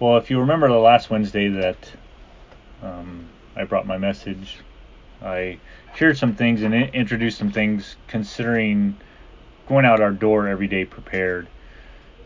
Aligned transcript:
Well, 0.00 0.16
if 0.16 0.30
you 0.30 0.40
remember 0.40 0.66
the 0.66 0.78
last 0.78 1.10
Wednesday 1.10 1.48
that 1.48 1.92
um, 2.82 3.28
I 3.54 3.64
brought 3.64 3.86
my 3.86 3.98
message, 3.98 4.56
I 5.20 5.58
shared 5.94 6.16
some 6.16 6.34
things 6.34 6.62
and 6.62 6.72
introduced 6.74 7.36
some 7.36 7.52
things 7.52 7.96
considering 8.08 8.96
going 9.68 9.84
out 9.84 10.00
our 10.00 10.10
door 10.10 10.48
every 10.48 10.68
day 10.68 10.86
prepared. 10.86 11.48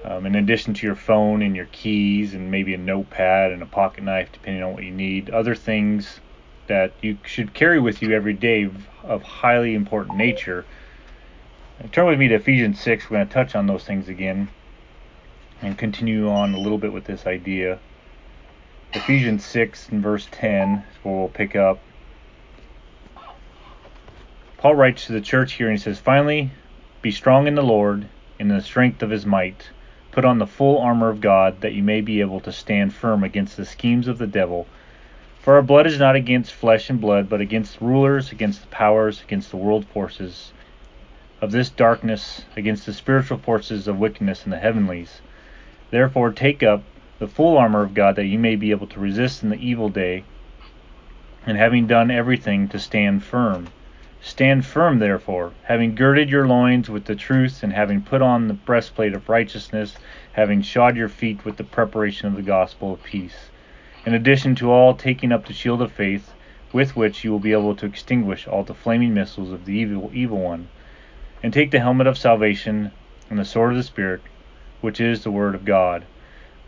Um, 0.05 0.25
in 0.25 0.37
addition 0.37 0.73
to 0.75 0.87
your 0.87 0.95
phone 0.95 1.43
and 1.43 1.57
your 1.57 1.67
keys 1.73 2.33
and 2.33 2.49
maybe 2.49 2.75
a 2.75 2.79
notepad 2.79 3.51
and 3.51 3.61
a 3.61 3.67
pocket 3.67 4.05
knife, 4.05 4.31
depending 4.33 4.63
on 4.63 4.73
what 4.73 4.85
you 4.85 4.93
need, 4.93 5.31
other 5.31 5.57
things 5.57 6.21
that 6.69 6.93
you 7.03 7.19
should 7.25 7.55
carry 7.55 7.81
with 7.81 8.03
you 8.03 8.13
every 8.13 8.35
day 8.35 8.71
of 9.03 9.23
highly 9.25 9.75
important 9.75 10.17
nature. 10.17 10.65
And 11.81 11.93
turn 11.93 12.07
with 12.07 12.21
me 12.21 12.29
to 12.29 12.37
Ephesians 12.37 12.79
6. 12.79 13.11
We're 13.11 13.17
going 13.17 13.27
to 13.27 13.35
touch 13.35 13.57
on 13.57 13.67
those 13.67 13.83
things 13.83 14.09
again 14.09 14.49
and 15.65 15.79
continue 15.79 16.29
on 16.29 16.53
a 16.53 16.59
little 16.59 16.79
bit 16.79 16.93
with 16.93 17.05
this 17.05 17.27
idea. 17.27 17.79
Ephesians 18.93 19.45
6 19.47 19.89
and 19.89 20.03
verse 20.03 20.29
10 20.31 20.85
is 20.91 21.05
where 21.05 21.15
we'll 21.15 21.29
pick 21.29 21.57
up. 21.57 21.81
Paul 24.59 24.75
writes 24.75 25.07
to 25.07 25.13
the 25.13 25.21
church 25.21 25.55
here 25.55 25.69
and 25.69 25.79
he 25.79 25.83
says, 25.83 25.99
Finally, 25.99 26.51
be 27.03 27.11
strong 27.11 27.47
in 27.47 27.55
the 27.55 27.63
Lord 27.63 28.07
and 28.39 28.51
in 28.51 28.57
the 28.57 28.63
strength 28.63 29.03
of 29.03 29.11
his 29.11 29.25
might. 29.25 29.71
Put 30.13 30.25
on 30.25 30.39
the 30.39 30.47
full 30.47 30.79
armor 30.79 31.09
of 31.09 31.21
God, 31.21 31.61
that 31.63 31.73
you 31.73 31.83
may 31.83 32.01
be 32.01 32.21
able 32.21 32.41
to 32.41 32.53
stand 32.53 32.95
firm 32.95 33.25
against 33.25 33.57
the 33.57 33.65
schemes 33.65 34.07
of 34.07 34.19
the 34.19 34.27
devil. 34.27 34.67
For 35.41 35.55
our 35.55 35.63
blood 35.63 35.87
is 35.87 35.99
not 35.99 36.15
against 36.15 36.53
flesh 36.53 36.89
and 36.89 37.01
blood, 37.01 37.29
but 37.29 37.41
against 37.41 37.81
rulers, 37.81 38.33
against 38.33 38.61
the 38.61 38.69
powers, 38.69 39.23
against 39.23 39.51
the 39.51 39.57
world 39.57 39.87
forces 39.87 40.53
of 41.41 41.51
this 41.53 41.69
darkness, 41.69 42.43
against 42.57 42.87
the 42.87 42.93
spiritual 42.93 43.39
forces 43.39 43.89
of 43.89 43.99
wickedness 43.99 44.45
in 44.45 44.51
the 44.51 44.59
heavenlies. 44.59 45.21
Therefore, 45.95 46.33
take 46.33 46.65
up 46.65 46.83
the 47.21 47.29
full 47.29 47.57
armor 47.57 47.83
of 47.85 47.95
God, 47.95 48.17
that 48.17 48.27
you 48.27 48.37
may 48.37 48.57
be 48.57 48.73
able 48.73 48.89
to 48.89 48.99
resist 48.99 49.45
in 49.45 49.51
the 49.51 49.65
evil 49.65 49.89
day, 49.89 50.25
and 51.47 51.57
having 51.57 51.87
done 51.87 52.11
everything, 52.11 52.67
to 52.71 52.81
stand 52.81 53.23
firm. 53.23 53.69
Stand 54.21 54.67
firm, 54.67 54.99
therefore, 54.99 55.53
having 55.63 55.95
girded 55.95 56.31
your 56.31 56.49
loins 56.49 56.91
with 56.91 57.05
the 57.05 57.15
truth, 57.15 57.63
and 57.63 57.73
having 57.73 58.03
put 58.03 58.23
on 58.23 58.49
the 58.49 58.55
breastplate 58.55 59.15
of 59.15 59.29
righteousness, 59.29 59.97
having 60.33 60.63
shod 60.63 60.97
your 60.97 61.09
feet 61.09 61.45
with 61.45 61.59
the 61.59 61.63
preparation 61.63 62.27
of 62.27 62.35
the 62.35 62.43
gospel 62.43 62.95
of 62.95 63.05
peace. 63.05 63.51
In 64.05 64.15
addition 64.15 64.57
to 64.57 64.73
all, 64.73 64.95
taking 64.95 65.31
up 65.31 65.47
the 65.47 65.53
shield 65.53 65.81
of 65.81 65.93
faith, 65.93 66.35
with 66.73 66.97
which 66.97 67.23
you 67.23 67.31
will 67.31 67.39
be 67.39 67.53
able 67.53 67.77
to 67.77 67.87
extinguish 67.87 68.49
all 68.49 68.65
the 68.65 68.75
flaming 68.75 69.15
missiles 69.15 69.53
of 69.53 69.65
the 69.65 69.75
evil, 69.75 70.11
evil 70.13 70.41
one. 70.41 70.67
And 71.41 71.53
take 71.53 71.71
the 71.71 71.79
helmet 71.79 72.09
of 72.09 72.19
salvation 72.19 72.91
and 73.31 73.39
the 73.39 73.45
sword 73.45 73.71
of 73.71 73.77
the 73.77 73.85
Spirit, 73.85 74.23
which 74.85 75.01
is 75.01 75.25
the 75.25 75.31
word 75.31 75.55
of 75.55 75.65
God. 75.65 76.05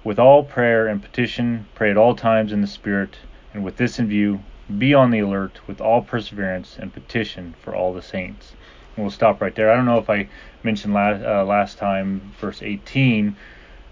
With 0.03 0.19
all 0.19 0.42
prayer 0.42 0.86
and 0.86 1.03
petition, 1.03 1.67
pray 1.75 1.91
at 1.91 1.98
all 1.98 2.17
times 2.17 2.50
in 2.50 2.62
the 2.62 2.67
Spirit, 2.67 3.19
and 3.53 3.62
with 3.62 3.77
this 3.77 3.98
in 3.98 4.09
view, 4.09 4.41
be 4.78 4.95
on 4.95 5.11
the 5.11 5.19
alert 5.19 5.61
with 5.67 5.83
all 5.83 6.00
perseverance 6.00 6.78
and 6.81 6.94
petition 6.94 7.55
for 7.61 7.75
all 7.75 7.92
the 7.92 8.00
saints. 8.00 8.55
And 8.97 9.05
we'll 9.05 9.11
stop 9.11 9.42
right 9.42 9.55
there. 9.55 9.70
I 9.70 9.77
don't 9.77 9.84
know 9.84 9.98
if 9.98 10.09
I 10.09 10.31
mentioned 10.62 10.94
last, 10.94 11.22
uh, 11.22 11.44
last 11.44 11.77
time, 11.77 12.33
verse 12.41 12.62
18, 12.62 13.37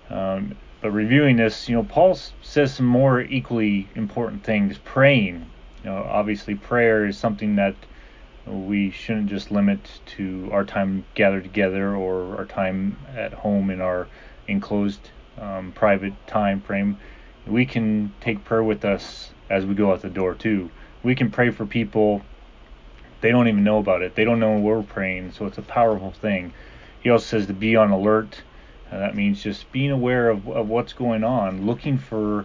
um, 0.09 0.57
but 0.81 0.91
reviewing 0.93 1.37
this, 1.37 1.69
you 1.69 1.77
know, 1.77 1.85
Paul 1.85 2.19
says 2.41 2.73
some 2.73 2.87
more 2.87 3.21
equally 3.21 3.91
important 3.95 4.43
things. 4.43 4.79
Praying, 4.79 5.45
you 5.83 5.91
know, 5.91 5.99
obviously 5.99 6.55
prayer 6.55 7.05
is 7.05 7.19
something 7.19 7.57
that 7.57 7.75
we 8.47 8.91
shouldn't 8.91 9.29
just 9.29 9.51
limit 9.51 10.01
to 10.07 10.49
our 10.53 10.65
time 10.65 11.05
gathered 11.15 11.45
together 11.45 11.95
or 11.95 12.37
our 12.37 12.45
time 12.45 12.97
at 13.17 13.33
home 13.33 13.71
in 13.71 13.81
our 13.81 14.09
enclosed 14.49 15.11
um, 15.41 15.73
private 15.73 16.15
time 16.27 16.61
frame. 16.61 16.99
We 17.47 17.67
can 17.67 18.13
take 18.21 18.45
prayer 18.45 18.63
with 18.63 18.85
us 18.85 19.31
as 19.51 19.67
we 19.67 19.75
go 19.75 19.93
out 19.93 20.03
the 20.03 20.11
door 20.11 20.35
too. 20.35 20.71
We 21.03 21.15
can 21.15 21.31
pray 21.31 21.51
for 21.51 21.67
people 21.67 22.23
they 23.25 23.31
don't 23.31 23.49
even 23.49 23.65
know 23.65 23.79
about 23.79 24.03
it. 24.03 24.15
They 24.15 24.25
don't 24.25 24.39
know 24.39 24.59
we're 24.59 24.83
praying, 24.83 25.33
so 25.33 25.47
it's 25.47 25.57
a 25.57 25.63
powerful 25.63 26.13
thing. 26.13 26.53
He 27.01 27.09
also 27.09 27.25
says 27.25 27.47
to 27.47 27.55
be 27.55 27.75
on 27.75 27.91
alert. 27.91 28.43
And 28.91 29.01
that 29.01 29.15
means 29.17 29.43
just 29.43 29.73
being 29.73 29.91
aware 29.91 30.29
of, 30.29 30.47
of 30.47 30.69
what's 30.69 30.93
going 30.93 31.25
on, 31.25 31.65
looking 31.65 31.97
for 31.97 32.45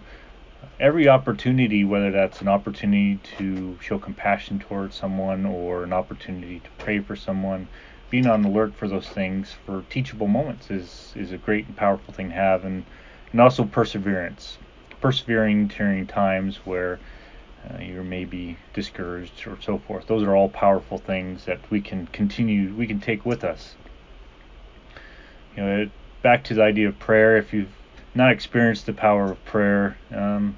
every 0.78 1.08
opportunity, 1.08 1.84
whether 1.84 2.10
that's 2.10 2.40
an 2.40 2.48
opportunity 2.48 3.18
to 3.36 3.78
show 3.80 3.98
compassion 3.98 4.58
towards 4.58 4.96
someone 4.96 5.46
or 5.46 5.84
an 5.84 5.92
opportunity 5.92 6.60
to 6.60 6.70
pray 6.78 7.00
for 7.00 7.16
someone, 7.16 7.68
being 8.10 8.26
on 8.26 8.44
alert 8.44 8.74
for 8.74 8.88
those 8.88 9.08
things 9.08 9.54
for 9.64 9.84
teachable 9.90 10.26
moments 10.26 10.70
is 10.70 11.12
is 11.14 11.32
a 11.32 11.38
great 11.38 11.66
and 11.66 11.76
powerful 11.76 12.12
thing 12.12 12.30
to 12.30 12.34
have, 12.34 12.64
and 12.64 12.84
and 13.32 13.40
also 13.40 13.64
perseverance 13.64 14.58
persevering 15.00 15.68
during 15.68 16.06
times 16.06 16.56
where 16.64 16.98
uh, 17.68 17.78
you're 17.78 18.04
maybe 18.04 18.56
discouraged 18.74 19.46
or 19.46 19.58
so 19.60 19.78
forth. 19.78 20.06
Those 20.06 20.22
are 20.22 20.34
all 20.34 20.48
powerful 20.48 20.98
things 20.98 21.44
that 21.44 21.58
we 21.70 21.80
can 21.80 22.06
continue, 22.08 22.74
we 22.74 22.86
can 22.86 23.00
take 23.00 23.24
with 23.24 23.44
us. 23.44 23.74
You 25.56 25.62
know, 25.62 25.90
back 26.22 26.44
to 26.44 26.54
the 26.54 26.62
idea 26.62 26.88
of 26.88 26.98
prayer. 26.98 27.36
If 27.36 27.52
you've 27.52 27.72
not 28.14 28.32
experienced 28.32 28.86
the 28.86 28.92
power 28.92 29.32
of 29.32 29.44
prayer, 29.44 29.96
um, 30.14 30.56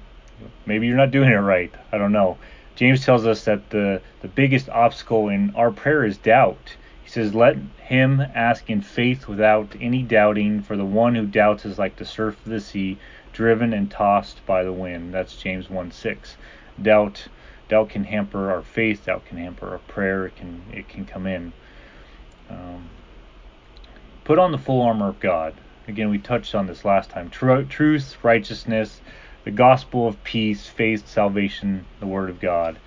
maybe 0.65 0.87
you're 0.87 0.97
not 0.97 1.11
doing 1.11 1.29
it 1.29 1.35
right. 1.35 1.73
I 1.91 1.97
don't 1.97 2.11
know. 2.11 2.37
James 2.75 3.05
tells 3.05 3.25
us 3.25 3.45
that 3.45 3.69
the 3.69 4.01
the 4.21 4.27
biggest 4.27 4.69
obstacle 4.69 5.29
in 5.29 5.53
our 5.55 5.71
prayer 5.71 6.03
is 6.03 6.17
doubt. 6.17 6.75
He 7.03 7.09
says, 7.09 7.35
"Let 7.35 7.57
him 7.77 8.21
ask 8.33 8.69
in 8.69 8.81
faith 8.81 9.27
without 9.27 9.75
any 9.79 10.01
doubting, 10.01 10.61
for 10.61 10.75
the 10.75 10.85
one 10.85 11.13
who 11.15 11.27
doubts 11.27 11.65
is 11.65 11.77
like 11.77 11.97
the 11.97 12.05
surf 12.05 12.35
of 12.45 12.51
the 12.51 12.59
sea, 12.59 12.97
driven 13.33 13.73
and 13.73 13.91
tossed 13.91 14.45
by 14.45 14.63
the 14.63 14.71
wind. 14.71 15.13
That's 15.13 15.35
James 15.35 15.69
1 15.69 15.91
6. 15.91 16.37
Doubt 16.81 17.27
doubt 17.69 17.89
can 17.89 18.03
hamper 18.03 18.51
our 18.51 18.61
faith, 18.61 19.05
doubt 19.05 19.25
can 19.25 19.37
hamper 19.37 19.69
our 19.69 19.79
prayer, 19.79 20.25
it 20.27 20.35
can 20.35 20.63
it 20.71 20.87
can 20.87 21.05
come 21.05 21.27
in. 21.27 21.53
Um, 22.49 22.89
put 24.23 24.39
on 24.39 24.51
the 24.51 24.57
full 24.57 24.81
armor 24.81 25.09
of 25.09 25.19
God. 25.19 25.53
Again, 25.87 26.09
we 26.09 26.17
touched 26.17 26.55
on 26.55 26.67
this 26.67 26.85
last 26.85 27.09
time. 27.09 27.29
Tr- 27.29 27.61
truth, 27.63 28.17
righteousness, 28.23 29.01
the 29.43 29.51
gospel 29.51 30.07
of 30.07 30.23
peace, 30.23 30.67
faith, 30.67 31.07
salvation, 31.07 31.85
the 31.99 32.07
word 32.07 32.29
of 32.29 32.39
God. 32.39 32.77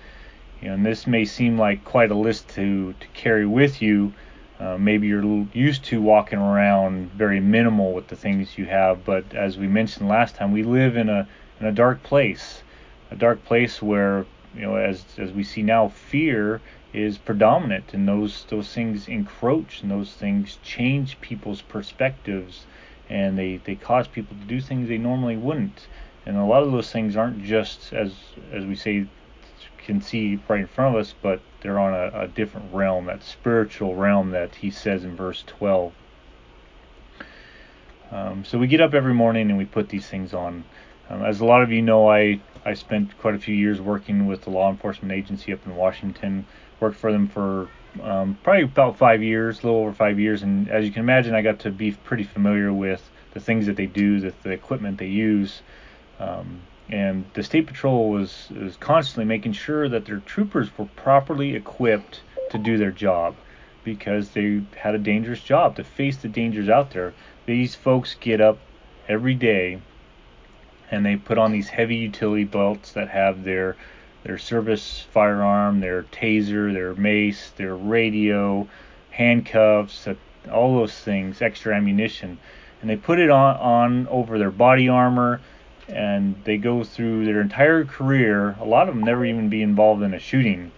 You 0.61 0.69
know, 0.69 0.73
and 0.73 0.85
this 0.85 1.05
may 1.05 1.25
seem 1.25 1.57
like 1.57 1.83
quite 1.83 2.11
a 2.11 2.15
list 2.15 2.49
to, 2.49 2.93
to 2.93 3.07
carry 3.13 3.45
with 3.45 3.81
you 3.81 4.13
uh, 4.59 4.75
maybe 4.77 5.07
you're 5.07 5.45
used 5.53 5.83
to 5.85 6.01
walking 6.01 6.39
around 6.39 7.11
very 7.11 7.39
minimal 7.39 7.93
with 7.93 8.07
the 8.07 8.15
things 8.15 8.57
you 8.57 8.65
have, 8.65 9.05
but 9.05 9.35
as 9.35 9.55
we 9.55 9.67
mentioned 9.67 10.09
last 10.09 10.35
time, 10.35 10.51
we 10.51 10.63
live 10.63 10.97
in 10.97 11.09
a 11.09 11.27
in 11.59 11.67
a 11.67 11.71
dark 11.71 12.01
place, 12.01 12.63
a 13.11 13.15
dark 13.15 13.43
place 13.45 13.81
where 13.83 14.25
you 14.55 14.61
know, 14.61 14.75
as 14.75 15.05
as 15.19 15.31
we 15.31 15.43
see 15.43 15.61
now, 15.61 15.89
fear 15.89 16.59
is 16.91 17.19
predominant, 17.19 17.93
and 17.93 18.07
those 18.07 18.45
those 18.49 18.73
things 18.73 19.07
encroach, 19.07 19.83
and 19.83 19.91
those 19.91 20.13
things 20.13 20.57
change 20.63 21.21
people's 21.21 21.61
perspectives, 21.61 22.65
and 23.09 23.37
they 23.37 23.57
they 23.63 23.75
cause 23.75 24.07
people 24.07 24.35
to 24.37 24.45
do 24.45 24.61
things 24.61 24.89
they 24.89 24.97
normally 24.97 25.37
wouldn't. 25.37 25.87
And 26.25 26.37
a 26.37 26.43
lot 26.43 26.63
of 26.63 26.71
those 26.71 26.91
things 26.91 27.15
aren't 27.15 27.43
just 27.43 27.93
as 27.93 28.13
as 28.51 28.65
we 28.65 28.75
say 28.75 29.05
can 29.77 30.01
see 30.01 30.37
right 30.49 30.59
in 30.59 30.67
front 30.67 30.93
of 30.93 30.99
us, 30.99 31.13
but 31.21 31.39
they're 31.61 31.79
on 31.79 31.93
a, 31.93 32.23
a 32.23 32.27
different 32.27 32.73
realm, 32.73 33.05
that 33.05 33.23
spiritual 33.23 33.95
realm 33.95 34.31
that 34.31 34.53
he 34.55 34.69
says 34.69 35.05
in 35.05 35.15
verse 35.15 35.43
12. 35.47 35.93
Um, 38.11 38.45
so 38.45 38.57
we 38.57 38.67
get 38.67 38.81
up 38.81 38.93
every 38.93 39.13
morning 39.13 39.49
and 39.49 39.57
we 39.57 39.65
put 39.65 39.89
these 39.89 40.07
things 40.07 40.33
on. 40.33 40.65
Um, 41.09 41.23
as 41.23 41.39
a 41.39 41.45
lot 41.45 41.61
of 41.61 41.71
you 41.71 41.81
know, 41.81 42.09
I, 42.09 42.41
I 42.65 42.73
spent 42.73 43.17
quite 43.19 43.35
a 43.35 43.39
few 43.39 43.55
years 43.55 43.79
working 43.79 44.27
with 44.27 44.43
the 44.43 44.49
law 44.49 44.69
enforcement 44.69 45.13
agency 45.13 45.53
up 45.53 45.65
in 45.65 45.75
Washington. 45.75 46.45
Worked 46.79 46.97
for 46.97 47.11
them 47.11 47.27
for 47.27 47.69
um, 48.01 48.37
probably 48.43 48.63
about 48.63 48.97
five 48.97 49.21
years, 49.23 49.59
a 49.59 49.65
little 49.65 49.81
over 49.81 49.93
five 49.93 50.19
years. 50.19 50.43
And 50.43 50.69
as 50.69 50.85
you 50.85 50.91
can 50.91 51.01
imagine, 51.01 51.35
I 51.35 51.41
got 51.41 51.59
to 51.59 51.71
be 51.71 51.91
pretty 51.91 52.23
familiar 52.23 52.73
with 52.73 53.09
the 53.33 53.39
things 53.39 53.65
that 53.67 53.75
they 53.75 53.85
do, 53.85 54.19
the, 54.19 54.33
the 54.43 54.51
equipment 54.51 54.97
they 54.97 55.07
use. 55.07 55.61
Um, 56.19 56.61
and 56.89 57.25
the 57.33 57.43
state 57.43 57.67
patrol 57.67 58.09
was, 58.09 58.49
was 58.59 58.77
constantly 58.77 59.25
making 59.25 59.53
sure 59.53 59.89
that 59.89 60.05
their 60.05 60.19
troopers 60.19 60.75
were 60.77 60.85
properly 60.95 61.55
equipped 61.55 62.21
to 62.51 62.57
do 62.57 62.77
their 62.77 62.91
job 62.91 63.35
because 63.83 64.29
they 64.29 64.61
had 64.75 64.95
a 64.95 64.99
dangerous 64.99 65.41
job 65.41 65.75
to 65.75 65.83
face 65.83 66.17
the 66.17 66.27
dangers 66.27 66.69
out 66.69 66.91
there. 66.91 67.13
These 67.45 67.75
folks 67.75 68.15
get 68.19 68.41
up 68.41 68.57
every 69.07 69.33
day 69.33 69.81
and 70.91 71.05
they 71.05 71.15
put 71.15 71.37
on 71.37 71.51
these 71.51 71.69
heavy 71.69 71.95
utility 71.95 72.45
belts 72.45 72.93
that 72.93 73.09
have 73.09 73.43
their 73.43 73.75
their 74.23 74.37
service 74.37 75.05
firearm, 75.11 75.79
their 75.79 76.03
taser, 76.03 76.73
their 76.73 76.93
mace, 76.95 77.51
their 77.55 77.75
radio, 77.75 78.67
handcuffs, 79.11 80.07
all 80.51 80.75
those 80.75 80.93
things, 80.93 81.41
extra 81.41 81.75
ammunition, 81.75 82.37
and 82.81 82.89
they 82.89 82.95
put 82.95 83.19
it 83.19 83.29
on 83.29 83.55
on 83.57 84.07
over 84.07 84.37
their 84.37 84.51
body 84.51 84.87
armor 84.87 85.41
and 85.87 86.35
they 86.43 86.57
go 86.57 86.83
through 86.83 87.25
their 87.25 87.41
entire 87.41 87.85
career. 87.85 88.55
A 88.59 88.65
lot 88.65 88.89
of 88.89 88.95
them 88.95 89.03
never 89.03 89.25
even 89.25 89.49
be 89.49 89.61
involved 89.61 90.03
in 90.03 90.13
a 90.13 90.19
shooting, 90.19 90.71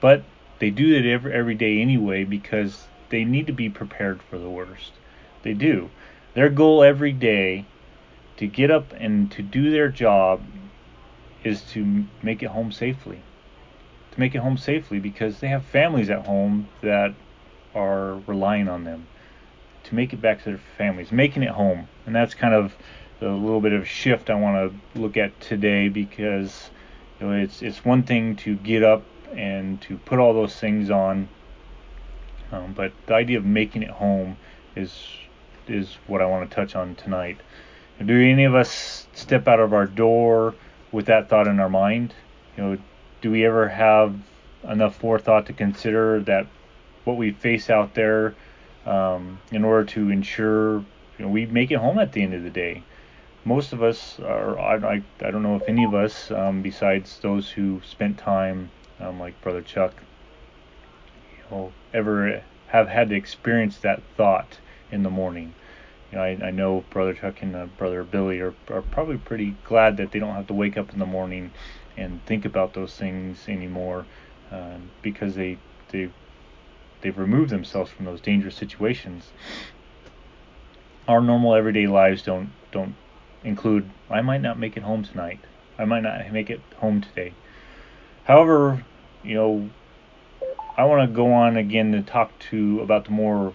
but 0.00 0.24
they 0.58 0.70
do 0.70 0.94
it 0.94 1.06
every 1.06 1.32
every 1.32 1.54
day 1.54 1.80
anyway 1.80 2.24
because 2.24 2.86
they 3.10 3.24
need 3.24 3.46
to 3.46 3.52
be 3.52 3.68
prepared 3.68 4.22
for 4.22 4.38
the 4.38 4.48
worst. 4.48 4.92
They 5.42 5.54
do. 5.54 5.90
Their 6.34 6.48
goal 6.48 6.82
every 6.82 7.12
day 7.12 7.66
to 8.38 8.46
get 8.46 8.70
up 8.70 8.92
and 8.98 9.30
to 9.30 9.42
do 9.42 9.70
their 9.70 9.88
job 9.88 10.42
is 11.44 11.62
to 11.72 12.04
make 12.22 12.42
it 12.42 12.48
home 12.48 12.72
safely. 12.72 13.20
To 14.12 14.20
make 14.20 14.34
it 14.34 14.38
home 14.38 14.56
safely 14.56 14.98
because 14.98 15.40
they 15.40 15.48
have 15.48 15.64
families 15.64 16.10
at 16.10 16.26
home 16.26 16.68
that 16.82 17.14
are 17.74 18.14
relying 18.26 18.68
on 18.68 18.84
them 18.84 19.06
to 19.84 19.94
make 19.94 20.12
it 20.12 20.20
back 20.20 20.38
to 20.38 20.44
their 20.46 20.60
families, 20.78 21.12
making 21.12 21.42
it 21.42 21.50
home. 21.50 21.88
And 22.06 22.14
that's 22.14 22.34
kind 22.34 22.54
of 22.54 22.74
a 23.20 23.26
little 23.26 23.60
bit 23.60 23.72
of 23.72 23.88
shift 23.88 24.30
I 24.30 24.34
want 24.34 24.72
to 24.94 25.00
look 25.00 25.16
at 25.16 25.38
today 25.40 25.88
because 25.88 26.70
you 27.20 27.26
know, 27.26 27.32
it's 27.32 27.62
it's 27.62 27.84
one 27.84 28.02
thing 28.02 28.36
to 28.36 28.56
get 28.56 28.82
up 28.82 29.02
and 29.34 29.80
to 29.82 29.96
put 29.98 30.18
all 30.18 30.34
those 30.34 30.54
things 30.54 30.90
on, 30.90 31.28
um, 32.52 32.72
but 32.72 32.92
the 33.06 33.14
idea 33.14 33.38
of 33.38 33.44
making 33.44 33.82
it 33.82 33.90
home 33.90 34.36
is 34.76 34.92
is 35.66 35.96
what 36.06 36.20
I 36.20 36.26
want 36.26 36.48
to 36.48 36.54
touch 36.54 36.74
on 36.74 36.94
tonight. 36.94 37.38
Do 38.04 38.20
any 38.20 38.44
of 38.44 38.54
us 38.54 39.06
step 39.14 39.46
out 39.48 39.60
of 39.60 39.72
our 39.72 39.86
door 39.86 40.54
with 40.94 41.06
that 41.06 41.28
thought 41.28 41.48
in 41.48 41.58
our 41.58 41.68
mind? 41.68 42.14
You 42.56 42.62
know, 42.62 42.78
do 43.20 43.30
we 43.30 43.44
ever 43.44 43.68
have 43.68 44.16
enough 44.62 44.96
forethought 44.96 45.46
to 45.46 45.52
consider 45.52 46.20
that 46.20 46.46
what 47.02 47.16
we 47.16 47.32
face 47.32 47.68
out 47.68 47.94
there 47.94 48.34
um, 48.86 49.40
in 49.50 49.64
order 49.64 49.84
to 49.84 50.10
ensure 50.10 50.76
you 51.18 51.24
know, 51.24 51.28
we 51.28 51.46
make 51.46 51.70
it 51.70 51.78
home 51.78 51.98
at 51.98 52.12
the 52.12 52.22
end 52.22 52.32
of 52.32 52.44
the 52.44 52.50
day? 52.50 52.82
Most 53.44 53.72
of 53.72 53.82
us 53.82 54.18
are, 54.20 54.58
I, 54.58 55.02
I 55.20 55.30
don't 55.30 55.42
know 55.42 55.56
if 55.56 55.68
any 55.68 55.84
of 55.84 55.94
us, 55.94 56.30
um, 56.30 56.62
besides 56.62 57.18
those 57.20 57.50
who 57.50 57.82
spent 57.84 58.16
time, 58.16 58.70
um, 59.00 59.20
like 59.20 59.38
Brother 59.42 59.60
Chuck, 59.60 59.92
you 61.36 61.44
know, 61.50 61.72
ever 61.92 62.42
have 62.68 62.88
had 62.88 63.10
to 63.10 63.16
experience 63.16 63.78
that 63.78 64.02
thought 64.16 64.58
in 64.90 65.02
the 65.02 65.10
morning. 65.10 65.52
You 66.14 66.20
know, 66.20 66.26
I, 66.26 66.46
I 66.46 66.50
know 66.52 66.84
Brother 66.90 67.12
Chuck 67.12 67.42
and 67.42 67.56
uh, 67.56 67.66
Brother 67.76 68.04
Billy 68.04 68.38
are, 68.38 68.54
are 68.70 68.82
probably 68.82 69.16
pretty 69.18 69.56
glad 69.64 69.96
that 69.96 70.12
they 70.12 70.20
don't 70.20 70.36
have 70.36 70.46
to 70.46 70.54
wake 70.54 70.76
up 70.76 70.92
in 70.92 71.00
the 71.00 71.06
morning 71.06 71.50
and 71.96 72.24
think 72.24 72.44
about 72.44 72.72
those 72.72 72.94
things 72.94 73.48
anymore 73.48 74.06
uh, 74.52 74.76
because 75.02 75.34
they 75.34 75.58
they 75.88 76.08
they've 77.00 77.18
removed 77.18 77.50
themselves 77.50 77.90
from 77.90 78.04
those 78.04 78.20
dangerous 78.20 78.54
situations. 78.54 79.32
Our 81.08 81.20
normal 81.20 81.56
everyday 81.56 81.88
lives 81.88 82.22
don't 82.22 82.50
don't 82.70 82.94
include 83.42 83.90
I 84.08 84.20
might 84.20 84.40
not 84.40 84.56
make 84.56 84.76
it 84.76 84.84
home 84.84 85.02
tonight. 85.02 85.40
I 85.80 85.84
might 85.84 86.04
not 86.04 86.32
make 86.32 86.48
it 86.48 86.60
home 86.76 87.00
today. 87.00 87.34
However, 88.22 88.84
you 89.24 89.34
know, 89.34 89.68
I 90.76 90.84
want 90.84 91.10
to 91.10 91.12
go 91.12 91.32
on 91.32 91.56
again 91.56 91.90
to 91.90 92.02
talk 92.02 92.38
to 92.50 92.78
about 92.82 93.06
the 93.06 93.10
more 93.10 93.52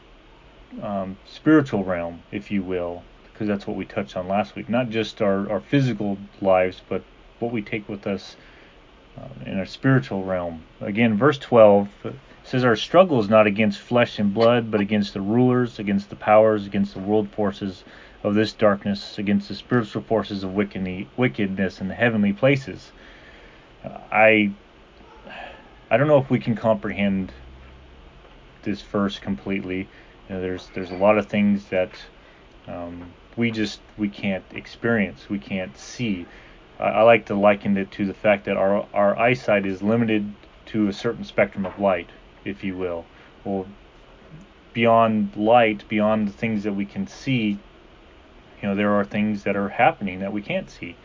um, 0.82 1.18
spiritual 1.26 1.84
realm, 1.84 2.22
if 2.32 2.52
you 2.52 2.62
will, 2.64 3.04
because 3.32 3.48
that's 3.48 3.66
what 3.68 3.78
we 3.78 3.86
touched 3.86 4.16
on 4.16 4.28
last 4.28 4.56
week. 4.56 4.70
Not 4.70 4.90
just 4.90 5.22
our, 5.22 5.50
our 5.50 5.60
physical 5.60 6.18
lives, 6.42 6.82
but 6.88 7.04
what 7.40 7.52
we 7.52 7.62
take 7.62 7.88
with 7.88 8.06
us 8.08 8.36
uh, 9.18 9.28
in 9.46 9.58
our 9.58 9.66
spiritual 9.66 10.24
realm. 10.24 10.64
Again, 10.82 11.18
verse 11.18 11.38
12 11.38 11.90
says, 12.44 12.64
Our 12.64 12.76
struggle 12.76 13.20
is 13.20 13.30
not 13.30 13.48
against 13.48 13.80
flesh 13.80 14.20
and 14.20 14.34
blood, 14.34 14.72
but 14.72 14.82
against 14.82 15.14
the 15.14 15.22
rulers, 15.22 15.80
against 15.80 16.10
the 16.10 16.16
powers, 16.16 16.66
against 16.66 16.94
the 16.94 17.00
world 17.00 17.30
forces 17.30 17.84
of 18.24 18.36
this 18.36 18.54
darkness, 18.54 19.18
against 19.18 19.48
the 19.48 19.56
spiritual 19.56 20.02
forces 20.02 20.44
of 20.44 20.54
wickedness 20.54 21.82
in 21.82 21.88
the 21.88 21.96
heavenly 21.96 22.34
places. 22.34 22.92
I 24.12 24.52
I 25.92 25.98
don't 25.98 26.08
know 26.08 26.20
if 26.20 26.30
we 26.30 26.40
can 26.40 26.56
comprehend 26.56 27.32
this 28.64 28.82
verse 28.82 29.18
completely. 29.18 29.88
You 30.30 30.36
know, 30.36 30.42
there's 30.42 30.70
there's 30.76 30.92
a 30.92 30.96
lot 30.96 31.18
of 31.18 31.26
things 31.26 31.66
that 31.70 31.90
um, 32.68 33.12
we 33.36 33.50
just 33.50 33.80
we 33.98 34.10
can't 34.10 34.46
experience, 34.52 35.28
we 35.28 35.40
can't 35.40 35.76
see. 35.76 36.28
I, 36.80 36.84
I 36.84 37.02
like 37.02 37.26
to 37.28 37.36
liken 37.36 37.78
it 37.78 37.92
to 37.94 38.06
the 38.06 38.14
fact 38.14 38.46
that 38.46 38.56
our 38.56 38.88
our 38.94 39.18
eyesight 39.18 39.66
is 39.66 39.82
limited 39.82 40.32
to 40.68 40.88
a 40.88 40.94
certain 40.94 41.24
spectrum 41.24 41.66
of 41.66 41.80
light, 41.80 42.10
if 42.46 42.64
you 42.64 42.78
will. 42.78 43.06
Well, 43.44 43.66
beyond 44.74 45.36
light, 45.36 45.88
beyond 45.90 46.28
the 46.28 46.34
things 46.34 46.64
that 46.64 46.74
we 46.74 46.86
can 46.86 47.08
see, 47.08 47.58
you 48.62 48.70
know, 48.70 48.76
there 48.76 48.94
are 48.94 49.06
things 49.06 49.44
that 49.44 49.56
are 49.56 49.70
happening 49.70 50.20
that 50.20 50.32
we 50.32 50.44
can't 50.44 50.70
see. 50.70 50.96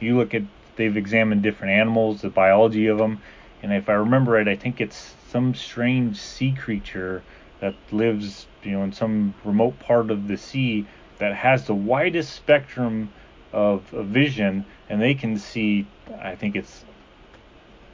You 0.00 0.16
look 0.16 0.34
at 0.34 0.42
they've 0.74 0.96
examined 0.96 1.42
different 1.42 1.74
animals, 1.74 2.22
the 2.22 2.30
biology 2.30 2.88
of 2.88 2.98
them, 2.98 3.22
and 3.62 3.72
if 3.72 3.88
I 3.88 3.92
remember 3.92 4.32
right, 4.32 4.48
I 4.48 4.56
think 4.56 4.80
it's 4.80 5.14
some 5.28 5.54
strange 5.54 6.18
sea 6.18 6.52
creature 6.52 7.22
that 7.62 7.74
lives, 7.92 8.46
you 8.64 8.72
know, 8.72 8.82
in 8.82 8.92
some 8.92 9.34
remote 9.44 9.78
part 9.78 10.10
of 10.10 10.26
the 10.26 10.36
sea 10.36 10.84
that 11.18 11.32
has 11.32 11.64
the 11.68 11.74
widest 11.74 12.34
spectrum 12.34 13.12
of, 13.52 13.94
of 13.94 14.06
vision, 14.06 14.66
and 14.90 15.00
they 15.00 15.14
can 15.14 15.38
see, 15.38 15.86
I 16.20 16.34
think 16.34 16.56
it's 16.56 16.84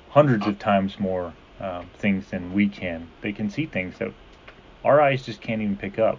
hundreds 0.09 0.47
of 0.47 0.59
times 0.59 0.99
more 0.99 1.35
um, 1.61 1.87
things 1.99 2.31
than 2.31 2.55
we 2.55 2.69
can. 2.69 3.09
They 3.21 3.33
can 3.33 3.51
see 3.51 3.67
things 3.67 3.99
that 3.99 4.11
our 4.83 5.03
eyes 5.03 5.27
just 5.27 5.43
can't 5.43 5.61
even 5.61 5.77
pick 5.77 5.99
up. 5.99 6.19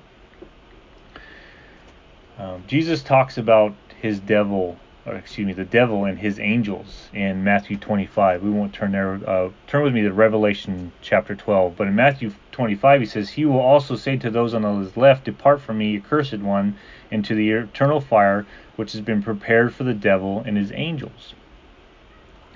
Um, 2.37 2.63
Jesus 2.67 3.01
talks 3.01 3.39
about 3.39 3.73
his 3.99 4.19
devil 4.19 4.77
or 5.09 5.15
excuse 5.15 5.47
me, 5.47 5.53
the 5.53 5.65
devil 5.65 6.05
and 6.05 6.19
his 6.19 6.39
angels 6.39 7.09
in 7.13 7.43
Matthew 7.43 7.77
25. 7.77 8.43
We 8.43 8.51
won't 8.51 8.73
turn 8.73 8.91
there. 8.91 9.19
Uh, 9.27 9.49
turn 9.67 9.83
with 9.83 9.93
me 9.93 10.01
to 10.01 10.13
Revelation 10.13 10.91
chapter 11.01 11.35
12. 11.35 11.75
But 11.75 11.87
in 11.87 11.95
Matthew 11.95 12.31
25, 12.51 13.01
he 13.01 13.07
says, 13.07 13.29
He 13.29 13.45
will 13.45 13.59
also 13.59 13.95
say 13.95 14.17
to 14.17 14.29
those 14.29 14.53
on 14.53 14.63
his 14.81 14.95
left, 14.95 15.25
Depart 15.25 15.61
from 15.61 15.79
me, 15.79 15.97
accursed 15.97 16.37
one, 16.37 16.77
into 17.09 17.33
the 17.33 17.49
eternal 17.49 17.99
fire 17.99 18.45
which 18.75 18.91
has 18.91 19.01
been 19.01 19.23
prepared 19.23 19.73
for 19.73 19.83
the 19.83 19.93
devil 19.93 20.43
and 20.45 20.55
his 20.55 20.71
angels. 20.73 21.33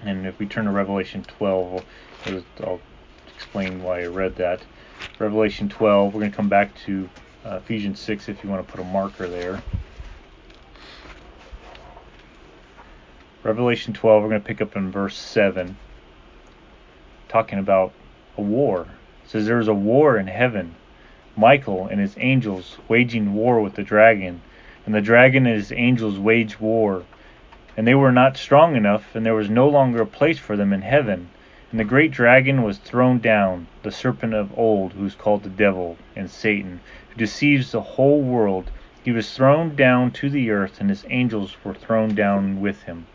And 0.03 0.25
if 0.25 0.37
we 0.37 0.45
turn 0.45 0.65
to 0.65 0.71
Revelation 0.71 1.23
12, 1.23 1.83
I'll, 2.25 2.43
I'll 2.63 2.79
explain 3.35 3.81
why 3.81 4.03
I 4.03 4.05
read 4.05 4.35
that. 4.35 4.61
Revelation 5.19 5.69
12, 5.69 6.13
we're 6.13 6.19
going 6.19 6.31
to 6.31 6.35
come 6.35 6.49
back 6.49 6.75
to 6.85 7.09
uh, 7.45 7.55
Ephesians 7.57 7.99
6 7.99 8.29
if 8.29 8.43
you 8.43 8.49
want 8.49 8.65
to 8.65 8.71
put 8.71 8.79
a 8.79 8.85
marker 8.85 9.27
there. 9.27 9.61
Revelation 13.43 13.93
12, 13.93 14.23
we're 14.23 14.29
going 14.29 14.41
to 14.41 14.47
pick 14.47 14.61
up 14.61 14.77
in 14.77 14.89
verse 14.89 15.17
7, 15.17 15.75
talking 17.27 17.59
about 17.59 17.91
a 18.37 18.41
war. 18.41 18.87
It 19.25 19.29
says, 19.29 19.45
There 19.45 19.59
is 19.59 19.67
a 19.67 19.73
war 19.73 20.17
in 20.17 20.27
heaven, 20.27 20.75
Michael 21.35 21.87
and 21.87 21.99
his 21.99 22.15
angels 22.19 22.77
waging 22.87 23.33
war 23.33 23.59
with 23.59 23.75
the 23.75 23.83
dragon, 23.83 24.39
and 24.85 24.95
the 24.95 25.01
dragon 25.01 25.45
and 25.45 25.57
his 25.57 25.73
angels 25.73 26.17
wage 26.17 26.57
war. 26.61 27.03
And 27.75 27.85
they 27.85 27.95
were 27.95 28.13
not 28.13 28.37
strong 28.37 28.77
enough, 28.77 29.13
and 29.13 29.25
there 29.25 29.35
was 29.35 29.49
no 29.49 29.67
longer 29.67 30.01
a 30.01 30.05
place 30.05 30.39
for 30.39 30.55
them 30.55 30.71
in 30.71 30.81
heaven. 30.81 31.27
And 31.69 31.77
the 31.81 31.83
great 31.83 32.11
dragon 32.11 32.63
was 32.63 32.77
thrown 32.77 33.19
down, 33.19 33.67
the 33.81 33.91
serpent 33.91 34.33
of 34.33 34.57
old, 34.57 34.93
who 34.93 35.05
is 35.05 35.15
called 35.15 35.43
the 35.43 35.49
devil 35.49 35.97
and 36.15 36.29
Satan, 36.29 36.79
who 37.09 37.17
deceives 37.17 37.73
the 37.73 37.81
whole 37.81 38.21
world. 38.21 38.71
He 39.03 39.11
was 39.11 39.33
thrown 39.33 39.75
down 39.75 40.11
to 40.11 40.29
the 40.29 40.49
earth, 40.49 40.79
and 40.79 40.89
his 40.89 41.05
angels 41.09 41.57
were 41.65 41.73
thrown 41.73 42.15
down 42.15 42.61
with 42.61 42.83
him. 42.83 43.05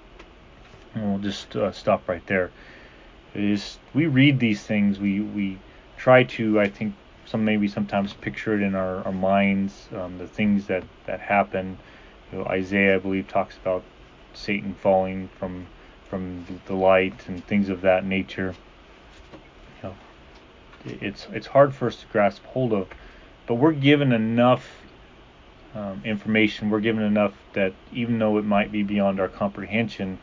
We'll 1.02 1.18
just 1.18 1.54
uh, 1.56 1.72
stop 1.72 2.08
right 2.08 2.26
there. 2.26 2.50
Is 3.34 3.78
we 3.94 4.06
read 4.06 4.38
these 4.38 4.62
things, 4.62 4.98
we 4.98 5.20
we 5.20 5.58
try 5.96 6.24
to, 6.24 6.60
I 6.60 6.68
think, 6.68 6.94
some 7.26 7.44
maybe 7.44 7.68
sometimes 7.68 8.14
picture 8.14 8.54
it 8.54 8.62
in 8.62 8.74
our, 8.74 9.04
our 9.04 9.12
minds, 9.12 9.88
um, 9.94 10.18
the 10.18 10.26
things 10.26 10.66
that 10.66 10.84
that 11.06 11.20
happen. 11.20 11.78
You 12.32 12.38
know, 12.38 12.44
Isaiah, 12.46 12.96
I 12.96 12.98
believe, 12.98 13.28
talks 13.28 13.56
about 13.56 13.82
Satan 14.34 14.74
falling 14.74 15.28
from 15.38 15.66
from 16.08 16.46
the 16.66 16.74
light 16.74 17.28
and 17.28 17.44
things 17.46 17.68
of 17.68 17.82
that 17.82 18.04
nature. 18.04 18.54
You 19.82 19.90
know, 19.90 19.94
it's 20.84 21.26
it's 21.32 21.46
hard 21.46 21.74
for 21.74 21.88
us 21.88 21.96
to 21.96 22.06
grasp 22.06 22.44
hold 22.44 22.72
of, 22.72 22.88
but 23.46 23.54
we're 23.54 23.72
given 23.72 24.12
enough 24.12 24.66
um, 25.74 26.00
information. 26.04 26.70
We're 26.70 26.80
given 26.80 27.02
enough 27.02 27.34
that 27.52 27.72
even 27.92 28.18
though 28.18 28.38
it 28.38 28.44
might 28.44 28.72
be 28.72 28.82
beyond 28.82 29.20
our 29.20 29.28
comprehension, 29.28 30.18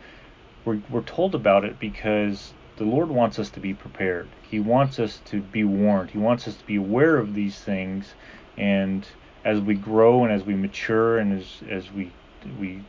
we're, 0.65 0.81
we're 0.89 1.03
told 1.03 1.35
about 1.35 1.63
it 1.63 1.79
because 1.79 2.53
the 2.77 2.83
Lord 2.83 3.09
wants 3.09 3.39
us 3.39 3.49
to 3.51 3.59
be 3.59 3.73
prepared. 3.73 4.27
He 4.49 4.59
wants 4.59 4.99
us 4.99 5.21
to 5.25 5.41
be 5.41 5.63
warned. 5.63 6.11
He 6.11 6.17
wants 6.17 6.47
us 6.47 6.55
to 6.55 6.65
be 6.65 6.75
aware 6.75 7.17
of 7.17 7.33
these 7.33 7.57
things. 7.59 8.13
And 8.57 9.07
as 9.45 9.61
we 9.61 9.75
grow 9.75 10.23
and 10.23 10.33
as 10.33 10.43
we 10.43 10.55
mature 10.55 11.17
and 11.19 11.39
as, 11.39 11.61
as 11.69 11.91
we 11.91 12.11
we 12.59 12.79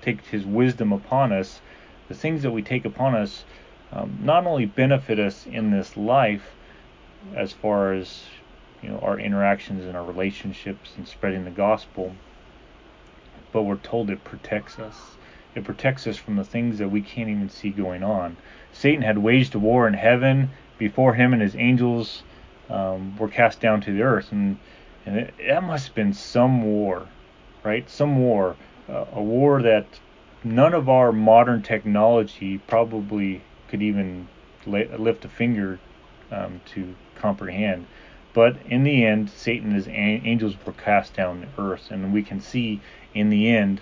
take 0.00 0.24
His 0.26 0.44
wisdom 0.46 0.92
upon 0.92 1.32
us, 1.32 1.60
the 2.08 2.14
things 2.14 2.42
that 2.42 2.50
we 2.50 2.62
take 2.62 2.84
upon 2.84 3.14
us 3.14 3.44
um, 3.92 4.18
not 4.22 4.46
only 4.46 4.64
benefit 4.64 5.18
us 5.18 5.46
in 5.46 5.70
this 5.70 5.96
life, 5.96 6.54
as 7.36 7.52
far 7.52 7.92
as 7.92 8.22
you 8.82 8.88
know 8.88 8.98
our 9.00 9.18
interactions 9.18 9.84
and 9.84 9.96
our 9.96 10.04
relationships 10.04 10.92
and 10.96 11.06
spreading 11.06 11.44
the 11.44 11.50
gospel, 11.50 12.14
but 13.52 13.62
we're 13.62 13.76
told 13.76 14.08
it 14.10 14.24
protects 14.24 14.78
us. 14.78 15.16
It 15.54 15.64
protects 15.64 16.06
us 16.06 16.16
from 16.16 16.36
the 16.36 16.44
things 16.44 16.78
that 16.78 16.90
we 16.90 17.02
can't 17.02 17.28
even 17.28 17.48
see 17.48 17.70
going 17.70 18.02
on. 18.02 18.36
Satan 18.72 19.02
had 19.02 19.18
waged 19.18 19.54
a 19.54 19.58
war 19.58 19.86
in 19.86 19.94
heaven 19.94 20.50
before 20.78 21.14
him 21.14 21.32
and 21.32 21.42
his 21.42 21.54
angels 21.56 22.22
um, 22.70 23.16
were 23.18 23.28
cast 23.28 23.60
down 23.60 23.80
to 23.82 23.92
the 23.92 24.02
earth, 24.02 24.32
and 24.32 24.58
and 25.04 25.16
it, 25.18 25.34
that 25.46 25.62
must 25.62 25.88
have 25.88 25.94
been 25.94 26.12
some 26.12 26.62
war, 26.62 27.06
right? 27.64 27.88
Some 27.90 28.18
war. 28.18 28.56
uh, 28.88 29.04
a 29.12 29.22
war 29.22 29.62
that 29.62 29.86
none 30.44 30.74
of 30.74 30.88
our 30.88 31.12
modern 31.12 31.62
technology 31.62 32.58
probably 32.58 33.42
could 33.68 33.82
even 33.82 34.28
lift 34.66 35.24
a 35.24 35.28
finger 35.28 35.78
um, 36.30 36.60
to 36.66 36.94
comprehend. 37.14 37.86
But 38.32 38.56
in 38.66 38.84
the 38.84 39.04
end, 39.04 39.28
Satan 39.30 39.68
and 39.68 39.76
his 39.76 39.88
angels 39.88 40.56
were 40.64 40.72
cast 40.72 41.14
down 41.14 41.42
to 41.42 41.62
earth, 41.62 41.90
and 41.90 42.12
we 42.12 42.22
can 42.22 42.40
see 42.40 42.80
in 43.14 43.28
the 43.28 43.48
end, 43.54 43.80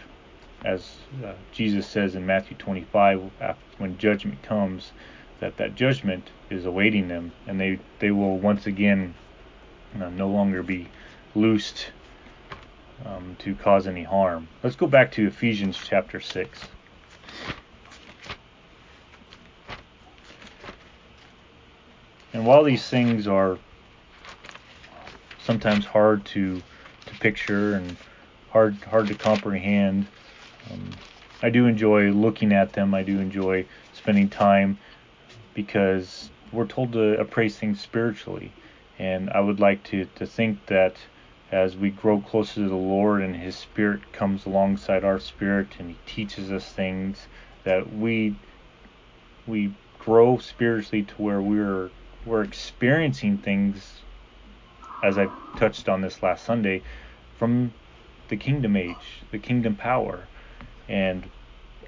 as 0.64 0.96
uh, 1.24 1.32
Jesus 1.52 1.86
says 1.86 2.14
in 2.14 2.26
Matthew 2.26 2.56
25, 2.56 3.30
when 3.78 3.98
judgment 3.98 4.42
comes, 4.42 4.92
that 5.40 5.56
that 5.56 5.74
judgment 5.74 6.28
is 6.50 6.66
awaiting 6.66 7.08
them, 7.08 7.32
and 7.46 7.58
they 7.58 7.78
they 7.98 8.10
will 8.10 8.38
once 8.38 8.66
again 8.66 9.14
uh, 10.00 10.10
no 10.10 10.28
longer 10.28 10.62
be 10.62 10.88
loosed 11.34 11.90
um, 13.06 13.36
to 13.38 13.54
cause 13.54 13.86
any 13.86 14.02
harm. 14.02 14.48
Let's 14.62 14.76
go 14.76 14.86
back 14.86 15.12
to 15.12 15.26
Ephesians 15.26 15.78
chapter 15.82 16.20
6. 16.20 16.60
And 22.32 22.46
while 22.46 22.62
these 22.62 22.86
things 22.88 23.26
are 23.26 23.58
sometimes 25.42 25.84
hard 25.84 26.24
to 26.26 26.62
to 27.06 27.14
picture 27.16 27.74
and 27.74 27.96
hard 28.50 28.76
hard 28.84 29.08
to 29.08 29.14
comprehend, 29.14 30.06
um, 30.70 30.90
I 31.42 31.50
do 31.50 31.66
enjoy 31.66 32.10
looking 32.10 32.52
at 32.52 32.72
them. 32.72 32.94
I 32.94 33.02
do 33.02 33.18
enjoy 33.18 33.66
spending 33.92 34.28
time 34.28 34.78
because 35.54 36.30
we're 36.52 36.66
told 36.66 36.92
to 36.92 37.18
appraise 37.18 37.58
things 37.58 37.80
spiritually, 37.80 38.52
and 38.98 39.30
I 39.30 39.40
would 39.40 39.60
like 39.60 39.82
to 39.84 40.06
to 40.16 40.26
think 40.26 40.66
that 40.66 40.96
as 41.50 41.76
we 41.76 41.90
grow 41.90 42.20
closer 42.20 42.54
to 42.54 42.68
the 42.68 42.74
Lord 42.74 43.22
and 43.22 43.34
His 43.34 43.56
Spirit 43.56 44.12
comes 44.12 44.46
alongside 44.46 45.04
our 45.04 45.18
spirit 45.18 45.68
and 45.78 45.90
He 45.90 45.96
teaches 46.06 46.52
us 46.52 46.70
things, 46.72 47.26
that 47.64 47.92
we 47.94 48.34
we 49.46 49.72
grow 49.98 50.38
spiritually 50.38 51.02
to 51.04 51.14
where 51.14 51.40
we're 51.40 51.90
we're 52.26 52.42
experiencing 52.42 53.38
things, 53.38 54.02
as 55.02 55.16
I 55.16 55.28
touched 55.56 55.88
on 55.88 56.02
this 56.02 56.22
last 56.22 56.44
Sunday, 56.44 56.82
from 57.38 57.72
the 58.28 58.36
kingdom 58.36 58.76
age, 58.76 59.22
the 59.30 59.38
kingdom 59.38 59.74
power, 59.74 60.26
and 60.90 61.30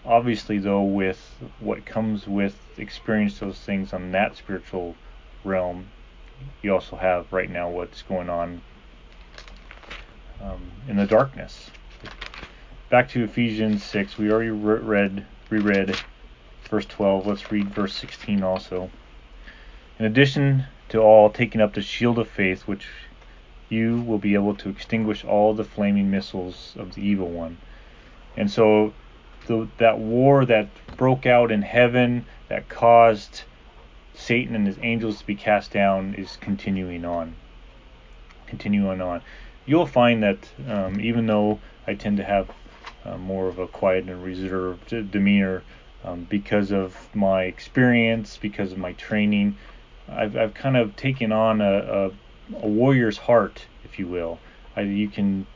obviously 0.07 0.59
though 0.59 0.83
with 0.83 1.21
what 1.61 1.85
comes 1.85 2.27
with 2.27 2.57
experience 2.79 3.39
those 3.41 3.59
things 3.59 3.93
on 3.93 4.13
that 4.13 4.37
spiritual 4.37 4.95
realm, 5.45 5.87
you 6.63 6.73
also 6.73 6.97
have 6.97 7.31
right 7.33 7.51
now 7.51 7.69
what's 7.69 8.03
going 8.03 8.31
on 8.31 8.63
um, 10.41 10.63
in 10.89 10.97
the 10.97 11.07
darkness. 11.07 11.71
Back 12.91 13.09
to 13.11 13.25
Ephesians 13.25 13.83
6. 13.85 14.19
We 14.19 14.31
already 14.31 14.51
read, 14.51 15.27
reread 15.51 15.99
verse 16.69 16.87
12. 16.87 17.27
Let's 17.27 17.51
read 17.51 17.69
verse 17.75 17.95
16 17.95 18.43
also. 18.43 18.91
In 19.99 20.05
addition 20.05 20.67
to 20.91 20.99
all, 20.99 21.31
taking 21.31 21.61
up 21.61 21.75
the 21.75 21.83
shield 21.83 22.19
of 22.19 22.29
faith, 22.29 22.63
which 22.63 22.87
you 23.69 24.03
will 24.03 24.19
be 24.19 24.35
able 24.35 24.55
to 24.57 24.69
extinguish 24.69 25.25
all 25.25 25.55
the 25.55 25.65
flaming 25.65 26.11
missiles 26.11 26.75
of 26.79 26.95
the 26.95 27.01
evil 27.01 27.31
one. 27.31 27.57
And 28.37 28.51
so, 28.51 28.93
the, 29.47 29.69
that 29.79 29.99
war 29.99 30.45
that 30.47 30.69
broke 30.97 31.27
out 31.27 31.51
in 31.51 31.63
heaven, 31.63 32.27
that 32.49 32.69
caused 32.69 33.43
Satan 34.15 34.55
and 34.55 34.67
his 34.67 34.79
angels 34.83 35.21
to 35.21 35.27
be 35.27 35.35
cast 35.35 35.73
down, 35.73 36.15
is 36.15 36.37
continuing 36.41 37.05
on. 37.05 37.35
Continuing 38.47 39.01
on 39.01 39.23
you'll 39.67 39.87
find 39.87 40.23
that 40.23 40.49
um, 40.69 41.01
even 41.01 41.27
though 41.27 41.61
I 41.87 41.95
tend 41.95 42.17
to 42.19 42.25
have 42.25 42.51
uh, 43.05 43.17
more 43.17 43.49
of 43.49 43.59
a 43.59 43.67
quiet 43.67 44.09
and 44.09 44.23
reserved 44.23 45.11
demeanor 45.11 45.63
um, 46.05 46.27
because 46.29 46.73
of 46.73 47.15
my 47.15 47.45
experience, 47.45 48.39
because 48.41 48.73
of 48.73 48.79
my 48.79 48.93
training, 48.95 49.57
I've, 50.09 50.37
I've 50.37 50.55
kind 50.55 50.77
of 50.77 50.97
taken 50.97 51.33
on 51.33 51.61
a, 51.61 51.73
a, 51.73 52.11
a 52.57 52.69
warrior's 52.69 53.19
heart, 53.19 53.67
if 53.85 53.99
you 53.99 54.07
will. 54.07 54.39
I, 54.77 54.83
you 54.83 55.09
can, 55.09 55.47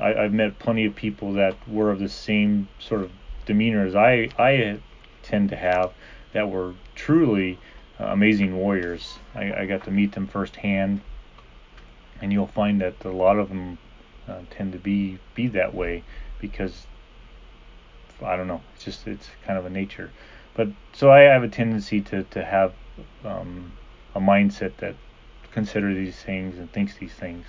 I, 0.00 0.14
I've 0.14 0.32
met 0.32 0.58
plenty 0.58 0.84
of 0.84 0.94
people 0.94 1.34
that 1.34 1.56
were 1.68 1.90
of 1.90 1.98
the 1.98 2.08
same 2.08 2.68
sort 2.78 3.02
of 3.02 3.10
demeanor 3.46 3.86
as 3.86 3.94
I, 3.94 4.28
I 4.38 4.78
tend 5.22 5.50
to 5.50 5.56
have, 5.56 5.92
that 6.32 6.50
were 6.50 6.74
truly 6.94 7.58
uh, 8.00 8.04
amazing 8.06 8.56
warriors. 8.56 9.18
I, 9.34 9.52
I 9.52 9.66
got 9.66 9.84
to 9.84 9.90
meet 9.90 10.12
them 10.12 10.26
firsthand 10.26 11.00
and 12.22 12.32
you'll 12.32 12.46
find 12.46 12.80
that 12.80 12.94
a 13.04 13.10
lot 13.10 13.38
of 13.38 13.48
them 13.48 13.76
uh, 14.28 14.38
tend 14.50 14.72
to 14.72 14.78
be 14.78 15.18
be 15.34 15.48
that 15.48 15.74
way 15.74 16.02
because 16.40 16.86
I 18.24 18.36
don't 18.36 18.46
know. 18.46 18.62
It's 18.74 18.84
just 18.84 19.06
it's 19.06 19.28
kind 19.44 19.58
of 19.58 19.66
a 19.66 19.70
nature. 19.70 20.10
But 20.54 20.68
so 20.92 21.10
I 21.10 21.20
have 21.22 21.42
a 21.42 21.48
tendency 21.48 22.00
to 22.02 22.22
to 22.22 22.44
have 22.44 22.72
um, 23.24 23.72
a 24.14 24.20
mindset 24.20 24.76
that 24.78 24.94
considers 25.52 25.96
these 25.96 26.22
things 26.22 26.56
and 26.58 26.72
thinks 26.72 26.96
these 26.96 27.12
things. 27.12 27.44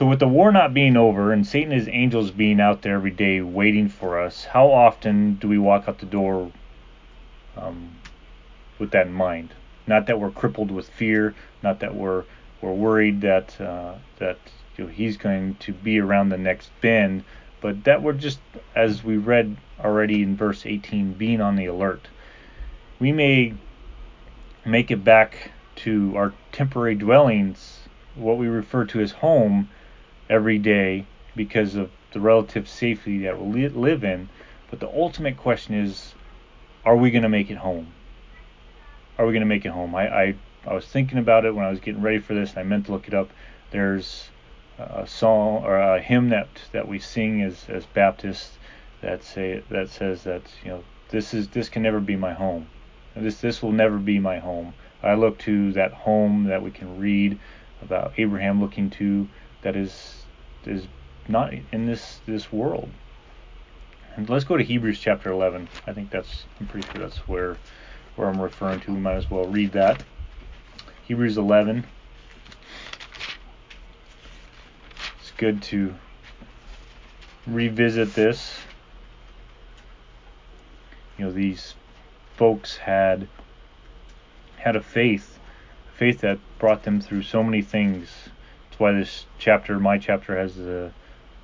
So 0.00 0.06
with 0.06 0.18
the 0.18 0.28
war 0.28 0.50
not 0.50 0.72
being 0.72 0.96
over 0.96 1.30
and 1.30 1.46
Satan 1.46 1.72
and 1.72 1.78
his 1.78 1.86
angels 1.92 2.30
being 2.30 2.58
out 2.58 2.80
there 2.80 2.94
every 2.94 3.10
day 3.10 3.42
waiting 3.42 3.90
for 3.90 4.18
us, 4.18 4.46
how 4.46 4.68
often 4.72 5.34
do 5.34 5.46
we 5.46 5.58
walk 5.58 5.86
out 5.88 5.98
the 5.98 6.06
door 6.06 6.50
um, 7.54 7.90
with 8.78 8.92
that 8.92 9.08
in 9.08 9.12
mind? 9.12 9.52
Not 9.86 10.06
that 10.06 10.18
we're 10.18 10.30
crippled 10.30 10.70
with 10.70 10.88
fear, 10.88 11.34
not 11.62 11.80
that 11.80 11.94
we're 11.94 12.24
we're 12.62 12.72
worried 12.72 13.20
that 13.20 13.60
uh, 13.60 13.96
that 14.16 14.38
you 14.78 14.84
know, 14.84 14.90
he's 14.90 15.18
going 15.18 15.56
to 15.56 15.74
be 15.74 16.00
around 16.00 16.30
the 16.30 16.38
next 16.38 16.70
bend, 16.80 17.22
but 17.60 17.84
that 17.84 18.02
we're 18.02 18.14
just, 18.14 18.38
as 18.74 19.04
we 19.04 19.18
read 19.18 19.54
already 19.84 20.22
in 20.22 20.34
verse 20.34 20.64
18, 20.64 21.12
being 21.12 21.42
on 21.42 21.56
the 21.56 21.66
alert. 21.66 22.08
We 22.98 23.12
may 23.12 23.52
make 24.64 24.90
it 24.90 25.04
back 25.04 25.50
to 25.84 26.16
our 26.16 26.32
temporary 26.52 26.94
dwellings, 26.94 27.80
what 28.14 28.38
we 28.38 28.46
refer 28.46 28.86
to 28.86 29.00
as 29.02 29.12
home, 29.12 29.68
every 30.30 30.58
day 30.58 31.04
because 31.36 31.74
of 31.74 31.90
the 32.12 32.20
relative 32.20 32.68
safety 32.68 33.18
that 33.18 33.44
we 33.44 33.68
live 33.68 34.04
in. 34.04 34.28
But 34.70 34.80
the 34.80 34.88
ultimate 34.88 35.36
question 35.36 35.74
is, 35.74 36.14
are 36.84 36.96
we 36.96 37.10
going 37.10 37.24
to 37.24 37.28
make 37.28 37.50
it 37.50 37.58
home? 37.58 37.88
Are 39.18 39.26
we 39.26 39.32
going 39.32 39.40
to 39.42 39.46
make 39.46 39.66
it 39.66 39.70
home? 39.70 39.94
I, 39.94 40.08
I 40.08 40.34
I 40.66 40.74
was 40.74 40.86
thinking 40.86 41.18
about 41.18 41.44
it 41.44 41.54
when 41.54 41.64
I 41.64 41.70
was 41.70 41.80
getting 41.80 42.02
ready 42.02 42.18
for 42.18 42.34
this, 42.34 42.50
and 42.50 42.58
I 42.58 42.62
meant 42.62 42.86
to 42.86 42.92
look 42.92 43.08
it 43.08 43.14
up. 43.14 43.30
There's 43.70 44.28
a 44.78 45.06
song 45.06 45.64
or 45.64 45.76
a 45.76 46.00
hymn 46.00 46.28
that 46.30 46.48
that 46.72 46.88
we 46.88 46.98
sing 46.98 47.42
as 47.42 47.66
as 47.68 47.84
Baptists 47.86 48.58
that 49.00 49.22
say 49.24 49.62
that 49.70 49.88
says 49.88 50.24
that 50.24 50.42
you 50.62 50.70
know 50.70 50.84
this 51.10 51.34
is 51.34 51.48
this 51.48 51.68
can 51.68 51.82
never 51.82 52.00
be 52.00 52.16
my 52.16 52.32
home. 52.32 52.68
This 53.16 53.40
this 53.40 53.62
will 53.62 53.72
never 53.72 53.98
be 53.98 54.18
my 54.18 54.38
home. 54.38 54.74
I 55.02 55.14
look 55.14 55.38
to 55.40 55.72
that 55.72 55.92
home 55.92 56.44
that 56.44 56.62
we 56.62 56.70
can 56.70 56.98
read 56.98 57.38
about 57.82 58.12
Abraham 58.18 58.60
looking 58.60 58.90
to 58.90 59.28
that 59.62 59.76
is 59.76 60.19
is 60.64 60.86
not 61.28 61.52
in 61.72 61.86
this 61.86 62.20
this 62.26 62.52
world. 62.52 62.90
And 64.16 64.28
let's 64.28 64.44
go 64.44 64.56
to 64.56 64.64
Hebrews 64.64 64.98
chapter 64.98 65.30
11. 65.30 65.68
I 65.86 65.92
think 65.92 66.10
that's 66.10 66.44
I'm 66.58 66.66
pretty 66.66 66.86
sure 66.92 67.00
that's 67.00 67.28
where 67.28 67.56
where 68.16 68.28
I'm 68.28 68.40
referring 68.40 68.80
to. 68.80 68.92
We 68.92 69.00
might 69.00 69.14
as 69.14 69.30
well 69.30 69.46
read 69.46 69.72
that. 69.72 70.02
Hebrews 71.06 71.38
11. 71.38 71.86
It's 75.20 75.32
good 75.36 75.62
to 75.64 75.94
revisit 77.46 78.14
this. 78.14 78.54
You 81.18 81.26
know, 81.26 81.32
these 81.32 81.74
folks 82.36 82.76
had 82.76 83.28
had 84.56 84.76
a 84.76 84.80
faith, 84.80 85.38
a 85.92 85.96
faith 85.96 86.20
that 86.20 86.38
brought 86.58 86.82
them 86.82 87.00
through 87.00 87.22
so 87.22 87.42
many 87.42 87.62
things. 87.62 88.28
Why 88.80 88.92
this 88.92 89.26
chapter, 89.38 89.78
my 89.78 89.98
chapter, 89.98 90.38
has 90.38 90.56
the 90.56 90.92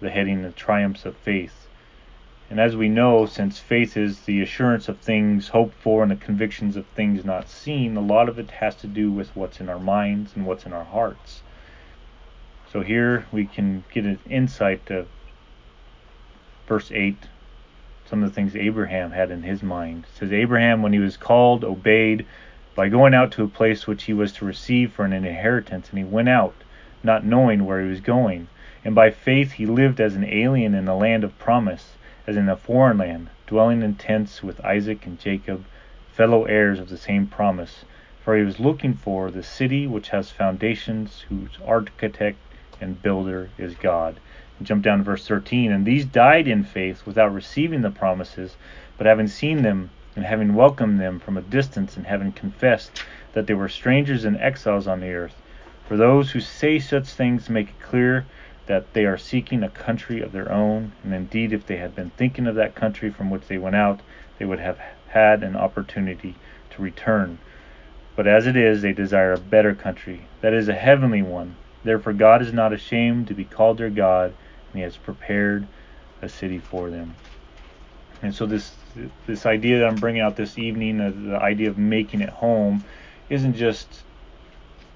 the 0.01 0.09
heading 0.09 0.41
"The 0.41 0.53
Triumphs 0.53 1.05
of 1.05 1.15
Faith." 1.19 1.69
And 2.49 2.59
as 2.59 2.75
we 2.75 2.89
know, 2.89 3.27
since 3.27 3.59
faith 3.59 3.95
is 3.95 4.23
the 4.23 4.41
assurance 4.41 4.89
of 4.89 5.01
things 5.01 5.49
hoped 5.49 5.75
for 5.75 6.03
and 6.03 6.11
the 6.11 6.17
convictions 6.17 6.79
of 6.79 6.87
things 6.87 7.27
not 7.27 7.51
seen, 7.51 7.95
a 7.95 8.01
lot 8.01 8.31
of 8.31 8.39
it 8.39 8.53
has 8.53 8.75
to 8.77 8.87
do 8.87 9.13
with 9.13 9.37
what's 9.37 9.61
in 9.61 9.69
our 9.69 9.79
minds 9.79 10.35
and 10.35 10.47
what's 10.47 10.65
in 10.65 10.73
our 10.73 10.85
hearts. 10.85 11.43
So 12.73 12.81
here 12.81 13.27
we 13.31 13.45
can 13.45 13.85
get 13.93 14.07
an 14.07 14.19
insight 14.31 14.91
of 14.91 15.07
verse 16.67 16.91
8, 16.91 17.19
some 18.07 18.23
of 18.23 18.31
the 18.31 18.35
things 18.35 18.57
Abraham 18.57 19.11
had 19.11 19.31
in 19.31 19.43
his 19.43 19.63
mind. 19.63 20.05
It 20.05 20.19
says, 20.21 20.33
Abraham, 20.33 20.83
when 20.83 20.95
he 20.95 21.01
was 21.01 21.19
called, 21.19 21.65
obeyed 21.65 22.25
by 22.75 22.89
going 22.89 23.13
out 23.13 23.33
to 23.33 23.45
a 23.45 23.49
place 23.49 23.87
which 23.87 24.05
he 24.05 24.15
was 24.15 24.33
to 24.33 24.47
receive 24.47 24.95
for 24.95 25.05
an 25.05 25.13
inheritance, 25.13 25.91
and 25.91 25.99
he 25.99 26.05
went 26.05 26.31
out, 26.31 26.55
not 27.07 27.25
knowing 27.25 27.65
where 27.65 27.81
he 27.81 27.89
was 27.89 28.01
going. 28.01 28.49
And 28.85 28.95
by 28.95 29.11
faith 29.11 29.53
he 29.53 29.65
lived 29.65 30.01
as 30.01 30.15
an 30.15 30.25
alien 30.25 30.75
in 30.75 30.85
the 30.85 30.95
land 30.95 31.25
of 31.25 31.39
promise 31.39 31.97
as 32.27 32.37
in 32.37 32.49
a 32.49 32.57
foreign 32.57 32.99
land, 32.99 33.29
dwelling 33.47 33.83
in 33.83 33.95
tents 33.95 34.43
with 34.43 34.63
Isaac 34.65 35.07
and 35.07 35.19
Jacob, 35.19 35.65
fellow 36.13 36.45
heirs 36.45 36.79
of 36.79 36.89
the 36.89 36.99
same 36.99 37.27
promise. 37.27 37.85
For 38.23 38.37
he 38.37 38.43
was 38.43 38.59
looking 38.59 38.95
for 38.95 39.31
the 39.31 39.43
city 39.43 39.87
which 39.87 40.09
has 40.09 40.31
foundations, 40.31 41.25
whose 41.29 41.59
architect 41.65 42.39
and 42.81 43.01
builder 43.01 43.51
is 43.57 43.75
God. 43.77 44.19
Jump 44.63 44.83
down 44.83 44.99
to 44.99 45.05
verse 45.05 45.29
13. 45.29 45.71
And 45.71 45.87
these 45.87 46.05
died 46.05 46.49
in 46.49 46.65
faith 46.65 47.07
without 47.07 47.33
receiving 47.33 47.83
the 47.83 47.91
promises, 47.91 48.57
but 48.99 49.07
having 49.07 49.29
seen 49.29 49.63
them 49.63 49.91
and 50.17 50.25
having 50.25 50.55
welcomed 50.55 50.99
them 50.99 51.21
from 51.21 51.37
a 51.37 51.43
distance 51.43 51.97
and 51.97 52.07
having 52.07 52.33
confessed 52.33 53.05
that 53.35 53.47
they 53.47 53.55
were 53.55 53.69
strangers 53.69 54.25
and 54.25 54.37
exiles 54.39 54.87
on 54.87 55.01
the 55.01 55.13
earth. 55.13 55.37
For 55.89 55.97
those 55.97 56.33
who 56.33 56.41
say 56.41 56.81
such 56.81 57.07
things 57.07 57.49
make 57.49 57.69
it 57.69 57.81
clear 57.81 58.27
that 58.67 58.93
they 58.93 59.07
are 59.07 59.17
seeking 59.17 59.63
a 59.63 59.69
country 59.69 60.21
of 60.21 60.33
their 60.33 60.51
own, 60.51 60.91
and 61.05 61.15
indeed, 61.15 61.53
if 61.53 61.65
they 61.65 61.77
had 61.77 61.95
been 61.95 62.11
thinking 62.11 62.49
of 62.49 62.57
that 62.57 62.75
country 62.75 63.09
from 63.11 63.31
which 63.31 63.47
they 63.47 63.59
went 63.59 63.77
out, 63.77 64.01
they 64.39 64.45
would 64.45 64.59
have 64.59 64.81
had 65.09 65.45
an 65.45 65.55
opportunity 65.55 66.35
to 66.71 66.83
return. 66.83 67.39
But 68.17 68.27
as 68.27 68.49
it 68.49 68.57
is, 68.57 68.83
they 68.83 68.93
desire 68.93 69.33
a 69.33 69.39
better 69.39 69.75
country, 69.75 70.27
that 70.41 70.53
is, 70.53 70.69
a 70.69 70.75
heavenly 70.75 71.23
one. 71.23 71.55
Therefore, 71.85 72.15
God 72.15 72.43
is 72.43 72.53
not 72.53 72.73
ashamed 72.73 73.29
to 73.29 73.35
be 73.35 73.45
called 73.45 73.79
their 73.79 73.91
God, 73.91 74.35
and 74.73 74.75
He 74.75 74.81
has 74.81 74.97
prepared 74.97 75.69
a 76.21 76.29
city 76.29 76.59
for 76.59 76.91
them. 76.91 77.15
And 78.23 78.35
so, 78.35 78.45
this 78.45 78.73
this 79.27 79.47
idea 79.47 79.79
that 79.79 79.87
I'm 79.87 79.97
bringing 79.97 80.23
out 80.23 80.35
this 80.35 80.59
evening, 80.59 81.29
the 81.29 81.37
idea 81.37 81.69
of 81.69 81.79
making 81.79 82.23
it 82.23 82.31
home, 82.31 82.83
isn't 83.29 83.55
just 83.55 84.03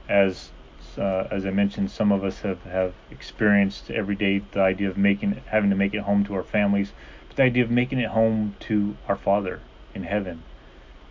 as 0.08 0.50
uh, 0.98 1.28
as 1.30 1.46
I 1.46 1.50
mentioned, 1.50 1.90
some 1.90 2.12
of 2.12 2.24
us 2.24 2.40
have, 2.40 2.62
have 2.64 2.94
experienced 3.10 3.90
every 3.90 4.14
day 4.16 4.42
the 4.52 4.60
idea 4.60 4.88
of 4.88 4.96
making 4.96 5.40
having 5.46 5.70
to 5.70 5.76
make 5.76 5.94
it 5.94 6.00
home 6.00 6.24
to 6.24 6.34
our 6.34 6.42
families, 6.42 6.92
but 7.28 7.36
the 7.36 7.42
idea 7.42 7.64
of 7.64 7.70
making 7.70 7.98
it 7.98 8.10
home 8.10 8.54
to 8.60 8.96
our 9.08 9.16
Father 9.16 9.60
in 9.94 10.04
heaven, 10.04 10.42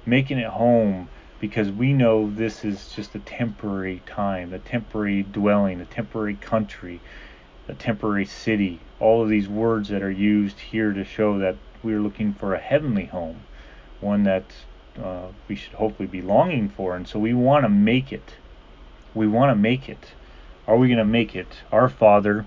making 0.05 0.37
it 0.37 0.47
home 0.47 1.09
because 1.39 1.71
we 1.71 1.93
know 1.93 2.29
this 2.29 2.65
is 2.65 2.89
just 2.95 3.15
a 3.15 3.19
temporary 3.19 4.01
time, 4.05 4.53
a 4.53 4.59
temporary 4.59 5.23
dwelling, 5.23 5.79
a 5.79 5.85
temporary 5.85 6.35
country, 6.35 6.99
a 7.67 7.73
temporary 7.73 8.25
city. 8.25 8.79
All 8.99 9.23
of 9.23 9.29
these 9.29 9.47
words 9.47 9.89
that 9.89 10.03
are 10.03 10.11
used 10.11 10.59
here 10.59 10.91
to 10.91 11.03
show 11.05 11.39
that 11.39 11.55
we're 11.81 12.01
looking 12.01 12.33
for 12.33 12.53
a 12.53 12.59
heavenly 12.59 13.05
home, 13.05 13.41
one 14.01 14.23
that 14.23 14.43
uh, 15.01 15.27
we 15.47 15.55
should 15.55 15.73
hopefully 15.73 16.07
be 16.07 16.21
longing 16.21 16.67
for, 16.69 16.95
and 16.95 17.07
so 17.07 17.19
we 17.19 17.33
want 17.33 17.63
to 17.63 17.69
make 17.69 18.11
it. 18.11 18.33
We 19.13 19.27
want 19.27 19.51
to 19.51 19.55
make 19.55 19.89
it. 19.89 20.13
Are 20.67 20.77
we 20.77 20.87
going 20.87 20.99
to 20.99 21.05
make 21.05 21.35
it? 21.35 21.47
Our 21.71 21.89
Father, 21.89 22.45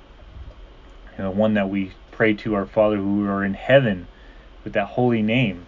you 1.19 1.25
know, 1.25 1.31
one 1.31 1.55
that 1.55 1.69
we 1.69 1.93
pray 2.11 2.35
to, 2.35 2.55
our 2.55 2.67
Father 2.67 2.97
who 2.97 3.27
are 3.27 3.45
in 3.45 3.55
heaven, 3.55 4.07
with 4.65 4.73
that 4.75 4.89
holy 4.89 5.23
name, 5.23 5.67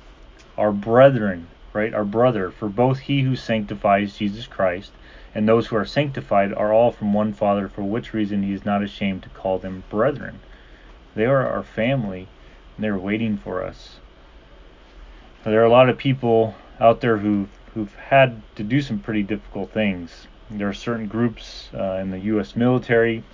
our 0.57 0.73
brethren, 0.73 1.49
right? 1.73 1.93
Our 1.93 2.05
brother, 2.05 2.51
for 2.51 2.69
both 2.69 3.01
he 3.01 3.23
who 3.23 3.35
sanctifies 3.35 4.17
Jesus 4.19 4.47
Christ 4.47 4.93
and 5.35 5.49
those 5.49 5.67
who 5.67 5.77
are 5.77 5.85
sanctified 5.85 6.53
are 6.55 6.73
all 6.73 6.93
from 6.93 7.13
one 7.13 7.33
Father, 7.33 7.69
for 7.69 7.83
which 7.83 8.15
reason 8.15 8.45
he 8.45 8.53
is 8.53 8.65
not 8.65 8.83
ashamed 8.83 9.25
to 9.25 9.29
call 9.31 9.59
them 9.59 9.83
brethren. 9.91 10.39
They 11.17 11.25
are 11.25 11.47
our 11.47 11.65
family, 11.65 12.29
and 12.77 12.85
they're 12.85 12.97
waiting 12.97 13.37
for 13.37 13.65
us. 13.65 13.97
There 15.43 15.61
are 15.61 15.67
a 15.67 15.71
lot 15.71 15.89
of 15.89 15.99
people 15.99 16.55
out 16.81 17.01
there 17.01 17.19
who 17.19 17.49
who've 17.75 17.95
had 17.97 18.41
to 18.55 18.63
do 18.63 18.81
some 18.81 19.01
pretty 19.01 19.25
difficult 19.25 19.73
things. 19.73 20.29
There 20.51 20.69
are 20.69 20.75
certain 20.75 21.07
groups 21.07 21.71
uh, 21.73 21.99
in 22.03 22.11
the 22.11 22.19
U.S. 22.21 22.55
military 22.55 23.25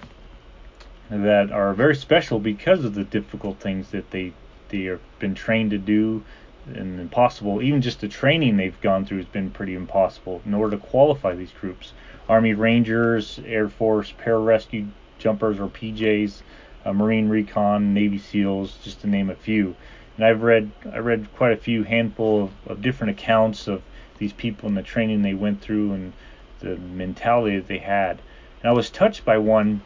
that 1.11 1.51
are 1.51 1.75
very 1.75 1.97
special 1.97 2.39
because 2.39 2.85
of 2.85 2.95
the 2.95 3.03
difficult 3.03 3.59
things 3.59 3.91
that 3.91 4.11
they 4.13 4.33
they 4.69 4.85
have 4.85 5.01
been 5.19 5.35
trained 5.35 5.73
to 5.73 5.79
do 5.79 6.23
and 6.67 7.01
impossible. 7.01 7.61
Even 7.61 7.83
just 7.83 8.01
the 8.01 8.07
training 8.07 8.57
they've 8.57 8.81
gone 8.81 9.05
through 9.05 9.17
has 9.19 9.27
been 9.27 9.51
pretty 9.51 9.75
impossible 9.75 10.41
in 10.47 10.55
order 10.55 10.77
to 10.77 10.83
qualify 10.83 11.35
these 11.35 11.51
groups. 11.51 11.93
Army 12.29 12.55
Rangers, 12.55 13.41
Air 13.45 13.69
Force 13.69 14.13
Pararescue 14.13 14.89
Jumpers 15.19 15.59
or 15.59 15.67
PJs, 15.67 16.43
uh, 16.85 16.93
Marine 16.93 17.29
Recon, 17.29 17.93
Navy 17.93 18.19
SEALs, 18.19 18.79
just 18.85 19.01
to 19.01 19.09
name 19.09 19.31
a 19.31 19.35
few. 19.35 19.75
And 20.17 20.25
I've 20.25 20.43
read 20.43 20.71
I 20.93 20.99
read 20.99 21.27
quite 21.35 21.53
a 21.53 21.57
few 21.57 21.83
handful 21.83 22.45
of, 22.45 22.51
of 22.69 22.83
different 22.83 23.19
accounts 23.19 23.67
of 23.67 23.83
these 24.19 24.33
people 24.33 24.69
and 24.69 24.77
the 24.77 24.83
training 24.83 25.23
they 25.23 25.35
went 25.35 25.61
through 25.61 25.93
and 25.93 26.13
the 26.61 26.77
mentality 26.77 27.57
that 27.57 27.69
they 27.69 27.79
had. 27.79 28.21
And 28.63 28.71
I 28.71 28.73
was 28.73 28.91
touched 28.91 29.25
by 29.25 29.39
one 29.39 29.83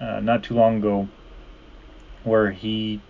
uh, 0.00 0.20
not 0.20 0.44
too 0.44 0.54
long 0.54 0.78
ago 0.78 1.08
where 2.24 2.50
he 2.50 3.00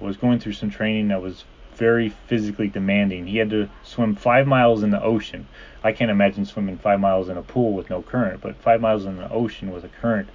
was 0.00 0.16
going 0.16 0.38
through 0.38 0.52
some 0.52 0.70
training 0.70 1.08
that 1.08 1.20
was 1.20 1.44
very 1.74 2.08
physically 2.08 2.68
demanding. 2.68 3.26
He 3.26 3.38
had 3.38 3.50
to 3.50 3.68
swim 3.82 4.14
five 4.14 4.46
miles 4.46 4.82
in 4.82 4.90
the 4.90 5.02
ocean. 5.02 5.46
I 5.82 5.92
can't 5.92 6.10
imagine 6.10 6.46
swimming 6.46 6.78
five 6.78 7.00
miles 7.00 7.28
in 7.28 7.36
a 7.36 7.42
pool 7.42 7.72
with 7.72 7.90
no 7.90 8.00
current, 8.02 8.40
but 8.40 8.56
five 8.56 8.80
miles 8.80 9.04
in 9.04 9.16
the 9.16 9.30
ocean 9.30 9.72
with 9.72 9.84
a 9.84 9.88
current, 9.88 10.28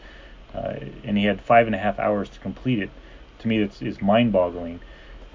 uh, 0.53 0.75
and 1.03 1.17
he 1.17 1.25
had 1.25 1.41
five 1.41 1.65
and 1.65 1.75
a 1.75 1.79
half 1.79 1.97
hours 1.97 2.29
to 2.29 2.39
complete 2.39 2.79
it. 2.79 2.89
To 3.39 3.47
me, 3.47 3.63
that's 3.63 3.81
is 3.81 4.01
mind-boggling. 4.01 4.81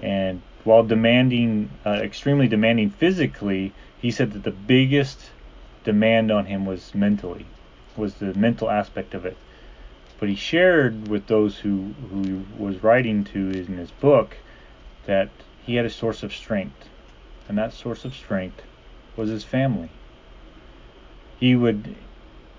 And 0.01 0.41
while 0.63 0.83
demanding, 0.83 1.71
uh, 1.85 2.01
extremely 2.03 2.47
demanding 2.47 2.91
physically, 2.91 3.73
he 3.99 4.11
said 4.11 4.33
that 4.33 4.43
the 4.43 4.51
biggest 4.51 5.31
demand 5.85 6.31
on 6.31 6.47
him 6.47 6.65
was 6.65 6.93
mentally, 6.93 7.45
was 7.95 8.15
the 8.15 8.33
mental 8.33 8.69
aspect 8.69 9.13
of 9.13 9.25
it. 9.25 9.37
But 10.19 10.27
he 10.27 10.35
shared 10.35 11.07
with 11.07 11.27
those 11.27 11.59
who 11.59 11.93
who 12.11 12.23
he 12.23 12.61
was 12.61 12.83
writing 12.83 13.23
to 13.25 13.51
in 13.51 13.77
his 13.77 13.91
book 13.91 14.35
that 15.05 15.29
he 15.65 15.75
had 15.75 15.85
a 15.85 15.89
source 15.89 16.23
of 16.23 16.33
strength, 16.33 16.89
and 17.47 17.57
that 17.57 17.71
source 17.71 18.03
of 18.03 18.13
strength 18.13 18.63
was 19.15 19.29
his 19.29 19.43
family. 19.43 19.89
He 21.39 21.55
would 21.55 21.95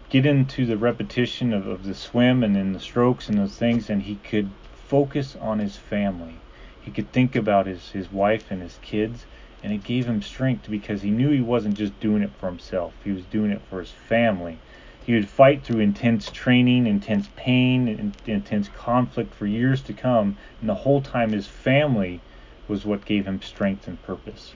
get 0.08 0.24
into 0.24 0.64
the 0.64 0.76
repetition 0.76 1.52
of, 1.52 1.66
of 1.66 1.84
the 1.84 1.94
swim 1.94 2.42
and 2.44 2.54
then 2.54 2.72
the 2.72 2.80
strokes 2.80 3.28
and 3.28 3.38
those 3.38 3.56
things, 3.56 3.90
and 3.90 4.02
he 4.02 4.16
could 4.16 4.48
focus 4.88 5.36
on 5.40 5.58
his 5.58 5.76
family. 5.76 6.36
He 6.80 6.90
could 6.92 7.10
think 7.10 7.34
about 7.34 7.66
his, 7.66 7.90
his 7.90 8.12
wife 8.12 8.50
and 8.50 8.62
his 8.62 8.78
kids, 8.82 9.26
and 9.62 9.72
it 9.72 9.84
gave 9.84 10.06
him 10.06 10.22
strength 10.22 10.70
because 10.70 11.02
he 11.02 11.10
knew 11.10 11.30
he 11.30 11.40
wasn't 11.40 11.76
just 11.76 11.98
doing 12.00 12.22
it 12.22 12.30
for 12.38 12.46
himself, 12.46 12.94
he 13.04 13.12
was 13.12 13.24
doing 13.24 13.50
it 13.50 13.62
for 13.68 13.80
his 13.80 13.90
family. 13.90 14.58
He 15.04 15.14
would 15.14 15.28
fight 15.28 15.62
through 15.62 15.78
intense 15.78 16.30
training, 16.32 16.86
intense 16.88 17.28
pain, 17.36 17.86
and 17.86 18.12
intense 18.26 18.68
conflict 18.76 19.32
for 19.34 19.46
years 19.46 19.80
to 19.82 19.92
come, 19.92 20.36
and 20.60 20.68
the 20.68 20.74
whole 20.74 21.00
time 21.00 21.30
his 21.30 21.46
family 21.46 22.20
was 22.66 22.84
what 22.84 23.04
gave 23.04 23.24
him 23.24 23.40
strength 23.40 23.86
and 23.86 24.02
purpose. 24.02 24.54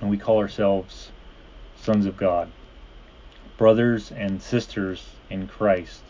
And 0.00 0.10
we 0.10 0.18
call 0.18 0.38
ourselves 0.38 1.10
sons 1.80 2.04
of 2.04 2.18
God, 2.18 2.50
brothers 3.56 4.12
and 4.12 4.42
sisters 4.42 5.06
in 5.30 5.46
Christ. 5.46 6.02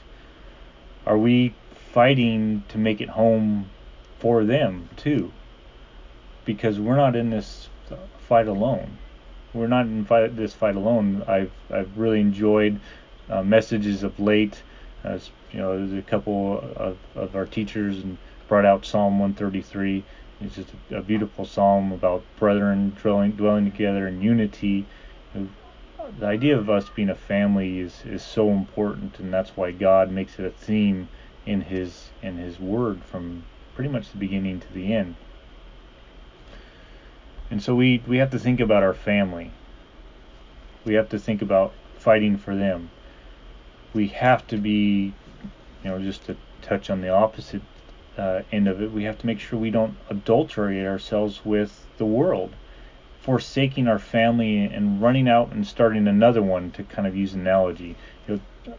Are 1.07 1.19
we 1.19 1.55
fighting 1.93 2.65
to 2.69 2.79
make 2.79 3.01
it 3.01 3.11
home 3.11 3.71
for 4.19 4.45
them 4.45 4.89
too? 4.97 5.33
Because 6.45 6.79
we're 6.79 6.97
not 6.97 7.17
in 7.17 7.31
this 7.31 7.70
fight 8.29 8.49
alone. 8.49 8.99
We're 9.53 9.67
not 9.67 9.87
in 9.87 10.05
fight, 10.05 10.37
this 10.37 10.55
fight 10.55 10.77
alone. 10.77 11.25
I've 11.27 11.53
I've 11.71 11.97
really 11.97 12.21
enjoyed 12.21 12.81
uh, 13.29 13.43
messages 13.43 14.03
of 14.03 14.19
late. 14.21 14.63
As 15.03 15.31
you 15.53 15.59
know, 15.59 15.77
there's 15.77 15.99
a 15.99 16.03
couple 16.03 16.59
of, 16.77 16.99
of 17.15 17.35
our 17.35 17.47
teachers 17.47 17.99
and 17.99 18.19
brought 18.49 18.67
out 18.67 18.85
Psalm 18.85 19.19
133 19.19 20.05
it's 20.41 20.55
just 20.55 20.71
a, 20.91 20.97
a 20.97 21.03
beautiful 21.03 21.45
psalm 21.45 21.93
about 21.93 22.23
brethren 22.39 22.97
dwelling, 23.01 23.33
dwelling 23.33 23.71
together 23.71 24.09
in 24.09 24.23
unity. 24.23 24.87
The 25.35 26.27
idea 26.27 26.57
of 26.57 26.71
us 26.71 26.89
being 26.89 27.11
a 27.11 27.15
family 27.15 27.79
is, 27.79 28.03
is 28.07 28.23
so 28.23 28.51
important, 28.51 29.19
and 29.19 29.33
that's 29.33 29.55
why 29.57 29.71
God 29.71 30.11
makes 30.11 30.39
it 30.39 30.47
a 30.47 30.51
theme 30.51 31.09
in 31.45 31.61
His 31.61 32.09
in 32.23 32.39
His 32.39 32.59
Word 32.59 33.05
from 33.05 33.45
pretty 33.75 33.91
much 33.91 34.11
the 34.11 34.19
beginning 34.19 34.61
to 34.61 34.73
the 34.73 34.95
end. 34.95 35.15
And 37.51 37.63
so 37.63 37.75
we 37.75 38.03
we 38.07 38.19
have 38.19 38.31
to 38.31 38.39
think 38.39 38.61
about 38.61 38.83
our 38.83 38.95
family. 38.95 39.51
We 40.85 40.95
have 40.95 41.09
to 41.11 41.19
think 41.19 41.43
about 41.43 41.73
fighting 41.99 42.39
for 42.39 42.55
them. 42.55 42.91
We 43.93 44.09
have 44.09 44.47
to 44.49 44.57
be, 44.57 45.13
you 45.83 45.91
know, 45.91 45.99
just 45.99 46.25
to 46.27 46.37
touch 46.63 46.89
on 46.91 47.01
the 47.01 47.09
opposite 47.09 47.63
uh, 48.17 48.43
end 48.53 48.69
of 48.69 48.81
it, 48.81 48.93
we 48.93 49.05
have 49.05 49.19
to 49.19 49.27
make 49.27 49.41
sure 49.41 49.59
we 49.59 49.71
don't 49.71 49.97
adulterate 50.09 50.87
ourselves 50.87 51.45
with 51.45 51.87
the 51.99 52.05
world, 52.05 52.53
forsaking 53.21 53.89
our 53.89 53.99
family 53.99 54.59
and 54.59 55.03
running 55.03 55.29
out 55.29 55.53
and 55.53 55.67
starting 55.67 56.07
another 56.07 56.43
one. 56.43 56.71
To 56.73 56.85
kind 56.85 57.09
of 57.09 57.17
use 57.17 57.35
an 57.35 57.41
analogy, 57.41 57.97
you 58.29 58.41
know, 58.67 58.75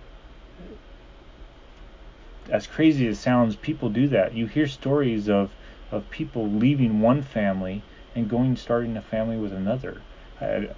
as 2.49 2.67
crazy 2.67 3.07
as 3.07 3.17
it 3.17 3.21
sounds, 3.21 3.55
people 3.55 3.89
do 3.89 4.07
that. 4.09 4.33
You 4.33 4.45
hear 4.47 4.67
stories 4.67 5.27
of 5.27 5.51
of 5.91 6.09
people 6.09 6.49
leaving 6.49 7.01
one 7.01 7.21
family 7.21 7.81
and 8.15 8.29
going 8.29 8.55
starting 8.55 8.97
a 8.97 9.01
family 9.01 9.37
with 9.37 9.53
another. 9.53 10.01
I, 10.39 10.69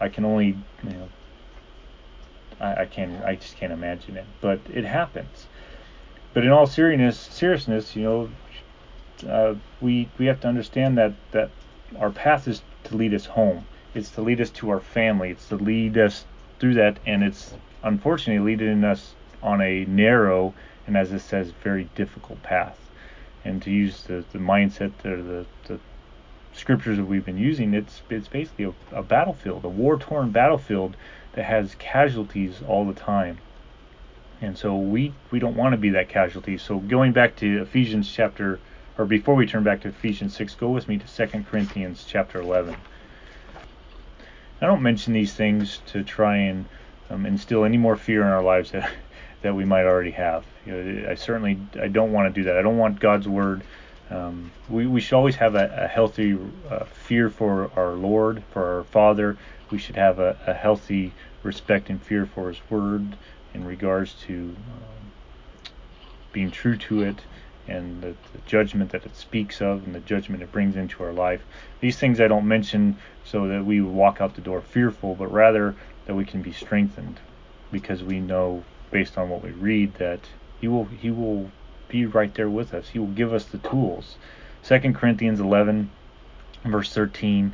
I 0.00 0.08
can 0.08 0.24
only, 0.24 0.56
you 0.82 0.90
know, 0.90 1.08
I, 2.60 2.82
I 2.82 2.84
can't, 2.86 3.24
I 3.24 3.34
just 3.34 3.56
can't 3.56 3.72
imagine 3.72 4.16
it, 4.16 4.26
but 4.40 4.60
it 4.72 4.84
happens. 4.84 5.46
But 6.34 6.44
in 6.44 6.50
all 6.50 6.66
seriousness, 6.66 7.18
seriousness, 7.18 7.96
you 7.96 8.02
know, 8.02 8.28
uh, 9.28 9.54
we 9.80 10.08
we 10.18 10.26
have 10.26 10.40
to 10.40 10.48
understand 10.48 10.96
that 10.98 11.12
that 11.32 11.50
our 11.98 12.10
path 12.10 12.46
is 12.46 12.62
to 12.84 12.96
lead 12.96 13.14
us 13.14 13.26
home. 13.26 13.66
It's 13.94 14.10
to 14.10 14.22
lead 14.22 14.40
us 14.40 14.50
to 14.50 14.70
our 14.70 14.80
family. 14.80 15.30
It's 15.30 15.48
to 15.48 15.56
lead 15.56 15.98
us 15.98 16.24
through 16.60 16.74
that, 16.74 16.98
and 17.06 17.24
it's 17.24 17.54
unfortunately 17.82 18.44
leading 18.44 18.84
us 18.84 19.14
on 19.42 19.60
a 19.60 19.84
narrow 19.86 20.54
and 20.88 20.96
as 20.96 21.12
it 21.12 21.20
says, 21.20 21.52
very 21.62 21.84
difficult 21.94 22.42
path. 22.42 22.78
And 23.44 23.62
to 23.62 23.70
use 23.70 24.02
the, 24.04 24.24
the 24.32 24.38
mindset 24.38 24.92
or 25.04 25.22
the, 25.22 25.46
the 25.66 25.78
scriptures 26.58 26.96
that 26.96 27.04
we've 27.04 27.24
been 27.24 27.38
using, 27.38 27.74
it's 27.74 28.02
it's 28.10 28.28
basically 28.28 28.66
a, 28.66 28.98
a 28.98 29.02
battlefield, 29.02 29.64
a 29.64 29.68
war 29.68 29.98
torn 29.98 30.30
battlefield 30.30 30.96
that 31.32 31.44
has 31.44 31.74
casualties 31.76 32.62
all 32.66 32.84
the 32.86 32.94
time. 32.94 33.38
And 34.40 34.56
so 34.56 34.76
we 34.76 35.12
we 35.30 35.38
don't 35.38 35.56
want 35.56 35.72
to 35.72 35.76
be 35.76 35.90
that 35.90 36.08
casualty. 36.08 36.58
So 36.58 36.78
going 36.78 37.12
back 37.12 37.36
to 37.36 37.62
Ephesians 37.62 38.10
chapter 38.12 38.58
or 38.98 39.04
before 39.04 39.36
we 39.36 39.46
turn 39.46 39.62
back 39.62 39.80
to 39.82 39.88
Ephesians 39.88 40.36
6, 40.36 40.56
go 40.56 40.70
with 40.70 40.88
me 40.88 40.98
to 40.98 41.26
2 41.26 41.44
Corinthians 41.44 42.04
chapter 42.06 42.40
11. 42.40 42.76
I 44.60 44.66
don't 44.66 44.82
mention 44.82 45.12
these 45.12 45.32
things 45.32 45.80
to 45.86 46.02
try 46.02 46.36
and 46.36 46.64
um, 47.08 47.24
instill 47.24 47.64
any 47.64 47.76
more 47.76 47.96
fear 47.96 48.22
in 48.22 48.28
our 48.28 48.42
lives 48.42 48.72
that 48.72 48.90
that 49.42 49.54
we 49.54 49.64
might 49.64 49.84
already 49.84 50.10
have. 50.10 50.44
You 50.66 50.72
know, 50.72 51.10
I 51.10 51.14
certainly 51.14 51.60
I 51.80 51.86
don't 51.86 52.12
want 52.12 52.34
to 52.34 52.40
do 52.40 52.44
that. 52.46 52.58
I 52.58 52.62
don't 52.62 52.76
want 52.76 52.98
God's 52.98 53.28
word. 53.28 53.62
Um, 54.10 54.50
we, 54.70 54.86
we 54.86 55.00
should 55.00 55.16
always 55.16 55.36
have 55.36 55.54
a, 55.54 55.84
a 55.84 55.86
healthy 55.86 56.38
uh, 56.70 56.84
fear 56.84 57.28
for 57.28 57.70
our 57.76 57.92
Lord, 57.92 58.42
for 58.52 58.78
our 58.78 58.84
Father. 58.84 59.36
We 59.70 59.78
should 59.78 59.96
have 59.96 60.18
a, 60.18 60.36
a 60.46 60.54
healthy 60.54 61.12
respect 61.42 61.90
and 61.90 62.02
fear 62.02 62.26
for 62.26 62.48
His 62.48 62.60
word 62.70 63.16
in 63.54 63.64
regards 63.64 64.14
to 64.26 64.34
um, 64.34 65.72
being 66.32 66.50
true 66.50 66.76
to 66.76 67.02
it 67.02 67.18
and 67.66 68.00
the, 68.00 68.14
the, 68.32 68.38
judgment 68.46 68.90
that 68.92 69.04
it 69.04 69.14
speaks 69.14 69.60
of 69.60 69.84
and 69.84 69.94
the 69.94 70.00
judgment 70.00 70.42
it 70.42 70.50
brings 70.50 70.74
into 70.74 71.02
our 71.02 71.12
life. 71.12 71.42
These 71.80 71.98
things 71.98 72.18
I 72.18 72.28
don't 72.28 72.48
mention 72.48 72.96
so 73.24 73.46
that 73.48 73.64
we 73.64 73.82
walk 73.82 74.22
out 74.22 74.34
the 74.34 74.40
door 74.40 74.62
fearful, 74.62 75.14
but 75.14 75.30
rather 75.30 75.74
that 76.06 76.14
we 76.14 76.24
can 76.24 76.40
be 76.40 76.52
strengthened 76.52 77.20
because 77.70 78.02
we 78.02 78.20
know 78.20 78.64
based 78.90 79.18
on 79.18 79.28
what 79.28 79.42
we 79.42 79.50
read 79.50 79.92
that 79.94 80.20
he 80.60 80.68
will 80.68 80.86
he 80.86 81.10
will 81.10 81.50
be 81.88 82.06
right 82.06 82.34
there 82.34 82.50
with 82.50 82.74
us. 82.74 82.90
He 82.90 82.98
will 82.98 83.06
give 83.06 83.32
us 83.32 83.44
the 83.44 83.58
tools. 83.58 84.16
2 84.64 84.92
Corinthians 84.92 85.40
11 85.40 85.90
verse 86.64 86.92
13. 86.92 87.52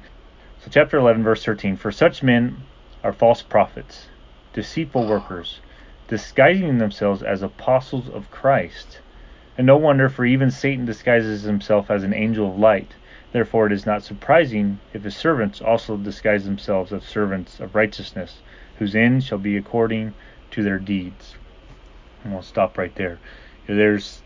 So 0.60 0.70
chapter 0.70 0.96
11 0.96 1.22
verse 1.22 1.44
13, 1.44 1.76
for 1.76 1.92
such 1.92 2.22
men 2.22 2.56
are 3.02 3.12
false 3.12 3.42
prophets, 3.42 4.08
deceitful 4.54 5.06
workers, 5.06 5.60
disguising 6.08 6.78
themselves 6.78 7.22
as 7.22 7.42
apostles 7.42 8.08
of 8.08 8.30
Christ. 8.30 9.00
And 9.56 9.66
no 9.66 9.76
wonder, 9.76 10.08
for 10.08 10.24
even 10.24 10.50
Satan 10.50 10.84
disguises 10.84 11.42
himself 11.42 11.90
as 11.90 12.02
an 12.02 12.14
angel 12.14 12.50
of 12.50 12.58
light. 12.58 12.92
Therefore, 13.32 13.66
it 13.66 13.72
is 13.72 13.86
not 13.86 14.02
surprising 14.02 14.78
if 14.92 15.04
his 15.04 15.16
servants 15.16 15.60
also 15.60 15.96
disguise 15.96 16.44
themselves 16.44 16.92
as 16.92 17.04
servants 17.04 17.60
of 17.60 17.74
righteousness, 17.74 18.40
whose 18.78 18.96
end 18.96 19.22
shall 19.22 19.38
be 19.38 19.56
according 19.56 20.14
to 20.50 20.62
their 20.62 20.78
deeds. 20.78 21.34
And 22.22 22.32
we'll 22.32 22.42
stop 22.42 22.78
right 22.78 22.94
there. 22.96 23.18
There's 23.66 24.22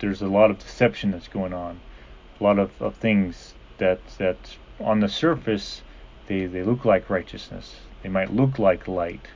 there's 0.00 0.22
a 0.22 0.28
lot 0.28 0.50
of 0.50 0.58
deception 0.58 1.10
that's 1.10 1.28
going 1.28 1.52
on, 1.52 1.80
a 2.40 2.44
lot 2.44 2.58
of, 2.58 2.70
of 2.80 2.94
things 2.96 3.54
that 3.78 4.00
that 4.18 4.56
on 4.80 5.00
the 5.00 5.08
surface 5.08 5.82
they, 6.26 6.46
they 6.46 6.62
look 6.62 6.84
like 6.84 7.08
righteousness. 7.08 7.76
They 8.02 8.08
might 8.08 8.32
look 8.32 8.58
like 8.58 8.88
light, 8.88 9.26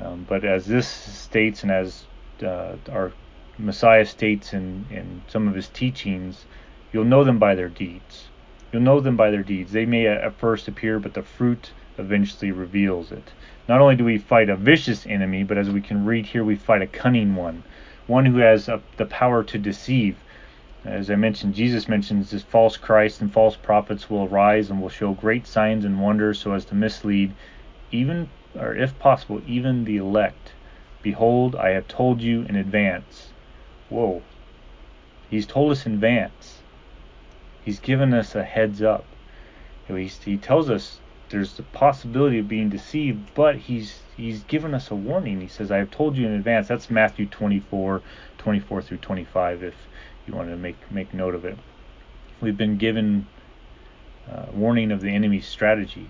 um, 0.00 0.26
but 0.28 0.44
as 0.44 0.66
this 0.66 0.86
states 0.88 1.62
and 1.62 1.72
as 1.72 2.04
uh, 2.42 2.76
our 2.90 3.12
Messiah 3.58 4.06
states 4.06 4.52
in, 4.52 4.86
in 4.90 5.22
some 5.26 5.48
of 5.48 5.54
his 5.54 5.68
teachings, 5.68 6.44
you'll 6.92 7.04
know 7.04 7.24
them 7.24 7.38
by 7.38 7.54
their 7.54 7.68
deeds. 7.68 8.28
You'll 8.72 8.82
know 8.82 9.00
them 9.00 9.16
by 9.16 9.30
their 9.30 9.42
deeds. 9.42 9.72
They 9.72 9.86
may 9.86 10.06
at 10.06 10.38
first 10.38 10.68
appear, 10.68 11.00
but 11.00 11.14
the 11.14 11.22
fruit 11.22 11.72
eventually 11.96 12.52
reveals 12.52 13.10
it. 13.10 13.32
Not 13.68 13.80
only 13.80 13.96
do 13.96 14.04
we 14.04 14.18
fight 14.18 14.48
a 14.48 14.56
vicious 14.56 15.06
enemy, 15.06 15.42
but 15.42 15.58
as 15.58 15.70
we 15.70 15.80
can 15.80 16.04
read 16.04 16.26
here, 16.26 16.44
we 16.44 16.54
fight 16.56 16.82
a 16.82 16.86
cunning 16.86 17.34
one, 17.34 17.64
one 18.08 18.24
who 18.26 18.38
has 18.38 18.68
a, 18.68 18.80
the 18.96 19.06
power 19.06 19.44
to 19.44 19.58
deceive. 19.58 20.16
As 20.84 21.10
I 21.10 21.14
mentioned, 21.14 21.54
Jesus 21.54 21.88
mentions 21.88 22.30
this 22.30 22.42
false 22.42 22.76
Christ 22.76 23.20
and 23.20 23.32
false 23.32 23.54
prophets 23.54 24.08
will 24.08 24.24
arise 24.24 24.70
and 24.70 24.80
will 24.80 24.88
show 24.88 25.12
great 25.12 25.46
signs 25.46 25.84
and 25.84 26.00
wonders 26.00 26.40
so 26.40 26.52
as 26.54 26.64
to 26.66 26.74
mislead, 26.74 27.32
even, 27.92 28.28
or 28.58 28.74
if 28.74 28.98
possible, 28.98 29.42
even 29.46 29.84
the 29.84 29.98
elect. 29.98 30.52
Behold, 31.02 31.54
I 31.54 31.70
have 31.70 31.86
told 31.86 32.22
you 32.22 32.42
in 32.48 32.56
advance. 32.56 33.28
Whoa. 33.90 34.22
He's 35.30 35.46
told 35.46 35.70
us 35.72 35.84
in 35.84 35.94
advance. 35.94 36.62
He's 37.64 37.78
given 37.78 38.14
us 38.14 38.34
a 38.34 38.42
heads 38.42 38.80
up. 38.80 39.04
he 39.86 40.38
tells 40.38 40.70
us 40.70 41.00
there's 41.30 41.54
the 41.54 41.62
possibility 41.62 42.38
of 42.38 42.48
being 42.48 42.68
deceived, 42.68 43.34
but 43.34 43.56
he's 43.56 44.00
he's 44.16 44.42
given 44.44 44.74
us 44.74 44.90
a 44.90 44.94
warning. 44.94 45.40
He 45.40 45.48
says, 45.48 45.70
I 45.70 45.78
have 45.78 45.90
told 45.90 46.16
you 46.16 46.26
in 46.26 46.32
advance. 46.32 46.68
That's 46.68 46.90
Matthew 46.90 47.26
24, 47.26 48.02
24 48.38 48.82
through 48.82 48.96
25, 48.98 49.62
if 49.62 49.74
you 50.26 50.34
want 50.34 50.48
to 50.48 50.56
make, 50.56 50.76
make 50.90 51.14
note 51.14 51.34
of 51.34 51.44
it. 51.44 51.56
We've 52.40 52.56
been 52.56 52.76
given 52.76 53.26
uh, 54.30 54.46
warning 54.52 54.90
of 54.90 55.00
the 55.00 55.10
enemy's 55.10 55.46
strategy. 55.46 56.08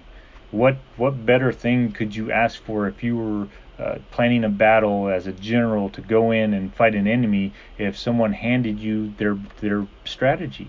What 0.50 0.76
what 0.96 1.26
better 1.26 1.52
thing 1.52 1.92
could 1.92 2.16
you 2.16 2.32
ask 2.32 2.62
for 2.62 2.88
if 2.88 3.02
you 3.02 3.16
were 3.16 3.48
uh, 3.78 3.98
planning 4.10 4.44
a 4.44 4.48
battle 4.48 5.08
as 5.08 5.26
a 5.26 5.32
general 5.32 5.90
to 5.90 6.00
go 6.00 6.30
in 6.30 6.54
and 6.54 6.74
fight 6.74 6.94
an 6.94 7.06
enemy 7.06 7.52
if 7.76 7.98
someone 7.98 8.32
handed 8.32 8.80
you 8.80 9.12
their 9.18 9.38
their 9.60 9.86
strategy 10.04 10.68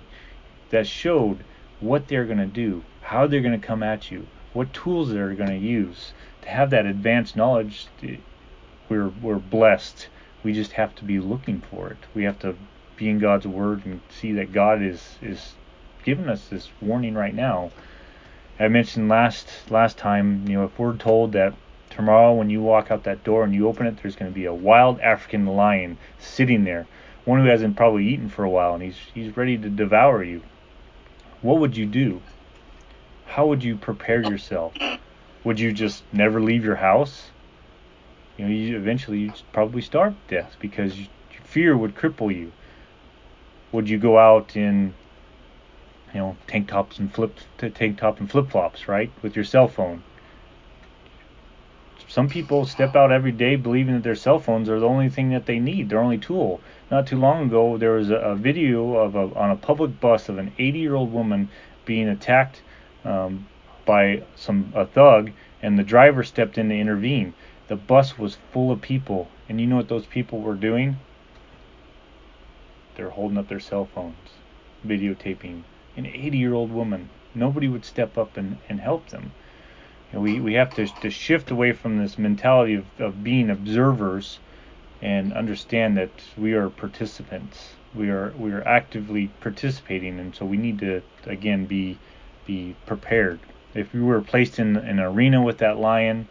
that 0.69 0.85
showed 0.85 1.43
what 1.79 2.07
they're 2.07 2.25
going 2.25 2.37
to 2.39 2.45
do, 2.45 2.83
how 3.01 3.25
they're 3.25 3.41
going 3.41 3.59
to 3.59 3.67
come 3.67 3.81
at 3.81 4.11
you, 4.11 4.27
what 4.53 4.73
tools 4.73 5.11
they're 5.11 5.33
going 5.35 5.49
to 5.49 5.57
use. 5.57 6.13
To 6.41 6.49
have 6.49 6.69
that 6.71 6.85
advanced 6.85 7.35
knowledge, 7.35 7.87
we're 8.89 9.09
we're 9.21 9.39
blessed. 9.39 10.07
We 10.43 10.53
just 10.53 10.71
have 10.73 10.95
to 10.95 11.03
be 11.03 11.19
looking 11.19 11.61
for 11.61 11.89
it. 11.89 11.97
We 12.15 12.23
have 12.23 12.39
to 12.39 12.55
be 12.95 13.09
in 13.09 13.19
God's 13.19 13.47
word 13.47 13.85
and 13.85 14.01
see 14.09 14.33
that 14.33 14.51
God 14.51 14.81
is 14.81 15.17
is 15.21 15.53
giving 16.03 16.29
us 16.29 16.47
this 16.47 16.69
warning 16.81 17.13
right 17.13 17.35
now. 17.35 17.71
I 18.59 18.67
mentioned 18.67 19.07
last 19.09 19.47
last 19.69 19.97
time, 19.97 20.47
you 20.47 20.55
know, 20.55 20.65
if 20.65 20.77
we're 20.79 20.97
told 20.97 21.31
that 21.33 21.53
tomorrow 21.89 22.33
when 22.33 22.49
you 22.49 22.61
walk 22.61 22.91
out 22.91 23.03
that 23.03 23.23
door 23.23 23.43
and 23.43 23.53
you 23.53 23.67
open 23.67 23.87
it, 23.87 24.01
there's 24.01 24.15
going 24.15 24.31
to 24.31 24.35
be 24.35 24.45
a 24.45 24.53
wild 24.53 24.99
African 24.99 25.45
lion 25.45 25.97
sitting 26.17 26.63
there, 26.63 26.87
one 27.25 27.39
who 27.39 27.47
hasn't 27.47 27.77
probably 27.77 28.07
eaten 28.07 28.29
for 28.29 28.43
a 28.43 28.49
while, 28.49 28.73
and 28.73 28.83
he's 28.83 28.97
he's 29.13 29.37
ready 29.37 29.57
to 29.57 29.69
devour 29.69 30.23
you. 30.23 30.41
What 31.41 31.59
would 31.59 31.77
you 31.77 31.85
do? 31.85 32.21
How 33.29 33.45
would 33.45 33.63
you 33.63 33.77
prepare 33.77 34.21
yourself? 34.23 34.73
Would 35.43 35.59
you 35.59 35.71
just 35.71 36.03
never 36.11 36.41
leave 36.41 36.65
your 36.65 36.77
house? 36.77 37.29
You 38.37 38.45
know, 38.45 38.51
you 38.51 38.75
eventually 38.75 39.19
you'd 39.19 39.41
probably 39.53 39.83
starve 39.83 40.15
to 40.27 40.35
death 40.35 40.55
because 40.59 40.97
you, 40.97 41.05
fear 41.43 41.77
would 41.77 41.95
cripple 41.95 42.35
you. 42.35 42.51
Would 43.71 43.87
you 43.87 43.99
go 43.99 44.17
out 44.17 44.55
in 44.55 44.95
you 46.11 46.19
know 46.19 46.37
tank 46.47 46.69
tops 46.69 46.97
and 46.97 47.13
flip 47.13 47.37
tank 47.59 47.99
top 47.99 48.19
and 48.19 48.29
flip 48.29 48.49
flops, 48.49 48.87
right, 48.87 49.11
with 49.21 49.35
your 49.35 49.45
cell 49.45 49.67
phone? 49.67 50.01
Some 52.07 52.29
people 52.29 52.65
step 52.65 52.95
out 52.95 53.11
every 53.11 53.31
day 53.31 53.55
believing 53.55 53.93
that 53.93 54.03
their 54.03 54.15
cell 54.15 54.39
phones 54.39 54.67
are 54.69 54.79
the 54.79 54.87
only 54.87 55.09
thing 55.09 55.29
that 55.29 55.45
they 55.45 55.59
need, 55.59 55.89
their 55.89 55.99
only 55.99 56.17
tool. 56.17 56.61
Not 56.89 57.05
too 57.05 57.19
long 57.19 57.45
ago, 57.45 57.77
there 57.77 57.91
was 57.91 58.09
a, 58.09 58.15
a 58.15 58.35
video 58.35 58.95
of 58.95 59.15
a, 59.15 59.35
on 59.35 59.51
a 59.51 59.55
public 59.55 59.99
bus 59.99 60.29
of 60.29 60.39
an 60.39 60.51
80-year-old 60.57 61.13
woman 61.13 61.49
being 61.85 62.09
attacked 62.09 62.63
um, 63.03 63.47
by 63.85 64.23
some 64.35 64.71
a 64.75 64.85
thug, 64.85 65.31
and 65.61 65.77
the 65.77 65.83
driver 65.83 66.23
stepped 66.23 66.57
in 66.57 66.69
to 66.69 66.75
intervene. 66.75 67.33
The 67.67 67.75
bus 67.75 68.17
was 68.17 68.37
full 68.51 68.71
of 68.71 68.81
people, 68.81 69.27
and 69.47 69.59
you 69.59 69.67
know 69.67 69.75
what 69.75 69.89
those 69.89 70.05
people 70.05 70.39
were 70.39 70.55
doing? 70.55 70.97
They're 72.95 73.11
holding 73.11 73.37
up 73.37 73.47
their 73.47 73.59
cell 73.59 73.85
phones, 73.85 74.15
videotaping 74.85 75.63
an 75.95 76.05
80-year-old 76.05 76.71
woman. 76.71 77.09
Nobody 77.35 77.67
would 77.67 77.85
step 77.85 78.17
up 78.17 78.37
and, 78.37 78.57
and 78.67 78.79
help 78.79 79.09
them 79.09 79.31
we, 80.13 80.39
we 80.39 80.53
have 80.53 80.73
to, 80.75 80.87
to 81.01 81.09
shift 81.09 81.51
away 81.51 81.71
from 81.71 81.97
this 81.97 82.17
mentality 82.17 82.73
of, 82.73 82.85
of 82.97 83.23
being 83.23 83.49
observers 83.49 84.39
and 85.01 85.31
understand 85.33 85.97
that 85.97 86.09
we 86.35 86.53
are 86.53 86.69
participants. 86.69 87.75
We 87.93 88.09
are 88.09 88.33
we 88.37 88.51
are 88.51 88.67
actively 88.67 89.31
participating, 89.39 90.19
and 90.19 90.35
so 90.35 90.45
we 90.45 90.57
need 90.57 90.79
to 90.79 91.01
again 91.25 91.65
be 91.65 91.97
be 92.49 92.75
prepared. 92.87 93.39
If 93.75 93.93
you 93.93 94.03
were 94.05 94.21
placed 94.21 94.57
in 94.57 94.75
an 94.75 94.99
arena 94.99 95.39
with 95.39 95.59
that 95.59 95.77
lion, 95.77 96.27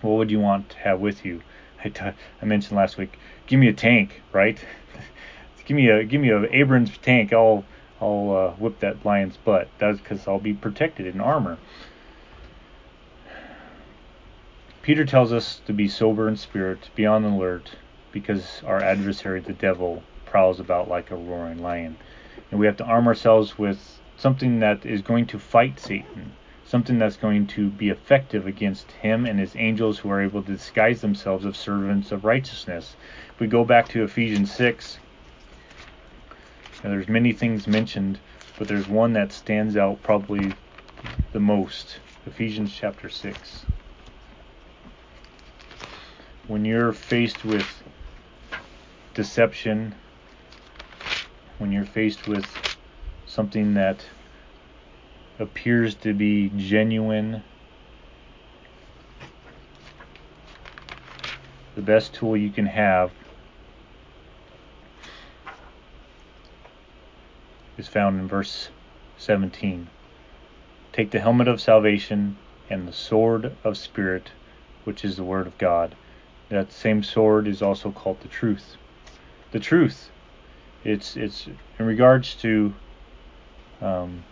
what 0.00 0.12
would 0.12 0.30
you 0.30 0.38
want 0.38 0.70
to 0.70 0.78
have 0.78 1.00
with 1.00 1.24
you? 1.24 1.42
I, 1.84 1.88
t- 1.88 2.04
I 2.40 2.44
mentioned 2.44 2.76
last 2.76 2.96
week. 2.96 3.18
Give 3.48 3.58
me 3.58 3.66
a 3.66 3.72
tank, 3.72 4.22
right? 4.32 4.64
give 5.66 5.76
me 5.76 5.88
a 5.88 6.04
give 6.04 6.20
me 6.20 6.30
a 6.30 6.44
Abrams 6.52 6.96
tank. 6.98 7.32
I'll 7.32 7.64
I'll 8.00 8.30
uh, 8.30 8.50
whip 8.60 8.78
that 8.78 9.04
lion's 9.04 9.36
butt. 9.38 9.68
That's 9.80 9.98
because 9.98 10.28
I'll 10.28 10.38
be 10.38 10.54
protected 10.54 11.06
in 11.08 11.20
armor. 11.20 11.58
Peter 14.82 15.04
tells 15.04 15.32
us 15.32 15.60
to 15.66 15.72
be 15.72 15.88
sober 15.88 16.28
in 16.28 16.36
spirit, 16.36 16.90
be 16.94 17.06
on 17.06 17.24
alert, 17.24 17.72
because 18.12 18.62
our 18.64 18.80
adversary, 18.80 19.40
the 19.40 19.52
devil, 19.52 20.00
prowls 20.26 20.60
about 20.60 20.88
like 20.88 21.10
a 21.10 21.16
roaring 21.16 21.60
lion. 21.60 21.96
And 22.52 22.60
we 22.60 22.66
have 22.66 22.76
to 22.76 22.84
arm 22.84 23.08
ourselves 23.08 23.58
with 23.58 23.97
something 24.18 24.58
that 24.58 24.84
is 24.84 25.00
going 25.00 25.26
to 25.26 25.38
fight 25.38 25.78
Satan, 25.78 26.32
something 26.66 26.98
that's 26.98 27.16
going 27.16 27.46
to 27.46 27.70
be 27.70 27.88
effective 27.88 28.46
against 28.46 28.90
him 28.90 29.24
and 29.24 29.38
his 29.38 29.54
angels 29.56 29.98
who 29.98 30.10
are 30.10 30.20
able 30.20 30.42
to 30.42 30.52
disguise 30.52 31.00
themselves 31.00 31.46
as 31.46 31.56
servants 31.56 32.12
of 32.12 32.24
righteousness. 32.24 32.96
If 33.34 33.40
we 33.40 33.46
go 33.46 33.64
back 33.64 33.88
to 33.90 34.02
Ephesians 34.02 34.52
6, 34.52 34.98
there's 36.82 37.08
many 37.08 37.32
things 37.32 37.66
mentioned, 37.66 38.18
but 38.58 38.68
there's 38.68 38.88
one 38.88 39.12
that 39.12 39.32
stands 39.32 39.76
out 39.76 40.02
probably 40.02 40.52
the 41.32 41.40
most. 41.40 42.00
Ephesians 42.26 42.72
chapter 42.74 43.08
6. 43.08 43.62
When 46.48 46.64
you're 46.64 46.92
faced 46.92 47.44
with 47.44 47.82
deception, 49.14 49.94
when 51.58 51.72
you're 51.72 51.84
faced 51.84 52.26
with 52.26 52.67
something 53.28 53.74
that 53.74 54.04
appears 55.38 55.94
to 55.94 56.12
be 56.14 56.50
genuine, 56.56 57.42
the 61.76 61.82
best 61.82 62.14
tool 62.14 62.36
you 62.36 62.50
can 62.50 62.66
have 62.66 63.12
is 67.76 67.86
found 67.86 68.18
in 68.18 68.26
verse 68.26 68.70
17. 69.18 69.86
Take 70.92 71.10
the 71.10 71.20
helmet 71.20 71.46
of 71.46 71.60
salvation 71.60 72.36
and 72.68 72.88
the 72.88 72.92
sword 72.92 73.52
of 73.62 73.76
spirit, 73.76 74.30
which 74.84 75.04
is 75.04 75.16
the 75.16 75.22
word 75.22 75.46
of 75.46 75.56
God. 75.58 75.94
That 76.48 76.72
same 76.72 77.02
sword 77.02 77.46
is 77.46 77.62
also 77.62 77.92
called 77.92 78.20
the 78.22 78.28
truth. 78.28 78.76
The 79.52 79.60
truth. 79.60 80.10
It's 80.82 81.16
it's 81.16 81.46
in 81.78 81.86
regards 81.86 82.34
to 82.36 82.74
um, 83.80 84.24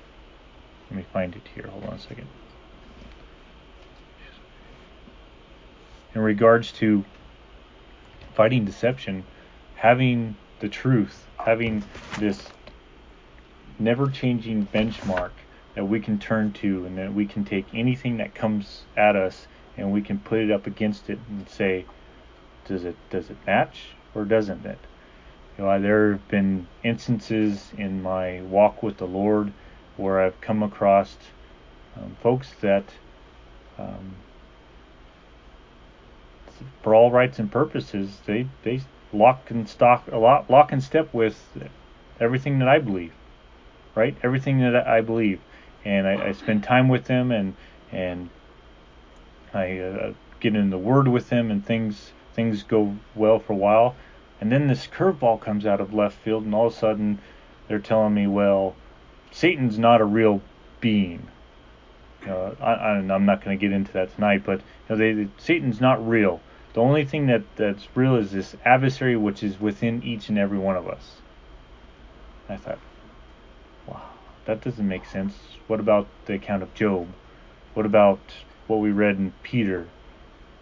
let 0.91 0.97
me 0.97 1.05
find 1.13 1.35
it 1.35 1.43
here. 1.55 1.67
Hold 1.69 1.85
on 1.85 1.95
a 1.95 1.99
second. 1.99 2.27
In 6.15 6.21
regards 6.23 6.73
to 6.73 7.05
fighting 8.35 8.65
deception, 8.65 9.25
having 9.75 10.37
the 10.61 10.69
truth, 10.69 11.27
having 11.37 11.85
this 12.19 12.53
never 13.79 14.09
changing 14.09 14.67
benchmark 14.67 15.33
that 15.75 15.85
we 15.85 16.01
can 16.01 16.19
turn 16.19 16.53
to 16.55 16.87
and 16.87 16.97
that 16.97 17.13
we 17.13 17.27
can 17.27 17.45
take 17.45 17.67
anything 17.75 18.17
that 18.17 18.35
comes 18.35 18.85
at 18.97 19.15
us 19.15 19.47
and 19.77 19.93
we 19.93 20.01
can 20.01 20.19
put 20.19 20.39
it 20.39 20.51
up 20.51 20.67
against 20.67 21.11
it 21.11 21.19
and 21.29 21.49
say, 21.49 21.85
does 22.65 22.85
it 22.85 22.97
does 23.11 23.29
it 23.31 23.37
match 23.47 23.97
or 24.15 24.25
doesn't 24.25 24.65
it? 24.65 24.79
You 25.59 25.65
know, 25.65 25.81
there 25.81 26.13
have 26.13 26.29
been 26.29 26.67
instances 26.85 27.73
in 27.79 28.03
my 28.03 28.43
walk 28.43 28.83
with 28.83 28.99
the 28.99 29.07
Lord 29.07 29.53
where 29.97 30.21
I've 30.21 30.39
come 30.41 30.63
across 30.63 31.17
um, 31.97 32.17
folks 32.23 32.51
that, 32.61 32.85
um, 33.79 34.15
for 36.83 36.95
all 36.95 37.11
rights 37.11 37.39
and 37.39 37.51
purposes, 37.51 38.19
they 38.27 38.47
they 38.63 38.83
lock 39.13 39.51
and 39.51 39.69
stock 39.69 40.07
a 40.13 40.19
lot 40.19 40.51
lock 40.51 40.73
and 40.73 40.83
step 40.83 41.13
with 41.15 41.39
everything 42.21 42.59
that 42.59 42.69
I 42.69 42.79
believe, 42.79 43.13
right? 43.95 44.15
Everything 44.23 44.61
that 44.61 44.87
I 44.87 45.01
believe, 45.01 45.41
and 45.85 46.07
I, 46.07 46.29
I 46.29 46.33
spend 46.33 46.65
time 46.65 46.89
with 46.89 47.05
them 47.07 47.31
and 47.31 47.55
and 47.93 48.29
I 49.55 49.79
uh, 49.79 50.13
get 50.41 50.55
in 50.55 50.69
the 50.69 50.79
Word 50.79 51.09
with 51.09 51.31
them, 51.31 51.51
and 51.51 51.65
things 51.65 52.13
things 52.35 52.63
go 52.63 52.95
well 53.15 53.39
for 53.39 53.55
a 53.55 53.57
while, 53.57 53.97
and 54.41 54.53
then 54.53 54.67
this 54.67 54.87
curveball 54.87 55.41
comes 55.41 55.65
out 55.67 55.81
of 55.81 55.95
left 55.95 56.19
field, 56.19 56.45
and 56.45 56.55
all 56.55 56.67
of 56.67 56.73
a 56.73 56.77
sudden 56.77 57.19
they're 57.69 57.79
telling 57.79 58.15
me, 58.15 58.27
well, 58.27 58.75
Satan's 59.31 59.79
not 59.79 60.01
a 60.01 60.05
real 60.05 60.41
being. 60.81 61.29
Uh, 62.27 62.53
I, 62.61 62.99
am 62.99 63.25
not 63.25 63.45
going 63.45 63.57
to 63.57 63.61
get 63.61 63.73
into 63.73 63.93
that 63.93 64.15
tonight, 64.15 64.43
but 64.45 64.61
you 64.89 64.97
know, 64.97 64.97
they, 64.97 65.29
Satan's 65.39 65.81
not 65.81 66.07
real. 66.07 66.41
The 66.75 66.81
only 66.81 67.05
thing 67.05 67.27
that, 67.29 67.43
that's 67.57 67.87
real 67.95 68.17
is 68.17 68.33
this 68.33 68.57
adversary 68.65 69.17
which 69.17 69.43
is 69.43 69.61
within 69.61 70.03
each 70.03 70.29
and 70.29 70.39
every 70.39 70.59
one 70.59 70.77
of 70.77 70.89
us. 70.89 71.17
I 72.49 72.57
thought, 72.57 72.79
wow, 73.87 74.03
that 74.45 74.61
doesn't 74.61 74.87
make 74.87 75.07
sense. 75.07 75.35
What 75.67 75.81
about 75.81 76.07
the 76.27 76.35
account 76.35 76.63
of 76.63 76.75
Job? 76.75 77.09
What 77.75 77.87
about 77.87 78.21
what 78.67 78.81
we 78.81 78.91
read 78.91 79.17
in 79.17 79.33
Peter? 79.43 79.89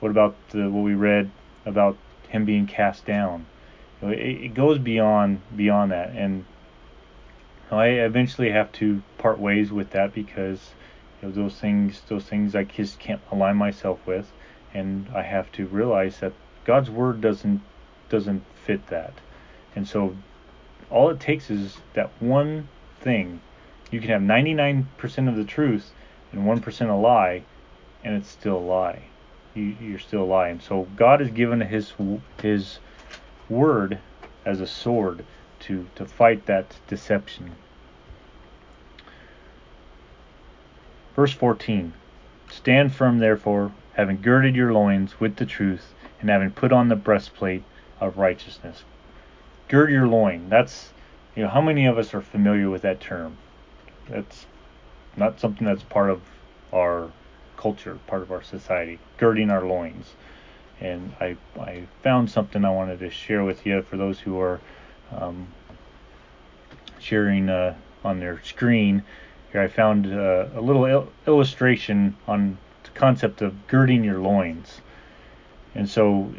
What 0.01 0.11
about 0.11 0.37
the, 0.51 0.71
what 0.71 0.83
we 0.83 0.95
read 0.95 1.31
about 1.65 1.97
him 2.29 2.45
being 2.45 2.67
cast 2.67 3.07
down? 3.07 3.47
Know, 4.05 4.11
it, 4.11 4.19
it 4.19 4.55
goes 4.55 4.79
beyond 4.79 5.41
beyond 5.57 5.93
that, 5.93 6.11
and 6.11 6.45
I 7.71 7.87
eventually 7.87 8.51
have 8.51 8.71
to 8.73 9.03
part 9.17 9.39
ways 9.39 9.73
with 9.73 9.91
that 9.91 10.13
because 10.13 10.73
you 11.23 11.29
know, 11.29 11.35
those 11.35 11.59
things 11.59 12.03
those 12.09 12.25
things 12.25 12.55
I 12.55 12.65
just 12.65 12.99
can't 12.99 13.23
align 13.33 13.57
myself 13.57 13.99
with, 14.07 14.31
and 14.75 15.09
I 15.15 15.23
have 15.23 15.51
to 15.53 15.67
realize 15.67 16.19
that 16.19 16.35
God's 16.67 16.91
word 16.91 17.23
doesn't 17.23 17.63
doesn't 18.11 18.43
fit 18.67 18.89
that, 18.89 19.15
and 19.75 19.89
so 19.89 20.15
all 20.91 21.09
it 21.09 21.19
takes 21.19 21.51
is 21.51 21.79
that 21.95 22.11
one 22.21 22.69
thing. 23.01 23.41
You 23.91 24.01
can 24.01 24.11
have 24.11 24.23
99% 24.23 25.29
of 25.29 25.37
the 25.37 25.45
truth 25.45 25.93
and 26.33 26.43
1% 26.43 26.91
a 26.91 26.95
lie, 26.95 27.45
and 28.03 28.15
it's 28.17 28.29
still 28.29 28.57
a 28.57 28.59
lie. 28.59 29.05
You, 29.55 29.77
you're 29.81 29.99
still 29.99 30.27
lying. 30.27 30.61
So 30.61 30.89
God 30.97 31.21
has 31.21 31.31
given 31.31 31.61
His 31.61 31.93
His 32.43 32.79
word 33.49 33.99
as 34.45 34.61
a 34.61 34.67
sword 34.67 35.25
to, 35.61 35.87
to 35.95 36.05
fight 36.07 36.47
that 36.47 36.77
deception. 36.87 37.53
Verse 41.17 41.33
14 41.33 41.93
Stand 42.51 42.95
firm, 42.95 43.19
therefore, 43.19 43.73
having 43.95 44.21
girded 44.21 44.55
your 44.55 44.73
loins 44.73 45.19
with 45.21 45.37
the 45.37 45.47
truth, 45.47 45.95
and 46.21 46.31
having 46.31 46.51
put 46.51 46.73
on 46.73 46.89
the 46.89 46.97
breastplate 46.97 47.63
of 48.01 48.19
righteousness. 48.19 48.85
Gird 49.69 49.91
your 49.91 50.07
loin. 50.07 50.49
That's, 50.49 50.91
you 51.35 51.43
know, 51.43 51.49
how 51.49 51.61
many 51.61 51.87
of 51.87 51.99
us 51.99 52.15
are 52.15 52.21
familiar 52.21 52.71
with 52.71 52.83
that 52.83 53.01
term? 53.01 53.37
That's 54.09 54.47
not 55.17 55.41
something 55.41 55.67
that's 55.67 55.83
part 55.83 56.11
of 56.11 56.21
our 56.73 57.11
culture, 57.57 57.99
part 58.07 58.23
of 58.23 58.31
our 58.31 58.43
society, 58.43 58.99
girding 59.17 59.51
our 59.51 59.65
loins. 59.65 60.15
And 60.81 61.15
I, 61.21 61.37
I 61.59 61.87
found 62.03 62.31
something 62.31 62.65
I 62.65 62.71
wanted 62.71 62.99
to 63.01 63.11
share 63.11 63.45
with 63.45 63.65
you 63.65 63.83
for 63.83 63.97
those 63.97 64.19
who 64.19 64.39
are 64.41 64.61
um, 65.13 65.49
sharing 66.99 67.49
uh, 67.49 67.75
on 68.05 68.21
their 68.21 68.43
screen. 68.43 69.03
Here 69.53 69.61
I 69.61 69.69
found 69.69 70.07
uh, 70.07 70.47
a 70.55 70.61
little 70.61 70.85
il- 70.85 71.13
illustration 71.27 72.17
on 72.27 72.59
the 72.83 72.91
concept 72.91 73.41
of 73.41 73.67
girding 73.67 74.05
your 74.05 74.19
loins. 74.19 74.81
And 75.75 75.89
so, 75.89 76.33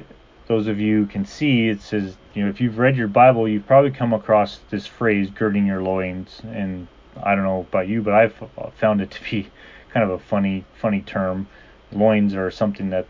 those 0.47 0.67
of 0.67 0.79
you 0.79 1.07
can 1.07 1.25
see, 1.25 1.69
it 1.69 1.81
says, 1.81 2.17
you 2.33 2.43
know, 2.43 2.49
if 2.49 2.61
you've 2.61 2.77
read 2.77 2.95
your 2.95 3.07
Bible, 3.07 3.47
you've 3.47 3.65
probably 3.65 3.91
come 3.91 4.13
across 4.13 4.59
this 4.69 4.85
phrase, 4.85 5.29
girding 5.29 5.65
your 5.65 5.81
loins. 5.81 6.41
And 6.43 6.87
I 7.21 7.35
don't 7.35 7.43
know 7.43 7.61
about 7.61 7.87
you, 7.87 8.01
but 8.01 8.13
I've 8.13 8.35
found 8.77 9.01
it 9.01 9.11
to 9.11 9.23
be 9.23 9.49
kind 9.93 10.03
of 10.03 10.11
a 10.11 10.19
funny, 10.19 10.65
funny 10.79 11.01
term. 11.01 11.47
Loins 11.91 12.33
are 12.35 12.51
something 12.51 12.89
that, 12.91 13.07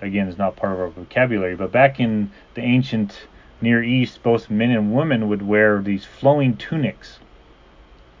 again, 0.00 0.28
is 0.28 0.38
not 0.38 0.56
part 0.56 0.72
of 0.74 0.80
our 0.80 0.88
vocabulary. 0.88 1.56
But 1.56 1.72
back 1.72 2.00
in 2.00 2.30
the 2.54 2.62
ancient 2.62 3.26
Near 3.60 3.82
East, 3.82 4.22
both 4.22 4.50
men 4.50 4.70
and 4.70 4.94
women 4.94 5.28
would 5.28 5.42
wear 5.42 5.82
these 5.82 6.04
flowing 6.04 6.56
tunics. 6.56 7.18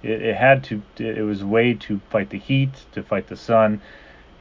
It, 0.02 0.22
it 0.22 0.36
had 0.36 0.62
to. 0.64 0.82
It 0.98 1.22
was 1.22 1.42
a 1.42 1.46
way 1.46 1.74
to 1.74 2.00
fight 2.10 2.30
the 2.30 2.38
heat, 2.38 2.70
to 2.92 3.02
fight 3.02 3.28
the 3.28 3.36
sun, 3.36 3.80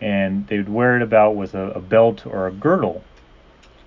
and 0.01 0.47
they 0.47 0.57
would 0.57 0.69
wear 0.69 0.95
it 0.97 1.01
about 1.01 1.35
with 1.35 1.55
a, 1.55 1.71
a 1.71 1.79
belt 1.79 2.25
or 2.25 2.47
a 2.47 2.51
girdle. 2.51 3.03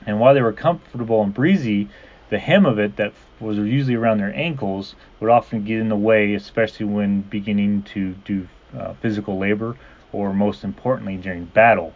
And 0.07 0.19
while 0.19 0.35
they 0.35 0.43
were 0.43 0.53
comfortable 0.53 1.23
and 1.23 1.33
breezy, 1.33 1.89
the 2.31 2.39
hem 2.39 2.65
of 2.65 2.79
it 2.79 2.97
that 2.97 3.13
was 3.41 3.59
usually 3.59 3.95
around 3.95 4.19
their 4.19 4.35
ankles 4.35 4.95
would 5.21 5.31
often 5.31 5.65
get 5.65 5.79
in 5.79 5.89
the 5.89 5.97
way, 5.97 6.35
especially 6.35 6.87
when 6.87 7.21
beginning 7.23 7.83
to 7.83 8.13
do 8.25 8.49
uh, 8.77 8.95
physical 8.95 9.39
labor 9.39 9.77
or 10.13 10.33
most 10.33 10.65
importantly 10.65 11.17
during 11.17 11.45
battle. 11.45 11.95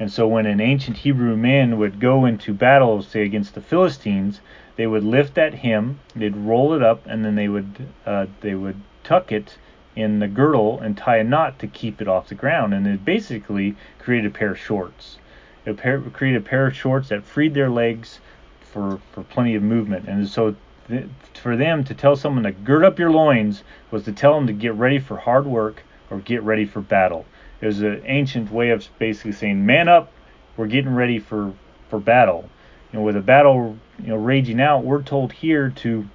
And 0.00 0.10
so 0.10 0.26
when 0.26 0.46
an 0.46 0.60
ancient 0.60 0.98
Hebrew 0.98 1.36
man 1.36 1.78
would 1.78 2.00
go 2.00 2.24
into 2.24 2.52
battle, 2.52 3.00
say 3.00 3.22
against 3.22 3.54
the 3.54 3.60
Philistines, 3.60 4.40
they 4.76 4.88
would 4.88 5.04
lift 5.04 5.34
that 5.34 5.54
hem, 5.54 6.00
they'd 6.16 6.36
roll 6.36 6.74
it 6.74 6.82
up, 6.82 7.06
and 7.06 7.24
then 7.24 7.36
they 7.36 7.48
would 7.48 7.86
uh, 8.04 8.26
they 8.40 8.54
would 8.54 8.80
tuck 9.04 9.30
it 9.30 9.56
in 9.94 10.18
the 10.18 10.26
girdle 10.26 10.80
and 10.80 10.98
tie 10.98 11.18
a 11.18 11.24
knot 11.24 11.60
to 11.60 11.68
keep 11.68 12.02
it 12.02 12.08
off 12.08 12.28
the 12.28 12.34
ground, 12.34 12.74
and 12.74 12.86
it 12.86 13.04
basically 13.04 13.76
created 14.00 14.26
a 14.26 14.34
pair 14.34 14.50
of 14.50 14.58
shorts. 14.58 15.18
It 15.64 15.78
created 15.78 16.42
a 16.42 16.44
pair 16.44 16.66
of 16.66 16.76
shorts 16.76 17.10
that 17.10 17.22
freed 17.22 17.54
their 17.54 17.70
legs 17.70 18.18
for 18.60 18.98
for 19.12 19.22
plenty 19.22 19.54
of 19.54 19.62
movement, 19.62 20.08
and 20.08 20.26
so 20.28 20.56
th- 20.88 21.06
for 21.34 21.56
them 21.56 21.84
to 21.84 21.94
tell 21.94 22.16
someone 22.16 22.42
to 22.42 22.50
gird 22.50 22.84
up 22.84 22.98
your 22.98 23.12
loins 23.12 23.62
was 23.92 24.04
to 24.04 24.12
tell 24.12 24.34
them 24.34 24.48
to 24.48 24.52
get 24.52 24.74
ready 24.74 24.98
for 24.98 25.18
hard 25.18 25.46
work 25.46 25.84
or 26.10 26.18
get 26.18 26.42
ready 26.42 26.64
for 26.64 26.80
battle. 26.80 27.24
It 27.64 27.68
was 27.68 27.80
an 27.80 28.02
ancient 28.04 28.52
way 28.52 28.68
of 28.68 28.86
basically 28.98 29.32
saying, 29.32 29.64
"Man 29.64 29.88
up, 29.88 30.12
we're 30.54 30.66
getting 30.66 30.94
ready 30.94 31.18
for 31.18 31.54
for 31.88 31.98
battle." 31.98 32.50
You 32.92 32.98
know, 32.98 33.04
with 33.06 33.16
a 33.16 33.22
battle, 33.22 33.78
you 33.98 34.08
know, 34.08 34.16
raging 34.16 34.60
out, 34.60 34.84
we're 34.84 35.02
told 35.02 35.32
here 35.32 35.70
to 35.76 36.06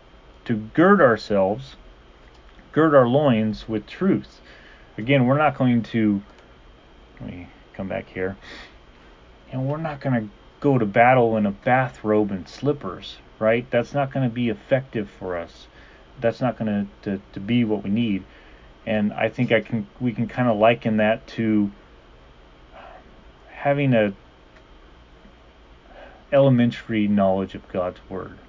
to 0.46 0.56
gird 0.76 1.02
ourselves, 1.02 1.76
gird 2.72 2.94
our 2.94 3.08
loins 3.08 3.68
with 3.68 3.88
truth. 3.88 4.42
Again, 5.00 5.26
we're 5.26 5.40
not 5.40 5.58
going 5.58 5.82
to 5.82 6.22
let 7.20 7.32
me 7.32 7.48
come 7.74 7.88
back 7.88 8.08
here. 8.10 8.38
And 9.52 9.68
we're 9.68 9.78
not 9.78 10.02
going 10.02 10.22
to 10.22 10.30
go 10.60 10.78
to 10.78 10.86
battle 10.86 11.36
in 11.36 11.48
a 11.48 11.52
bathrobe 11.52 12.30
and 12.30 12.48
slippers, 12.48 13.18
right? 13.40 13.66
That's 13.72 13.96
not 13.96 14.14
going 14.14 14.30
to 14.30 14.34
be 14.34 14.50
effective 14.50 15.10
for 15.18 15.36
us. 15.36 15.66
That's 16.22 16.42
not 16.42 16.60
going 16.60 16.92
to, 17.02 17.20
to 17.34 17.40
be 17.40 17.64
what 17.64 17.84
we 17.84 17.90
need. 17.90 18.24
And 18.90 19.14
I 19.14 19.30
think 19.30 19.52
I 19.52 19.62
can 19.62 19.86
we 20.02 20.14
can 20.14 20.28
kind 20.28 20.50
of 20.50 20.58
liken 20.58 20.98
that 20.98 21.28
to 21.38 21.70
having 23.52 23.94
a 23.94 24.14
elementary 26.32 27.08
knowledge 27.08 27.54
of 27.54 27.68
God's 27.68 28.00
word. 28.10 28.40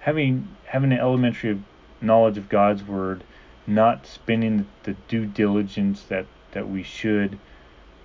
Having 0.00 0.48
having 0.64 0.90
an 0.90 0.98
elementary 0.98 1.62
knowledge 2.00 2.38
of 2.38 2.48
God's 2.48 2.82
word, 2.82 3.24
not 3.66 4.06
spending 4.06 4.66
the 4.84 4.94
due 5.06 5.26
diligence 5.26 6.04
that 6.04 6.24
that 6.52 6.66
we 6.66 6.82
should, 6.82 7.38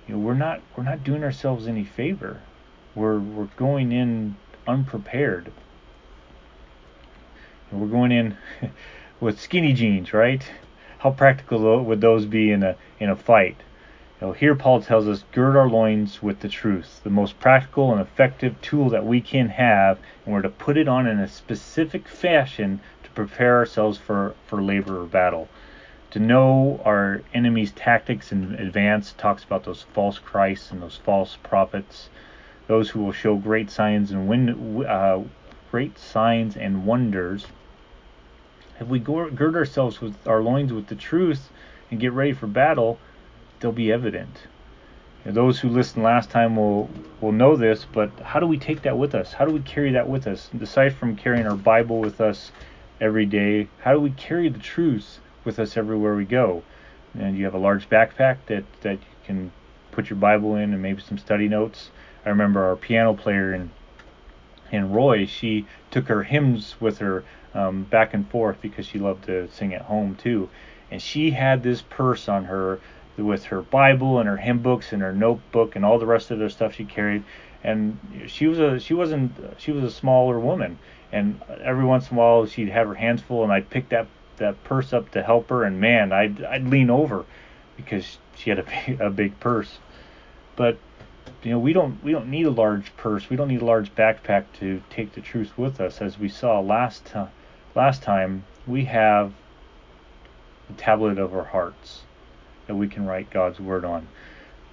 you 0.06 0.16
know, 0.16 0.20
we're 0.20 0.34
not 0.34 0.60
we're 0.76 0.84
not 0.84 1.02
doing 1.02 1.24
ourselves 1.24 1.66
any 1.66 1.86
favor. 1.86 2.42
We're 2.94 3.20
we're 3.20 3.50
going 3.56 3.94
in 3.94 4.36
unprepared. 4.68 5.50
We're 7.72 7.88
going 7.88 8.12
in 8.12 8.38
with 9.20 9.40
skinny 9.40 9.74
jeans, 9.74 10.14
right? 10.14 10.44
How 11.00 11.12
practical 11.12 11.84
would 11.84 12.02
those 12.02 12.26
be 12.26 12.52
in 12.52 12.64
a 12.64 12.76
in 13.00 13.10
a 13.10 13.16
fight? 13.16 13.58
You 14.20 14.28
know, 14.28 14.34
here 14.34 14.56
Paul 14.56 14.82
tells 14.82 15.08
us, 15.08 15.24
gird 15.32 15.56
our 15.56 15.70
loins 15.70 16.24
with 16.24 16.40
the 16.40 16.50
truth, 16.50 17.02
the 17.04 17.10
most 17.10 17.40
practical 17.40 17.92
and 17.92 18.02
effective 18.02 18.60
tool 18.62 18.90
that 18.90 19.06
we 19.06 19.22
can 19.22 19.50
have, 19.50 20.00
and 20.26 20.34
we're 20.34 20.42
to 20.42 20.50
put 20.50 20.76
it 20.76 20.88
on 20.88 21.06
in 21.06 21.20
a 21.20 21.28
specific 21.28 22.08
fashion 22.08 22.80
to 23.04 23.10
prepare 23.12 23.58
ourselves 23.58 24.00
for, 24.00 24.34
for 24.48 24.62
labor 24.62 25.02
or 25.02 25.06
battle. 25.06 25.48
To 26.12 26.20
know 26.20 26.82
our 26.84 27.22
enemy's 27.34 27.72
tactics 27.72 28.32
in 28.32 28.56
advance 28.56 29.14
talks 29.14 29.44
about 29.44 29.66
those 29.66 29.84
false 29.94 30.18
Christs 30.18 30.72
and 30.72 30.82
those 30.82 30.98
false 30.98 31.38
prophets, 31.44 32.10
those 32.66 32.90
who 32.90 33.04
will 33.04 33.12
show 33.12 33.36
great 33.36 33.70
signs 33.70 34.10
and 34.10 34.28
win, 34.28 34.86
uh, 34.88 35.24
great 35.70 36.00
signs 36.00 36.58
and 36.58 36.86
wonders. 36.86 37.46
If 38.80 38.88
we 38.88 39.00
gird 39.00 39.56
ourselves 39.56 40.02
with 40.02 40.28
our 40.28 40.42
loins 40.42 40.72
with 40.72 40.88
the 40.88 40.96
truth 40.96 41.50
and 41.90 42.00
get 42.00 42.14
ready 42.14 42.34
for 42.34 42.48
battle, 42.48 43.00
they'll 43.60 43.72
be 43.72 43.92
evident. 43.92 44.48
Know, 45.26 45.32
those 45.32 45.60
who 45.60 45.70
listened 45.70 46.04
last 46.04 46.30
time 46.30 46.56
will 46.56 46.90
will 47.20 47.32
know 47.32 47.56
this, 47.56 47.86
but 47.86 48.12
how 48.22 48.40
do 48.40 48.48
we 48.48 48.58
take 48.58 48.84
that 48.84 48.98
with 48.98 49.14
us? 49.14 49.34
How 49.34 49.46
do 49.46 49.52
we 49.52 49.60
carry 49.60 49.92
that 49.92 50.08
with 50.08 50.28
us? 50.28 50.50
Aside 50.62 50.94
from 50.94 51.16
carrying 51.16 51.48
our 51.48 51.56
Bible 51.56 52.00
with 52.00 52.22
us 52.22 52.52
every 53.02 53.26
day, 53.26 53.68
how 53.80 53.94
do 53.94 54.00
we 54.00 54.12
carry 54.12 54.48
the 54.48 54.60
truth 54.60 55.20
with 55.44 55.60
us 55.60 55.76
everywhere 55.76 56.16
we 56.16 56.26
go? 56.26 56.64
And 57.14 57.38
you 57.38 57.46
have 57.46 57.56
a 57.56 57.60
large 57.60 57.90
backpack 57.90 58.38
that 58.46 58.64
that 58.82 59.00
you 59.00 59.18
can 59.26 59.52
put 59.92 60.10
your 60.10 60.18
Bible 60.18 60.56
in 60.56 60.72
and 60.74 60.82
maybe 60.82 61.02
some 61.02 61.18
study 61.18 61.50
notes. 61.50 61.90
I 62.26 62.30
remember 62.30 62.64
our 62.64 62.76
piano 62.76 63.14
player 63.14 63.54
in 63.54 63.72
in 64.72 64.92
Roy, 64.92 65.26
she 65.26 65.66
took 65.92 66.08
her 66.08 66.24
hymns 66.24 66.76
with 66.80 67.00
her 67.00 67.24
um, 67.54 67.84
back 67.84 68.14
and 68.14 68.30
forth 68.30 68.58
because 68.62 68.86
she 68.86 69.00
loved 69.00 69.26
to 69.26 69.50
sing 69.52 69.74
at 69.74 69.84
home 69.84 70.16
too. 70.16 70.50
And 70.92 71.02
she 71.02 71.32
had 71.32 71.64
this 71.64 71.82
purse 71.82 72.30
on 72.30 72.46
her 72.46 72.80
with 73.18 73.46
her 73.46 73.62
Bible 73.62 74.20
and 74.20 74.30
her 74.30 74.38
hymn 74.38 74.60
books 74.60 74.94
and 74.94 75.02
her 75.02 75.14
notebook 75.14 75.76
and 75.76 75.84
all 75.84 76.00
the 76.00 76.06
rest 76.06 76.32
of 76.32 76.40
the 76.40 76.50
stuff 76.50 76.74
she 76.74 76.86
carried. 76.86 77.24
And 77.64 77.98
she 78.28 78.48
was 78.48 78.60
a 78.60 78.80
she 78.80 78.94
wasn't 78.94 79.34
she 79.58 79.72
was 79.72 79.84
a 79.84 79.92
smaller 79.92 80.40
woman. 80.40 80.78
And 81.12 81.42
every 81.64 81.86
once 81.86 82.10
in 82.10 82.18
a 82.18 82.20
while 82.20 82.46
she'd 82.46 82.70
have 82.70 82.88
her 82.88 82.94
hands 82.94 83.22
full, 83.22 83.44
and 83.44 83.52
I'd 83.52 83.70
pick 83.70 83.90
that 83.90 84.08
that 84.38 84.64
purse 84.64 84.94
up 84.94 85.10
to 85.12 85.24
help 85.24 85.50
her, 85.50 85.64
and 85.64 85.82
man, 85.82 86.12
I'd 86.12 86.44
I'd 86.44 86.68
lean 86.68 86.90
over 86.90 87.26
because 87.76 88.18
she 88.36 88.50
had 88.50 88.60
a 88.60 89.08
a 89.08 89.10
big 89.10 89.40
purse. 89.40 89.80
But 90.56 90.78
you 91.44 91.52
know 91.52 91.60
we 91.60 91.74
don't 91.74 92.04
we 92.04 92.12
don't 92.12 92.30
need 92.30 92.46
a 92.46 92.52
large 92.52 92.96
purse. 92.98 93.30
We 93.30 93.36
don't 93.36 93.48
need 93.48 93.62
a 93.62 93.66
large 93.66 93.94
backpack 93.96 94.46
to 94.60 94.82
take 94.90 95.14
the 95.14 95.22
truth 95.22 95.58
with 95.58 95.80
us. 95.80 96.02
As 96.02 96.18
we 96.18 96.30
saw 96.30 96.60
last 96.60 97.06
time, 97.06 97.30
last 97.76 98.02
time 98.02 98.46
we 98.66 98.86
have 98.86 99.34
the 100.68 100.74
tablet 100.74 101.18
of 101.18 101.34
our 101.34 101.46
hearts 101.46 102.02
that 102.68 102.76
we 102.76 102.88
can 102.88 103.06
write 103.06 103.30
God's 103.30 103.60
Word 103.60 103.86
on, 103.86 104.08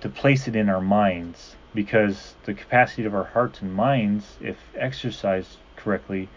to 0.00 0.08
place 0.08 0.48
it 0.48 0.56
in 0.56 0.68
our 0.68 0.80
minds, 0.80 1.54
because 1.74 2.34
the 2.44 2.54
capacity 2.54 3.04
of 3.04 3.14
our 3.14 3.24
hearts 3.24 3.60
and 3.60 3.72
minds, 3.72 4.36
if 4.40 4.56
exercised 4.74 5.58
correctly, 5.76 6.28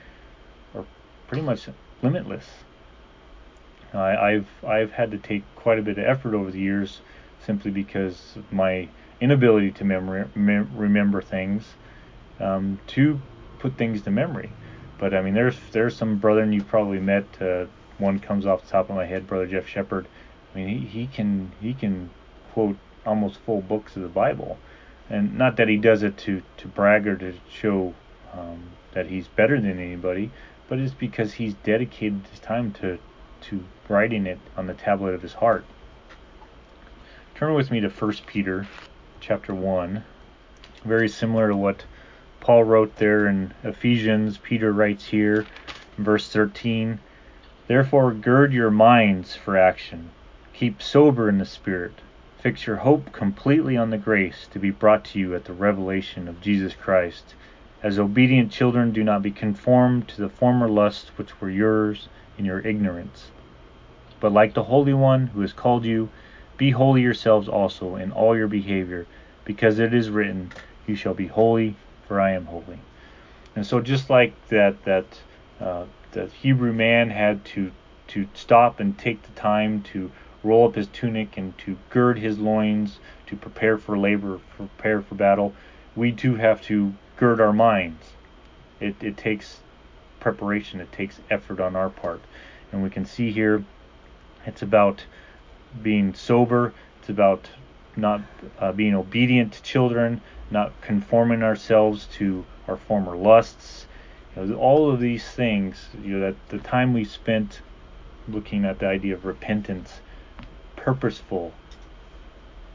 are 0.75 0.85
pretty 1.27 1.41
much 1.43 1.67
limitless. 2.01 2.45
I, 3.93 4.31
have 4.31 4.47
I've 4.63 4.91
had 4.91 5.11
to 5.11 5.17
take 5.17 5.43
quite 5.55 5.79
a 5.79 5.81
bit 5.81 5.97
of 5.97 6.05
effort 6.05 6.35
over 6.35 6.51
the 6.51 6.59
years, 6.59 7.01
simply 7.43 7.71
because 7.71 8.37
my 8.51 8.89
inability 9.19 9.71
to 9.71 9.83
mem- 9.83 10.71
remember 10.75 11.21
things, 11.21 11.63
um, 12.39 12.79
to 12.87 13.19
put 13.59 13.77
things 13.77 14.01
to 14.03 14.11
memory. 14.11 14.51
But 14.99 15.13
I 15.13 15.21
mean, 15.21 15.33
there's 15.33 15.57
there's 15.71 15.95
some 15.95 16.17
brethren 16.17 16.53
you've 16.53 16.67
probably 16.67 16.99
met. 16.99 17.25
Uh, 17.41 17.65
one 17.97 18.19
comes 18.19 18.45
off 18.45 18.63
the 18.63 18.69
top 18.69 18.89
of 18.89 18.95
my 18.95 19.05
head, 19.05 19.27
Brother 19.27 19.47
Jeff 19.47 19.67
Shepard. 19.67 20.07
I 20.53 20.57
mean, 20.57 20.67
he, 20.67 20.85
he 20.85 21.07
can 21.07 21.51
he 21.61 21.73
can 21.73 22.09
quote 22.53 22.77
almost 23.05 23.39
full 23.39 23.61
books 23.61 23.95
of 23.95 24.01
the 24.01 24.07
Bible, 24.07 24.57
and 25.09 25.37
not 25.37 25.55
that 25.57 25.67
he 25.67 25.77
does 25.77 26.03
it 26.03 26.17
to 26.19 26.41
to 26.57 26.67
brag 26.67 27.07
or 27.07 27.15
to 27.17 27.33
show 27.49 27.93
um, 28.33 28.71
that 28.93 29.07
he's 29.07 29.27
better 29.27 29.59
than 29.59 29.79
anybody, 29.79 30.31
but 30.67 30.79
it's 30.79 30.93
because 30.93 31.33
he's 31.33 31.53
dedicated 31.63 32.21
his 32.31 32.39
time 32.39 32.71
to 32.73 32.97
to 33.41 33.63
writing 33.87 34.25
it 34.25 34.39
on 34.55 34.67
the 34.67 34.73
tablet 34.73 35.13
of 35.13 35.21
his 35.21 35.33
heart. 35.33 35.65
Turn 37.35 37.53
with 37.53 37.69
me 37.69 37.79
to 37.81 37.89
1 37.89 38.13
Peter 38.25 38.67
chapter 39.19 39.53
1. 39.53 40.03
Very 40.85 41.09
similar 41.09 41.49
to 41.49 41.55
what 41.55 41.85
Paul 42.39 42.63
wrote 42.63 42.95
there 42.97 43.27
in 43.27 43.53
Ephesians, 43.63 44.37
Peter 44.37 44.71
writes 44.71 45.05
here 45.05 45.45
in 45.97 46.03
verse 46.03 46.29
13, 46.29 46.99
Therefore 47.67 48.13
gird 48.13 48.53
your 48.53 48.71
minds 48.71 49.35
for 49.35 49.57
action 49.57 50.11
Keep 50.53 50.81
sober 50.81 51.29
in 51.29 51.37
the 51.37 51.45
Spirit. 51.45 51.93
Fix 52.39 52.65
your 52.65 52.77
hope 52.77 53.11
completely 53.11 53.75
on 53.75 53.89
the 53.89 53.97
grace 53.97 54.47
to 54.51 54.59
be 54.59 54.71
brought 54.71 55.03
to 55.05 55.19
you 55.19 55.35
at 55.35 55.45
the 55.45 55.53
revelation 55.53 56.27
of 56.27 56.41
Jesus 56.41 56.73
Christ. 56.73 57.35
As 57.83 57.99
obedient 57.99 58.51
children, 58.51 58.91
do 58.91 59.03
not 59.03 59.21
be 59.21 59.31
conformed 59.31 60.07
to 60.07 60.21
the 60.21 60.29
former 60.29 60.67
lusts 60.67 61.11
which 61.15 61.39
were 61.41 61.49
yours 61.49 62.07
in 62.37 62.45
your 62.45 62.59
ignorance. 62.59 63.27
But 64.19 64.31
like 64.31 64.53
the 64.53 64.63
Holy 64.63 64.93
One 64.93 65.27
who 65.27 65.41
has 65.41 65.53
called 65.53 65.85
you, 65.85 66.09
be 66.57 66.71
holy 66.71 67.01
yourselves 67.01 67.47
also 67.47 67.95
in 67.95 68.11
all 68.11 68.35
your 68.35 68.47
behavior, 68.47 69.05
because 69.45 69.79
it 69.79 69.93
is 69.93 70.09
written, 70.09 70.51
You 70.85 70.95
shall 70.95 71.13
be 71.13 71.27
holy, 71.27 71.75
for 72.07 72.19
I 72.19 72.31
am 72.31 72.45
holy. 72.45 72.79
And 73.55 73.65
so, 73.65 73.79
just 73.79 74.09
like 74.09 74.33
that, 74.49 74.83
that 74.83 75.05
uh, 75.59 75.85
the 76.11 76.27
Hebrew 76.27 76.73
man 76.73 77.09
had 77.09 77.45
to 77.45 77.71
to 78.07 78.27
stop 78.33 78.79
and 78.79 78.97
take 78.97 79.21
the 79.23 79.31
time 79.31 79.81
to 79.83 80.09
roll 80.43 80.67
up 80.67 80.75
his 80.75 80.87
tunic 80.87 81.37
and 81.37 81.57
to 81.57 81.77
gird 81.89 82.17
his 82.17 82.39
loins 82.39 82.99
to 83.25 83.35
prepare 83.35 83.77
for 83.77 83.97
labor, 83.97 84.39
prepare 84.55 85.01
for 85.01 85.15
battle, 85.15 85.53
we 85.95 86.11
too 86.11 86.35
have 86.35 86.61
to 86.61 86.93
gird 87.17 87.41
our 87.41 87.51
minds. 87.51 88.13
It, 88.79 88.95
it 89.01 89.17
takes 89.17 89.59
preparation, 90.19 90.79
it 90.79 90.91
takes 90.91 91.19
effort 91.29 91.59
on 91.59 91.75
our 91.75 91.89
part. 91.89 92.21
And 92.71 92.81
we 92.81 92.89
can 92.89 93.05
see 93.05 93.31
here 93.31 93.63
it's 94.45 94.61
about 94.61 95.05
being 95.81 96.13
sober, 96.13 96.73
it's 96.99 97.09
about 97.09 97.49
not 97.95 98.21
uh, 98.59 98.71
being 98.71 98.95
obedient 98.95 99.53
to 99.53 99.63
children, 99.63 100.21
not 100.51 100.71
conforming 100.81 101.43
ourselves 101.43 102.07
to 102.13 102.45
our 102.67 102.77
former 102.77 103.15
lusts. 103.15 103.87
You 104.35 104.45
know, 104.45 104.55
all 104.55 104.89
of 104.91 104.99
these 104.99 105.27
things, 105.27 105.89
you 106.03 106.17
know, 106.17 106.19
that 106.19 106.49
the 106.49 106.59
time 106.59 106.93
we 106.93 107.05
spent 107.05 107.61
looking 108.27 108.65
at 108.65 108.79
the 108.79 108.87
idea 108.87 109.13
of 109.13 109.25
repentance 109.25 110.01
purposeful 110.75 111.51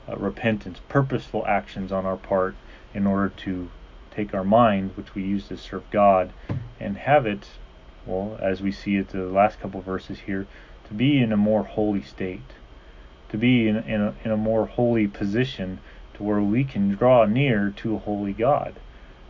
uh, 0.08 0.16
repentance, 0.16 0.80
purposeful 0.88 1.46
actions 1.46 1.92
on 1.92 2.04
our 2.04 2.16
part 2.16 2.54
in 2.92 3.06
order 3.06 3.30
to 3.30 3.70
take 4.10 4.34
our 4.34 4.44
mind, 4.44 4.90
which 4.96 5.14
we 5.14 5.22
use 5.22 5.48
to 5.48 5.56
serve 5.56 5.88
God, 5.90 6.32
and 6.78 6.98
have 6.98 7.24
it, 7.24 7.46
well, 8.04 8.36
as 8.42 8.60
we 8.60 8.72
see 8.72 8.96
it 8.96 9.08
the 9.08 9.24
last 9.24 9.60
couple 9.60 9.80
verses 9.80 10.18
here, 10.18 10.46
to 10.88 10.94
be 10.94 11.22
in 11.22 11.32
a 11.32 11.36
more 11.36 11.62
holy 11.62 12.02
state, 12.02 12.42
to 13.32 13.38
be 13.38 13.66
in, 13.68 13.76
in, 13.78 14.00
a, 14.00 14.14
in 14.24 14.30
a 14.30 14.36
more 14.36 14.66
holy 14.66 15.08
position 15.08 15.80
to 16.14 16.22
where 16.22 16.40
we 16.40 16.62
can 16.64 16.94
draw 16.94 17.24
near 17.24 17.72
to 17.78 17.96
a 17.96 17.98
holy 17.98 18.32
God. 18.32 18.74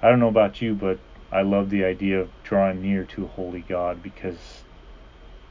I 0.02 0.10
don't 0.10 0.20
know 0.20 0.28
about 0.28 0.60
you, 0.60 0.74
but 0.74 0.98
I 1.30 1.42
love 1.42 1.70
the 1.70 1.84
idea 1.84 2.20
of 2.20 2.28
drawing 2.44 2.82
near 2.82 3.04
to 3.04 3.24
a 3.24 3.28
holy 3.28 3.60
God 3.60 4.02
because 4.02 4.62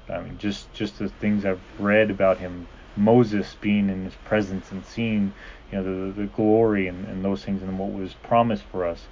I 0.08 0.20
mean 0.22 0.38
just 0.38 0.72
just 0.74 1.00
the 1.00 1.10
things 1.10 1.46
I've 1.46 1.62
read 1.80 2.12
about 2.12 2.38
him 2.38 2.68
Moses 2.96 3.56
being 3.62 3.90
in 3.90 4.04
his 4.04 4.16
presence 4.26 4.72
and 4.72 4.86
seeing, 4.86 5.34
you 5.72 5.78
know, 5.78 6.12
the, 6.12 6.22
the 6.22 6.28
glory 6.28 6.88
and, 6.88 7.06
and 7.08 7.24
those 7.24 7.44
things 7.44 7.62
and 7.62 7.80
what 7.80 7.92
was 7.92 8.14
promised 8.24 8.64
for 8.64 8.86
us. 8.86 9.08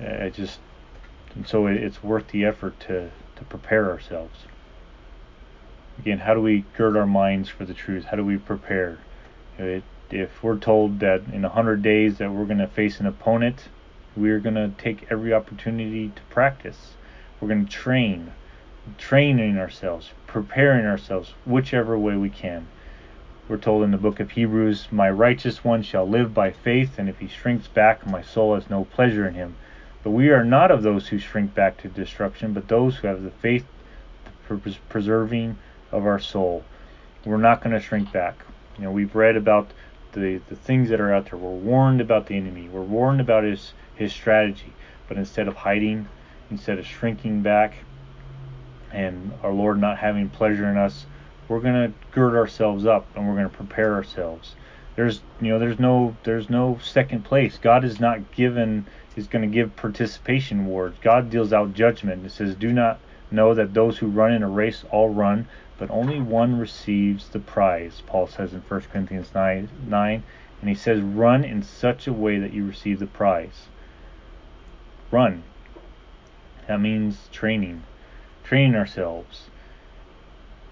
It 0.00 0.34
just, 0.34 0.58
and 1.34 1.46
so 1.46 1.66
it, 1.66 1.76
it's 1.76 2.02
worth 2.02 2.28
the 2.28 2.44
effort 2.44 2.78
to, 2.80 3.10
to 3.36 3.44
prepare 3.44 3.90
ourselves. 3.90 4.46
Again, 5.98 6.18
how 6.18 6.34
do 6.34 6.40
we 6.40 6.64
gird 6.76 6.96
our 6.96 7.06
minds 7.06 7.48
for 7.48 7.64
the 7.64 7.74
truth? 7.74 8.04
How 8.06 8.16
do 8.16 8.24
we 8.24 8.38
prepare? 8.38 8.98
It 9.58 9.84
if 10.12 10.42
we're 10.42 10.58
told 10.58 11.00
that 11.00 11.22
in 11.32 11.42
100 11.42 11.82
days 11.82 12.18
that 12.18 12.30
we're 12.30 12.44
going 12.44 12.58
to 12.58 12.66
face 12.66 13.00
an 13.00 13.06
opponent, 13.06 13.68
we're 14.14 14.40
going 14.40 14.54
to 14.54 14.72
take 14.76 15.06
every 15.10 15.32
opportunity 15.32 16.12
to 16.14 16.22
practice. 16.28 16.94
We're 17.40 17.48
going 17.48 17.64
to 17.64 17.72
train, 17.72 18.32
training 18.98 19.56
ourselves, 19.58 20.10
preparing 20.26 20.84
ourselves, 20.84 21.32
whichever 21.46 21.98
way 21.98 22.16
we 22.16 22.28
can. 22.28 22.68
We're 23.48 23.56
told 23.56 23.82
in 23.84 23.90
the 23.90 23.96
book 23.96 24.20
of 24.20 24.32
Hebrews, 24.32 24.88
My 24.90 25.10
righteous 25.10 25.64
one 25.64 25.82
shall 25.82 26.06
live 26.06 26.34
by 26.34 26.50
faith, 26.52 26.98
and 26.98 27.08
if 27.08 27.18
he 27.18 27.28
shrinks 27.28 27.68
back, 27.68 28.06
my 28.06 28.22
soul 28.22 28.54
has 28.54 28.68
no 28.68 28.84
pleasure 28.84 29.26
in 29.26 29.34
him. 29.34 29.56
But 30.04 30.10
we 30.10 30.28
are 30.30 30.44
not 30.44 30.70
of 30.70 30.82
those 30.82 31.08
who 31.08 31.18
shrink 31.18 31.54
back 31.54 31.78
to 31.78 31.88
destruction, 31.88 32.52
but 32.52 32.68
those 32.68 32.96
who 32.96 33.08
have 33.08 33.22
the 33.22 33.30
faith 33.30 33.64
preserving 34.88 35.56
of 35.92 36.06
our 36.06 36.18
soul. 36.18 36.64
We're 37.24 37.36
not 37.36 37.62
going 37.62 37.74
to 37.74 37.80
shrink 37.80 38.12
back. 38.12 38.34
You 38.78 38.84
know, 38.84 38.90
we've 38.90 39.14
read 39.14 39.36
about 39.36 39.70
the, 40.12 40.40
the 40.48 40.56
things 40.56 40.88
that 40.88 41.00
are 41.00 41.12
out 41.12 41.30
there. 41.30 41.38
We're 41.38 41.50
warned 41.50 42.00
about 42.00 42.26
the 42.26 42.36
enemy. 42.36 42.68
We're 42.68 42.82
warned 42.82 43.20
about 43.20 43.44
his, 43.44 43.74
his 43.94 44.12
strategy. 44.12 44.72
But 45.08 45.18
instead 45.18 45.46
of 45.46 45.54
hiding, 45.54 46.08
instead 46.50 46.78
of 46.78 46.86
shrinking 46.86 47.42
back, 47.42 47.74
and 48.92 49.32
our 49.42 49.52
Lord 49.52 49.80
not 49.80 49.98
having 49.98 50.28
pleasure 50.28 50.68
in 50.68 50.76
us, 50.76 51.06
we're 51.48 51.60
going 51.60 51.74
to 51.74 51.92
gird 52.12 52.34
ourselves 52.34 52.86
up 52.86 53.06
and 53.16 53.26
we're 53.26 53.34
going 53.34 53.48
to 53.48 53.56
prepare 53.56 53.94
ourselves. 53.94 54.54
There's 54.94 55.20
you 55.40 55.48
know 55.48 55.58
there's 55.58 55.78
no 55.78 56.16
there's 56.24 56.50
no 56.50 56.78
second 56.82 57.24
place. 57.24 57.58
God 57.58 57.84
is 57.84 57.98
not 57.98 58.32
given 58.32 58.86
is 59.16 59.26
going 59.26 59.42
to 59.42 59.52
give 59.52 59.74
participation 59.76 60.60
awards. 60.60 60.98
God 61.00 61.30
deals 61.30 61.52
out 61.52 61.74
judgment. 61.74 62.26
It 62.26 62.30
says, 62.32 62.54
"Do 62.54 62.72
not 62.72 63.00
know 63.30 63.54
that 63.54 63.72
those 63.72 63.98
who 63.98 64.08
run 64.08 64.32
in 64.32 64.42
a 64.42 64.48
race 64.48 64.84
all 64.90 65.08
run, 65.08 65.48
but 65.78 65.90
only 65.90 66.20
one 66.20 66.58
receives 66.58 67.28
the 67.28 67.38
prize." 67.38 68.02
Paul 68.06 68.26
says 68.26 68.52
in 68.52 68.60
1 68.60 68.80
Corinthians 68.92 69.34
9, 69.34 69.68
9 69.86 70.22
and 70.62 70.68
he 70.68 70.76
says, 70.76 71.00
"Run 71.00 71.44
in 71.44 71.62
such 71.62 72.06
a 72.06 72.12
way 72.12 72.38
that 72.38 72.52
you 72.52 72.64
receive 72.64 73.00
the 73.00 73.06
prize." 73.06 73.68
Run. 75.10 75.42
That 76.68 76.80
means 76.80 77.28
training, 77.32 77.82
training 78.44 78.76
ourselves. 78.76 79.50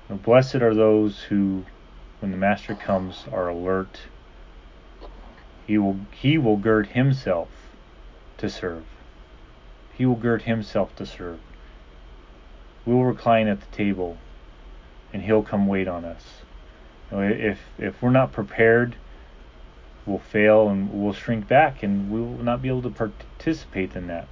Now, 0.09 0.17
blessed 0.17 0.57
are 0.57 0.75
those 0.75 1.25
who, 1.25 1.65
when 2.21 2.31
the 2.31 2.37
Master 2.37 2.75
comes, 2.75 3.27
are 3.33 3.49
alert. 3.49 4.03
He 5.67 5.77
will, 5.77 5.99
he 6.13 6.39
will 6.39 6.57
gird 6.57 6.89
himself 6.89 7.49
to 8.39 8.49
serve. 8.49 8.85
He 9.93 10.07
will 10.07 10.17
gird 10.17 10.43
himself 10.43 10.95
to 10.97 11.05
serve. 11.05 11.41
We 12.87 12.95
will 12.95 13.05
recline 13.05 13.49
at 13.49 13.61
the 13.61 13.77
table, 13.77 14.19
and 15.13 15.23
he'll 15.23 15.43
come 15.43 15.67
wait 15.67 15.89
on 15.89 16.05
us. 16.05 16.25
If 17.13 17.59
if 17.79 18.01
we're 18.03 18.11
not 18.11 18.33
prepared, 18.33 18.97
we'll 20.07 20.19
fail 20.19 20.69
and 20.69 20.91
we'll 20.93 21.13
shrink 21.13 21.49
back, 21.49 21.83
and 21.83 22.11
we 22.11 22.21
will 22.21 22.43
not 22.43 22.63
be 22.63 22.69
able 22.69 22.83
to 22.83 22.91
participate 22.91 23.95
in 23.97 24.07
that 24.07 24.29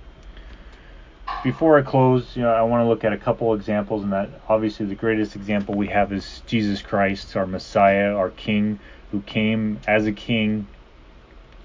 before 1.43 1.79
I 1.79 1.83
close, 1.83 2.37
you 2.37 2.43
know, 2.43 2.51
I 2.51 2.63
want 2.63 2.83
to 2.85 2.89
look 2.89 3.05
at 3.05 3.13
a 3.13 3.17
couple 3.17 3.55
examples, 3.55 4.03
and 4.03 4.13
that 4.13 4.29
obviously 4.49 4.87
the 4.87 4.95
greatest 4.95 5.37
example 5.37 5.75
we 5.75 5.89
have 5.89 6.13
is 6.13 6.43
Jesus 6.47 6.83
Christ, 6.83 7.37
our 7.37 7.47
Messiah, 7.47 8.15
our 8.15 8.31
King, 8.31 8.81
who 9.13 9.21
came 9.23 9.79
as 9.87 10.07
a 10.07 10.13
king, 10.13 10.67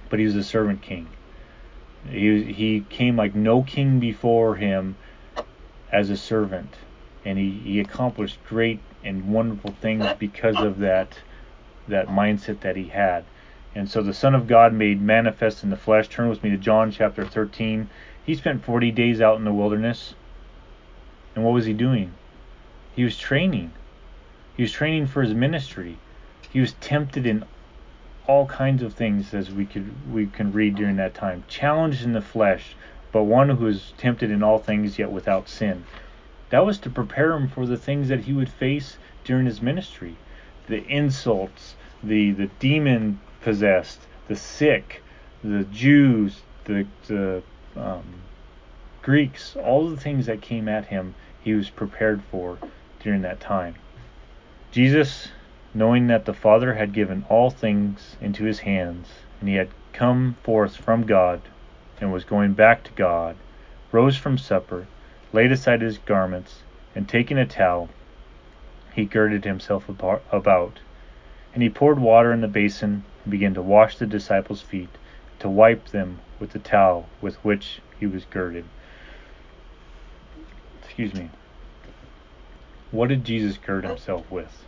but 0.10 0.20
he 0.20 0.26
was 0.26 0.36
a 0.36 0.44
servant 0.44 0.82
king. 0.82 1.08
He 2.10 2.44
he 2.54 2.86
came 2.90 3.16
like 3.16 3.34
no 3.34 3.64
king 3.64 4.00
before 4.00 4.56
him 4.56 4.96
as 5.92 6.10
a 6.10 6.18
servant, 6.18 6.74
and 7.26 7.38
he, 7.38 7.52
he 7.64 7.80
accomplished 7.80 8.38
great 8.48 8.80
and 9.04 9.32
wonderful 9.32 9.72
things 9.82 10.06
because 10.20 10.58
of 10.58 10.80
that 10.80 11.20
that 11.88 12.08
mindset 12.08 12.62
that 12.62 12.76
he 12.76 12.88
had. 12.88 13.26
And 13.76 13.90
so 13.90 14.02
the 14.02 14.14
Son 14.14 14.36
of 14.36 14.48
God 14.48 14.74
made 14.74 15.02
manifest 15.02 15.64
in 15.64 15.70
the 15.70 15.78
flesh. 15.78 16.08
Turn 16.08 16.30
with 16.30 16.44
me 16.44 16.50
to 16.52 16.58
John 16.58 16.92
chapter 16.92 17.26
13. 17.26 17.90
He 18.26 18.36
spent 18.36 18.64
40 18.64 18.92
days 18.92 19.20
out 19.20 19.38
in 19.38 19.44
the 19.44 19.54
wilderness. 19.54 20.16
And 21.36 21.44
what 21.44 21.54
was 21.54 21.66
he 21.66 21.74
doing? 21.74 22.14
He 22.96 23.04
was 23.04 23.18
training. 23.18 23.72
He 24.56 24.64
was 24.64 24.72
training 24.72 25.08
for 25.08 25.24
his 25.24 25.34
ministry. 25.34 25.98
He 26.50 26.62
was 26.62 26.74
tempted 26.74 27.26
in 27.26 27.44
all 28.28 28.46
kinds 28.46 28.84
of 28.84 28.94
things 28.94 29.34
as 29.34 29.52
we 29.52 29.66
could 29.66 29.92
we 30.14 30.28
can 30.28 30.54
read 30.54 30.76
during 30.76 30.96
that 30.98 31.14
time. 31.14 31.44
Challenged 31.48 32.04
in 32.04 32.14
the 32.14 32.22
flesh, 32.22 32.76
but 33.12 33.24
one 33.24 33.50
who 33.50 33.68
is 33.68 33.94
tempted 33.98 34.32
in 34.32 34.44
all 34.44 34.60
things 34.60 35.00
yet 35.00 35.12
without 35.12 35.50
sin. 35.50 35.84
That 36.54 36.68
was 36.68 36.78
to 36.82 36.90
prepare 36.92 37.34
him 37.34 37.48
for 37.48 37.66
the 37.66 37.78
things 37.78 38.10
that 38.10 38.26
he 38.26 38.34
would 38.34 38.48
face 38.48 39.00
during 39.24 39.48
his 39.48 39.60
ministry. 39.60 40.18
The 40.68 40.86
insults, 40.86 41.74
the 42.04 42.30
the 42.30 42.46
demon 42.60 43.20
possessed, 43.42 44.02
the 44.28 44.36
sick, 44.36 45.02
the 45.44 45.64
Jews, 45.64 46.44
the 46.66 46.86
the 47.08 47.42
um, 47.76 48.04
Greeks, 49.02 49.56
all 49.56 49.90
the 49.90 49.98
things 49.98 50.28
that 50.28 50.44
came 50.44 50.70
at 50.70 50.86
him, 50.86 51.16
he 51.44 51.56
was 51.56 51.72
prepared 51.72 52.22
for 52.30 52.60
during 53.00 53.24
that 53.24 53.40
time. 53.40 53.74
Jesus, 54.72 55.30
knowing 55.74 56.06
that 56.06 56.26
the 56.26 56.36
Father 56.36 56.76
had 56.76 56.94
given 56.94 57.26
all 57.30 57.50
things 57.50 58.16
into 58.22 58.44
his 58.44 58.60
hands, 58.60 59.08
and 59.40 59.50
he 59.50 59.56
had 59.56 59.70
come 59.92 60.36
forth 60.44 60.76
from 60.76 61.08
God 61.08 61.42
and 62.00 62.14
was 62.14 62.24
going 62.24 62.54
back 62.54 62.84
to 62.84 62.92
God, 62.92 63.38
rose 63.92 64.18
from 64.18 64.38
supper, 64.38 64.86
laid 65.34 65.52
aside 65.52 65.82
his 65.82 65.98
garments, 65.98 66.62
and 66.96 67.10
taking 67.10 67.38
a 67.38 67.46
towel, 67.46 67.90
he 68.94 69.04
girded 69.04 69.44
himself 69.44 69.90
about. 69.90 70.80
And 71.54 71.62
he 71.62 71.70
poured 71.70 72.00
water 72.00 72.32
in 72.32 72.42
the 72.42 72.48
basin 72.48 73.04
and 73.24 73.32
began 73.32 73.54
to 73.56 73.62
wash 73.62 73.98
the 73.98 74.06
disciples' 74.06 74.62
feet, 74.62 74.90
to 75.40 75.50
wipe 75.50 75.88
them 75.88 76.20
with 76.40 76.52
the 76.52 76.60
towel 76.60 77.10
with 77.20 77.36
which 77.44 77.82
he 78.00 78.06
was 78.06 78.26
girded. 78.26 78.66
Excuse 80.84 81.14
me. 81.14 81.30
What 82.92 83.10
did 83.10 83.26
Jesus 83.26 83.58
gird 83.58 83.84
himself 83.84 84.30
with? 84.30 84.66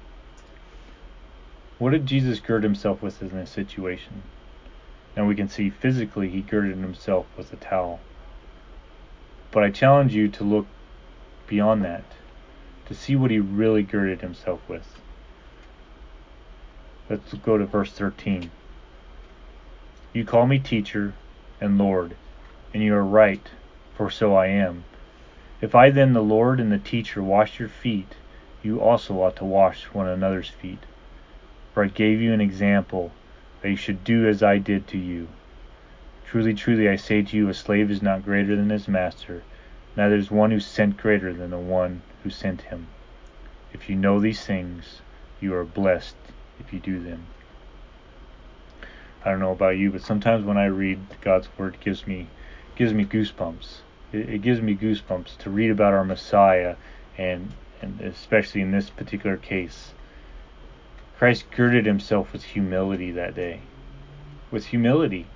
What 1.77 1.91
did 1.91 2.07
Jesus 2.07 2.39
gird 2.39 2.63
himself 2.63 3.03
with 3.03 3.21
in 3.21 3.29
this 3.29 3.51
situation? 3.51 4.23
Now 5.15 5.25
we 5.25 5.35
can 5.35 5.47
see 5.47 5.69
physically 5.69 6.29
he 6.29 6.41
girded 6.41 6.77
himself 6.77 7.27
with 7.37 7.53
a 7.53 7.57
towel. 7.57 7.99
But 9.55 9.63
I 9.63 9.69
challenge 9.69 10.13
you 10.13 10.27
to 10.27 10.43
look 10.43 10.67
beyond 11.47 11.81
that, 11.85 12.03
to 12.87 12.93
see 12.93 13.15
what 13.15 13.31
he 13.31 13.39
really 13.39 13.83
girded 13.83 14.19
himself 14.19 14.59
with. 14.67 14.99
Let's 17.09 17.33
go 17.35 17.57
to 17.57 17.65
verse 17.65 17.93
13. 17.93 18.51
You 20.11 20.25
call 20.25 20.45
me 20.45 20.59
teacher 20.59 21.13
and 21.61 21.77
Lord, 21.77 22.17
and 22.73 22.83
you 22.83 22.93
are 22.95 23.05
right, 23.05 23.49
for 23.95 24.11
so 24.11 24.35
I 24.35 24.47
am. 24.47 24.83
If 25.61 25.73
I 25.73 25.89
then, 25.89 26.11
the 26.11 26.21
Lord 26.21 26.59
and 26.59 26.69
the 26.69 26.77
teacher, 26.77 27.23
wash 27.23 27.57
your 27.57 27.69
feet, 27.69 28.15
you 28.61 28.81
also 28.81 29.21
ought 29.21 29.37
to 29.37 29.45
wash 29.45 29.85
one 29.85 30.09
another's 30.09 30.49
feet. 30.49 30.83
For 31.73 31.85
I 31.85 31.87
gave 31.87 32.19
you 32.19 32.33
an 32.33 32.41
example, 32.41 33.13
that 33.61 33.69
you 33.69 33.77
should 33.77 34.03
do 34.03 34.27
as 34.27 34.43
I 34.43 34.57
did 34.57 34.85
to 34.89 34.97
you. 34.97 35.29
Truly, 36.27 36.53
truly, 36.53 36.89
I 36.89 36.95
say 36.95 37.21
to 37.21 37.37
you, 37.37 37.49
a 37.49 37.53
slave 37.53 37.91
is 37.91 38.01
not 38.01 38.25
greater 38.25 38.55
than 38.55 38.69
his 38.69 38.87
master, 38.87 39.43
neither 39.95 40.15
is 40.15 40.31
one 40.31 40.51
who 40.51 40.59
sent 40.59 40.97
greater 40.97 41.31
than 41.31 41.51
the 41.51 41.57
one 41.57 42.01
who 42.23 42.29
sent 42.29 42.61
him. 42.61 42.87
If 43.71 43.89
you 43.89 43.95
know 43.95 44.19
these 44.19 44.43
things, 44.43 45.01
you 45.39 45.53
are 45.53 45.63
blessed 45.63 46.15
if 46.59 46.73
you 46.73 46.79
do 46.79 46.99
them. 46.99 47.27
I 49.23 49.29
don't 49.29 49.39
know 49.39 49.51
about 49.51 49.77
you, 49.77 49.91
but 49.91 50.01
sometimes 50.01 50.43
when 50.43 50.57
I 50.57 50.65
read 50.65 50.99
God's 51.21 51.47
word, 51.57 51.75
it 51.75 51.81
gives 51.81 52.07
me 52.07 52.27
gives 52.75 52.93
me 52.93 53.05
goosebumps. 53.05 53.81
It, 54.11 54.29
it 54.29 54.41
gives 54.41 54.61
me 54.61 54.75
goosebumps 54.75 55.37
to 55.37 55.49
read 55.49 55.71
about 55.71 55.93
our 55.93 56.03
Messiah, 56.03 56.75
and 57.17 57.51
and 57.81 58.01
especially 58.01 58.61
in 58.61 58.71
this 58.71 58.89
particular 58.89 59.37
case, 59.37 59.93
Christ 61.17 61.45
girded 61.51 61.85
himself 61.85 62.33
with 62.33 62.43
humility 62.43 63.11
that 63.11 63.35
day. 63.35 63.61
With 64.51 64.67
humility. 64.67 65.27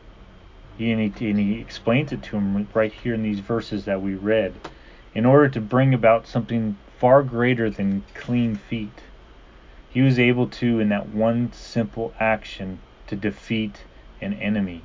And, 0.79 1.13
he, 1.15 1.29
and 1.29 1.37
he 1.39 1.59
explains 1.59 2.13
it 2.13 2.23
to 2.23 2.37
him 2.37 2.67
right 2.73 2.93
here 2.93 3.13
in 3.13 3.21
these 3.21 3.39
verses 3.39 3.83
that 3.85 4.01
we 4.01 4.15
read 4.15 4.55
in 5.13 5.25
order 5.25 5.49
to 5.49 5.59
bring 5.59 5.93
about 5.93 6.25
something 6.25 6.77
far 6.97 7.21
greater 7.21 7.69
than 7.69 8.03
clean 8.13 8.55
feet. 8.55 9.03
He 9.89 10.01
was 10.01 10.19
able 10.19 10.47
to, 10.47 10.79
in 10.79 10.89
that 10.89 11.09
one 11.09 11.51
simple 11.51 12.13
action, 12.19 12.79
to 13.07 13.15
defeat 13.15 13.83
an 14.21 14.33
enemy. 14.35 14.83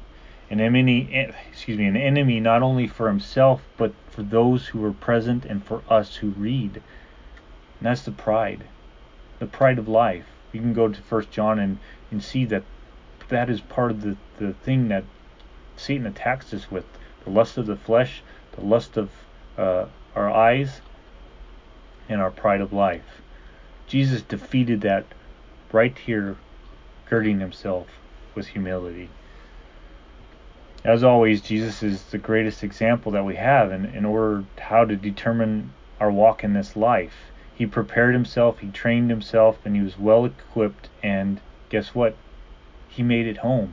An 0.51 0.61
enemy, 0.61 1.09
excuse 1.51 1.79
me, 1.79 1.87
an 1.87 1.97
enemy 1.97 2.41
not 2.41 2.63
only 2.63 2.87
for 2.87 3.09
himself, 3.09 3.63
but 3.77 3.93
for 4.11 4.23
those 4.23 4.69
who 4.69 4.81
were 4.81 4.93
present 4.93 5.45
and 5.45 5.65
for 5.65 5.83
us 5.89 6.17
who 6.17 6.31
read. 6.31 6.77
And 6.77 6.83
that's 7.83 8.03
the 8.03 8.13
pride, 8.13 8.65
the 9.39 9.47
pride 9.47 9.79
of 9.79 9.89
life. 9.89 10.27
You 10.53 10.61
can 10.61 10.73
go 10.73 10.89
to 10.89 11.03
First 11.03 11.31
John 11.31 11.59
and, 11.59 11.79
and 12.11 12.23
see 12.23 12.45
that 12.47 12.63
that 13.29 13.51
is 13.51 13.61
part 13.61 13.91
of 13.91 14.03
the, 14.03 14.17
the 14.39 14.53
thing 14.53 14.89
that 14.89 15.05
Satan 15.77 16.07
attacks 16.07 16.53
us 16.55 16.71
with 16.71 16.85
the 17.25 17.31
lust 17.31 17.59
of 17.59 17.67
the 17.67 17.77
flesh, 17.77 18.23
the 18.53 18.65
lust 18.65 18.97
of 18.97 19.11
uh, 19.59 19.87
our 20.15 20.31
eyes, 20.31 20.81
and 22.09 22.21
our 22.21 22.31
pride 22.31 22.61
of 22.61 22.73
life. 22.73 23.23
Jesus 23.87 24.23
defeated 24.23 24.81
that 24.83 25.05
right 25.73 25.97
here, 25.99 26.37
girding 27.09 27.41
himself 27.41 27.87
with 28.35 28.49
humility. 28.49 29.09
As 30.85 31.03
always, 31.03 31.41
Jesus 31.41 31.83
is 31.83 32.05
the 32.05 32.19
greatest 32.19 32.63
example 32.63 33.13
that 33.13 33.25
we 33.25 33.37
have 33.37 33.73
in, 33.73 33.87
in 33.87 34.05
order 34.05 34.45
how 34.59 34.85
to 34.85 34.97
determine 34.97 35.73
our 35.99 36.11
walk 36.11 36.45
in 36.45 36.53
this 36.53 36.77
life. 36.77 37.33
He 37.55 37.67
prepared 37.67 38.15
himself, 38.15 38.59
he 38.59 38.69
trained 38.69 39.11
himself, 39.11 39.59
and 39.65 39.75
he 39.77 39.83
was 39.83 39.99
well 39.99 40.25
equipped. 40.27 40.89
And 41.03 41.41
guess 41.71 41.95
what? 41.95 42.17
He 42.89 43.03
made 43.03 43.27
it 43.27 43.39
home. 43.39 43.73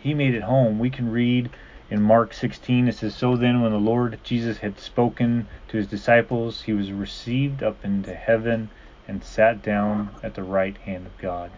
He 0.00 0.14
made 0.14 0.34
it 0.34 0.42
home. 0.42 0.78
We 0.78 0.90
can 0.90 1.10
read 1.10 1.50
in 1.90 2.00
Mark 2.00 2.32
16, 2.32 2.88
it 2.88 2.94
says, 2.94 3.14
So 3.14 3.36
then, 3.36 3.60
when 3.60 3.72
the 3.72 3.78
Lord 3.78 4.18
Jesus 4.22 4.58
had 4.58 4.78
spoken 4.78 5.48
to 5.68 5.76
his 5.76 5.86
disciples, 5.86 6.62
he 6.62 6.72
was 6.72 6.92
received 6.92 7.62
up 7.62 7.84
into 7.84 8.14
heaven 8.14 8.70
and 9.06 9.24
sat 9.24 9.62
down 9.62 10.10
at 10.22 10.34
the 10.34 10.42
right 10.42 10.76
hand 10.78 11.06
of 11.06 11.18
God. 11.18 11.50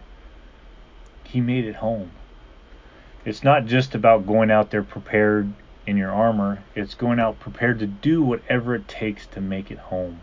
He 1.23 1.39
made 1.39 1.65
it 1.65 1.75
home. 1.75 2.11
It's 3.25 3.43
not 3.43 3.65
just 3.65 3.95
about 3.95 4.27
going 4.27 4.51
out 4.51 4.71
there 4.71 4.83
prepared 4.83 5.53
in 5.85 5.97
your 5.97 6.11
armor, 6.11 6.63
it's 6.75 6.95
going 6.95 7.19
out 7.19 7.39
prepared 7.39 7.79
to 7.79 7.87
do 7.87 8.21
whatever 8.23 8.75
it 8.75 8.87
takes 8.87 9.25
to 9.27 9.39
make 9.39 9.69
it 9.69 9.77
home. 9.77 10.21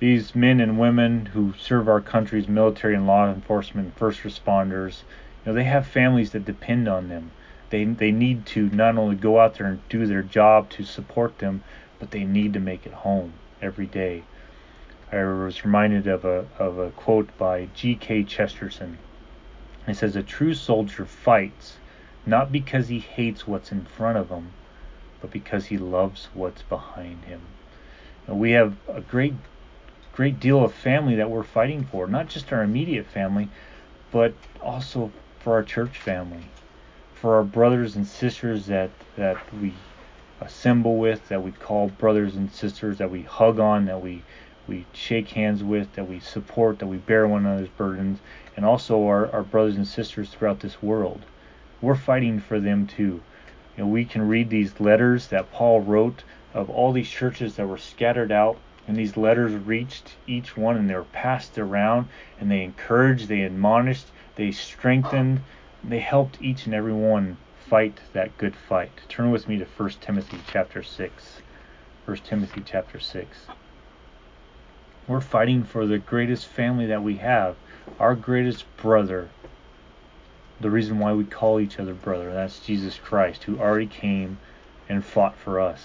These 0.00 0.34
men 0.34 0.60
and 0.60 0.78
women 0.78 1.26
who 1.26 1.54
serve 1.58 1.88
our 1.88 2.00
country's 2.00 2.48
military 2.48 2.94
and 2.94 3.06
law 3.06 3.30
enforcement, 3.30 3.96
first 3.96 4.22
responders, 4.22 5.02
you 5.44 5.52
know, 5.52 5.54
they 5.54 5.64
have 5.64 5.86
families 5.86 6.32
that 6.32 6.44
depend 6.44 6.86
on 6.86 7.08
them. 7.08 7.30
They 7.70 7.84
they 7.84 8.10
need 8.10 8.46
to 8.46 8.68
not 8.70 8.98
only 8.98 9.16
go 9.16 9.40
out 9.40 9.54
there 9.54 9.66
and 9.66 9.88
do 9.88 10.04
their 10.06 10.22
job 10.22 10.68
to 10.70 10.84
support 10.84 11.38
them, 11.38 11.62
but 11.98 12.10
they 12.10 12.24
need 12.24 12.52
to 12.54 12.60
make 12.60 12.84
it 12.84 12.92
home 12.92 13.32
every 13.62 13.86
day. 13.86 14.24
I 15.12 15.24
was 15.24 15.64
reminded 15.64 16.06
of 16.06 16.24
a 16.24 16.46
of 16.58 16.78
a 16.78 16.90
quote 16.90 17.36
by 17.38 17.68
G.K. 17.74 18.24
Chesterton. 18.24 18.98
It 19.88 19.96
says, 19.96 20.14
"A 20.14 20.22
true 20.22 20.54
soldier 20.54 21.04
fights 21.04 21.78
not 22.26 22.52
because 22.52 22.88
he 22.88 22.98
hates 22.98 23.46
what's 23.46 23.72
in 23.72 23.84
front 23.84 24.18
of 24.18 24.28
him, 24.28 24.50
but 25.20 25.30
because 25.30 25.66
he 25.66 25.78
loves 25.78 26.28
what's 26.34 26.62
behind 26.62 27.24
him." 27.24 27.40
And 28.26 28.38
we 28.38 28.50
have 28.52 28.76
a 28.88 29.00
great 29.00 29.34
great 30.12 30.38
deal 30.38 30.62
of 30.62 30.74
family 30.74 31.14
that 31.14 31.30
we're 31.30 31.42
fighting 31.42 31.84
for, 31.84 32.06
not 32.06 32.28
just 32.28 32.52
our 32.52 32.62
immediate 32.62 33.06
family, 33.06 33.48
but 34.10 34.34
also 34.60 35.10
for 35.40 35.54
our 35.54 35.62
church 35.62 35.98
family 35.98 36.44
for 37.20 37.34
our 37.34 37.44
brothers 37.44 37.96
and 37.96 38.06
sisters 38.06 38.64
that 38.66 38.90
that 39.16 39.36
we 39.60 39.74
assemble 40.40 40.96
with, 40.96 41.28
that 41.28 41.42
we 41.42 41.52
call 41.52 41.88
brothers 41.88 42.34
and 42.34 42.50
sisters, 42.50 42.96
that 42.96 43.10
we 43.10 43.20
hug 43.22 43.58
on, 43.58 43.84
that 43.84 44.00
we 44.00 44.22
we 44.66 44.86
shake 44.94 45.28
hands 45.28 45.62
with, 45.62 45.92
that 45.94 46.08
we 46.08 46.18
support, 46.18 46.78
that 46.78 46.86
we 46.86 46.96
bear 46.96 47.28
one 47.28 47.44
another's 47.44 47.68
burdens, 47.76 48.20
and 48.56 48.64
also 48.64 49.04
our, 49.04 49.30
our 49.32 49.42
brothers 49.42 49.76
and 49.76 49.86
sisters 49.86 50.30
throughout 50.30 50.60
this 50.60 50.82
world. 50.82 51.20
We're 51.82 51.94
fighting 51.94 52.40
for 52.40 52.58
them 52.58 52.86
too. 52.86 53.20
You 53.76 53.84
know, 53.84 53.86
we 53.88 54.06
can 54.06 54.26
read 54.26 54.48
these 54.48 54.80
letters 54.80 55.26
that 55.26 55.52
Paul 55.52 55.82
wrote 55.82 56.24
of 56.54 56.70
all 56.70 56.92
these 56.92 57.10
churches 57.10 57.56
that 57.56 57.68
were 57.68 57.76
scattered 57.76 58.32
out, 58.32 58.56
and 58.88 58.96
these 58.96 59.18
letters 59.18 59.52
reached 59.52 60.14
each 60.26 60.56
one 60.56 60.76
and 60.78 60.88
they 60.88 60.94
were 60.94 61.04
passed 61.04 61.58
around, 61.58 62.08
and 62.40 62.50
they 62.50 62.62
encouraged, 62.62 63.28
they 63.28 63.42
admonished, 63.42 64.06
they 64.40 64.50
strengthened, 64.50 65.38
they 65.84 65.98
helped 65.98 66.40
each 66.40 66.64
and 66.64 66.74
every 66.74 66.94
one 66.94 67.36
fight 67.68 68.00
that 68.14 68.38
good 68.38 68.56
fight. 68.56 68.90
Turn 69.06 69.30
with 69.30 69.46
me 69.46 69.58
to 69.58 69.66
1 69.66 69.90
Timothy 70.00 70.38
chapter 70.50 70.82
6. 70.82 71.42
1 72.06 72.16
Timothy 72.24 72.62
chapter 72.64 72.98
6. 72.98 73.26
We're 75.06 75.20
fighting 75.20 75.62
for 75.62 75.84
the 75.84 75.98
greatest 75.98 76.46
family 76.46 76.86
that 76.86 77.02
we 77.02 77.16
have, 77.16 77.54
our 77.98 78.14
greatest 78.14 78.64
brother. 78.78 79.28
The 80.58 80.70
reason 80.70 80.98
why 80.98 81.12
we 81.12 81.24
call 81.24 81.60
each 81.60 81.78
other 81.78 81.92
brother, 81.92 82.32
that's 82.32 82.60
Jesus 82.60 82.96
Christ, 82.96 83.44
who 83.44 83.58
already 83.58 83.88
came 83.88 84.38
and 84.88 85.04
fought 85.04 85.36
for 85.36 85.60
us. 85.60 85.84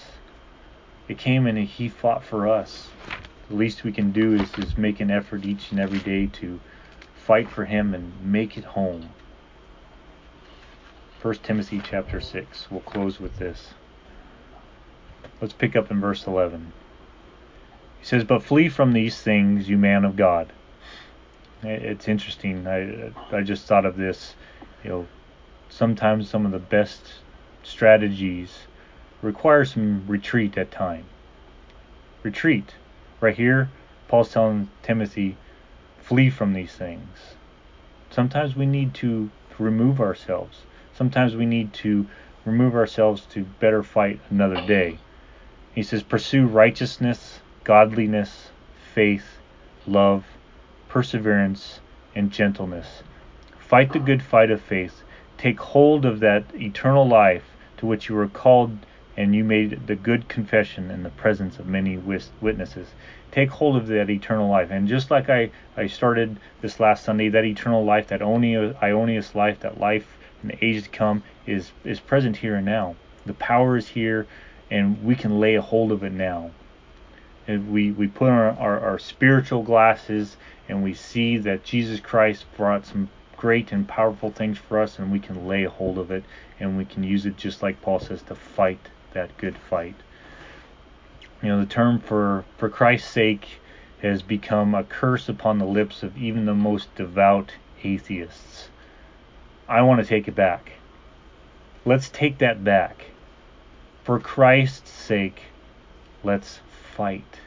It 1.10 1.18
came 1.18 1.46
and 1.46 1.58
he 1.58 1.90
fought 1.90 2.24
for 2.24 2.48
us. 2.48 2.88
The 3.50 3.56
least 3.56 3.84
we 3.84 3.92
can 3.92 4.12
do 4.12 4.32
is, 4.34 4.48
is 4.58 4.78
make 4.78 4.98
an 5.00 5.10
effort 5.10 5.44
each 5.44 5.72
and 5.72 5.78
every 5.78 5.98
day 5.98 6.26
to 6.40 6.58
fight 7.26 7.50
for 7.50 7.64
him 7.64 7.92
and 7.92 8.12
make 8.22 8.56
it 8.56 8.64
home. 8.64 9.10
1 11.22 11.34
Timothy 11.36 11.82
chapter 11.84 12.20
6. 12.20 12.70
We'll 12.70 12.80
close 12.80 13.18
with 13.18 13.36
this. 13.36 13.74
Let's 15.40 15.52
pick 15.52 15.74
up 15.74 15.90
in 15.90 16.00
verse 16.00 16.24
11. 16.24 16.72
He 17.98 18.06
says, 18.06 18.22
But 18.22 18.44
flee 18.44 18.68
from 18.68 18.92
these 18.92 19.20
things, 19.20 19.68
you 19.68 19.76
man 19.76 20.04
of 20.04 20.14
God. 20.14 20.52
It's 21.64 22.06
interesting. 22.06 22.68
I, 22.68 23.12
I 23.32 23.42
just 23.42 23.66
thought 23.66 23.86
of 23.86 23.96
this. 23.96 24.36
You 24.84 24.90
know, 24.90 25.06
sometimes 25.68 26.30
some 26.30 26.46
of 26.46 26.52
the 26.52 26.60
best 26.60 27.14
strategies 27.64 28.52
require 29.20 29.64
some 29.64 30.04
retreat 30.06 30.56
at 30.56 30.70
time. 30.70 31.04
Retreat. 32.22 32.74
Right 33.20 33.36
here, 33.36 33.68
Paul's 34.06 34.30
telling 34.30 34.70
Timothy, 34.84 35.36
flee 36.06 36.30
from 36.30 36.52
these 36.52 36.72
things. 36.72 37.34
Sometimes 38.10 38.56
we 38.56 38.66
need 38.66 38.94
to 38.94 39.30
remove 39.58 40.00
ourselves 40.00 40.62
sometimes 40.96 41.36
we 41.36 41.46
need 41.46 41.72
to 41.74 42.06
remove 42.44 42.74
ourselves 42.74 43.26
to 43.26 43.44
better 43.60 43.82
fight 43.82 44.18
another 44.30 44.66
day. 44.66 44.98
He 45.74 45.82
says, 45.82 46.02
Pursue 46.02 46.46
righteousness, 46.46 47.40
godliness, 47.64 48.50
faith, 48.94 49.38
love, 49.86 50.24
perseverance, 50.88 51.80
and 52.14 52.30
gentleness. 52.30 53.02
Fight 53.58 53.92
the 53.92 53.98
good 53.98 54.22
fight 54.22 54.50
of 54.50 54.62
faith. 54.62 55.02
Take 55.36 55.60
hold 55.60 56.06
of 56.06 56.20
that 56.20 56.44
eternal 56.54 57.06
life 57.06 57.44
to 57.76 57.86
which 57.86 58.08
you 58.08 58.14
were 58.14 58.28
called 58.28 58.78
and 59.18 59.34
you 59.34 59.44
made 59.44 59.86
the 59.86 59.96
good 59.96 60.28
confession 60.28 60.90
in 60.90 61.02
the 61.02 61.10
presence 61.10 61.58
of 61.58 61.66
many 61.66 61.96
witnesses. 61.96 62.88
Take 63.36 63.50
hold 63.50 63.76
of 63.76 63.86
that 63.88 64.08
eternal 64.08 64.48
life. 64.48 64.70
And 64.70 64.88
just 64.88 65.10
like 65.10 65.28
I, 65.28 65.50
I 65.76 65.88
started 65.88 66.38
this 66.62 66.80
last 66.80 67.04
Sunday, 67.04 67.28
that 67.28 67.44
eternal 67.44 67.84
life, 67.84 68.08
that 68.08 68.20
aionios 68.20 69.34
life, 69.34 69.60
that 69.60 69.78
life 69.78 70.06
in 70.42 70.48
the 70.48 70.64
age 70.64 70.84
to 70.84 70.88
come 70.88 71.22
is 71.46 71.70
is 71.84 72.00
present 72.00 72.38
here 72.38 72.54
and 72.54 72.64
now. 72.64 72.96
The 73.26 73.34
power 73.34 73.76
is 73.76 73.88
here, 73.88 74.26
and 74.70 75.04
we 75.04 75.14
can 75.14 75.38
lay 75.38 75.54
a 75.54 75.60
hold 75.60 75.92
of 75.92 76.02
it 76.02 76.12
now. 76.12 76.50
And 77.46 77.70
we 77.70 77.90
we 77.90 78.06
put 78.06 78.30
on 78.30 78.38
our, 78.38 78.58
our, 78.58 78.80
our 78.80 78.98
spiritual 78.98 79.62
glasses 79.62 80.38
and 80.66 80.82
we 80.82 80.94
see 80.94 81.36
that 81.36 81.62
Jesus 81.62 82.00
Christ 82.00 82.46
brought 82.56 82.86
some 82.86 83.10
great 83.36 83.70
and 83.70 83.86
powerful 83.86 84.30
things 84.30 84.56
for 84.56 84.80
us, 84.80 84.98
and 84.98 85.12
we 85.12 85.20
can 85.20 85.46
lay 85.46 85.64
hold 85.64 85.98
of 85.98 86.10
it 86.10 86.24
and 86.58 86.78
we 86.78 86.86
can 86.86 87.04
use 87.04 87.26
it 87.26 87.36
just 87.36 87.62
like 87.62 87.82
Paul 87.82 88.00
says 88.00 88.22
to 88.22 88.34
fight 88.34 88.88
that 89.12 89.36
good 89.36 89.58
fight. 89.58 89.96
You 91.46 91.52
know, 91.52 91.60
the 91.60 91.66
term 91.66 92.00
for 92.00 92.44
for 92.58 92.68
Christ's 92.68 93.08
sake 93.08 93.46
has 94.02 94.20
become 94.20 94.74
a 94.74 94.82
curse 94.82 95.28
upon 95.28 95.60
the 95.60 95.64
lips 95.64 96.02
of 96.02 96.18
even 96.18 96.44
the 96.44 96.54
most 96.54 96.92
devout 96.96 97.52
atheists. 97.84 98.68
I 99.68 99.82
want 99.82 100.00
to 100.00 100.04
take 100.04 100.26
it 100.26 100.34
back. 100.34 100.72
Let's 101.84 102.08
take 102.08 102.38
that 102.38 102.64
back. 102.64 103.12
For 104.02 104.18
Christ's 104.18 104.90
sake, 104.90 105.42
let's 106.24 106.58
fight. 106.96 107.38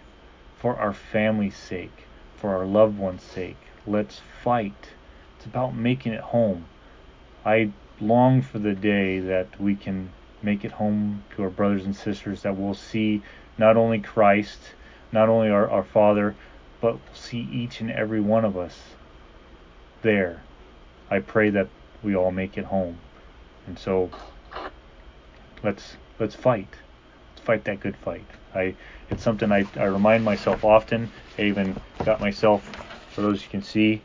For 0.55 0.77
our 0.77 0.93
family's 0.93 1.57
sake, 1.57 2.05
for 2.37 2.55
our 2.55 2.65
loved 2.65 2.97
ones' 2.97 3.21
sake, 3.21 3.59
let's 3.85 4.21
fight. 4.41 4.91
It's 5.35 5.45
about 5.45 5.75
making 5.75 6.13
it 6.13 6.21
home. 6.21 6.67
I 7.45 7.73
long 7.99 8.43
for 8.43 8.59
the 8.59 8.75
day 8.75 9.19
that 9.19 9.59
we 9.59 9.75
can 9.75 10.13
make 10.41 10.63
it 10.63 10.71
home 10.71 11.25
to 11.35 11.43
our 11.43 11.49
brothers 11.49 11.83
and 11.83 11.93
sisters, 11.93 12.43
that 12.43 12.55
we'll 12.55 12.73
see 12.73 13.21
not 13.59 13.75
only 13.75 13.99
Christ, 13.99 14.57
not 15.11 15.27
only 15.27 15.49
our, 15.49 15.69
our 15.69 15.83
Father, 15.83 16.33
but 16.81 16.97
see 17.13 17.47
each 17.51 17.81
and 17.81 17.91
every 17.91 18.21
one 18.21 18.45
of 18.45 18.57
us 18.57 18.79
there. 20.01 20.41
I 21.11 21.19
pray 21.19 21.49
that 21.49 21.67
we 22.01 22.15
all 22.15 22.31
make 22.31 22.57
it 22.57 22.65
home. 22.65 22.97
And 23.67 23.77
so 23.77 24.09
let's 25.61 25.97
let's 26.19 26.35
fight. 26.35 26.69
Let's 27.35 27.45
fight 27.45 27.63
that 27.65 27.81
good 27.81 27.97
fight. 27.97 28.25
I 28.55 28.75
it's 29.09 29.21
something 29.21 29.51
I, 29.51 29.65
I 29.75 29.83
remind 29.83 30.23
myself 30.23 30.63
often. 30.63 31.11
I 31.37 31.43
even 31.43 31.75
got 32.05 32.21
myself 32.21 32.63
for 33.11 33.21
those 33.21 33.43
you 33.43 33.49
can 33.49 33.61
see, 33.61 34.01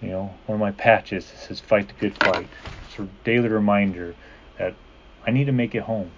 you 0.00 0.10
know, 0.10 0.32
one 0.46 0.54
of 0.54 0.60
my 0.60 0.70
patches 0.70 1.28
that 1.30 1.38
says 1.38 1.58
fight 1.58 1.88
the 1.88 1.94
good 1.94 2.14
fight. 2.22 2.48
It's 2.86 2.98
a 3.00 3.08
daily 3.24 3.48
reminder 3.48 4.14
that 4.58 4.74
I 5.26 5.32
need 5.32 5.46
to 5.46 5.52
make 5.52 5.74
it 5.74 5.82
home 5.82 6.12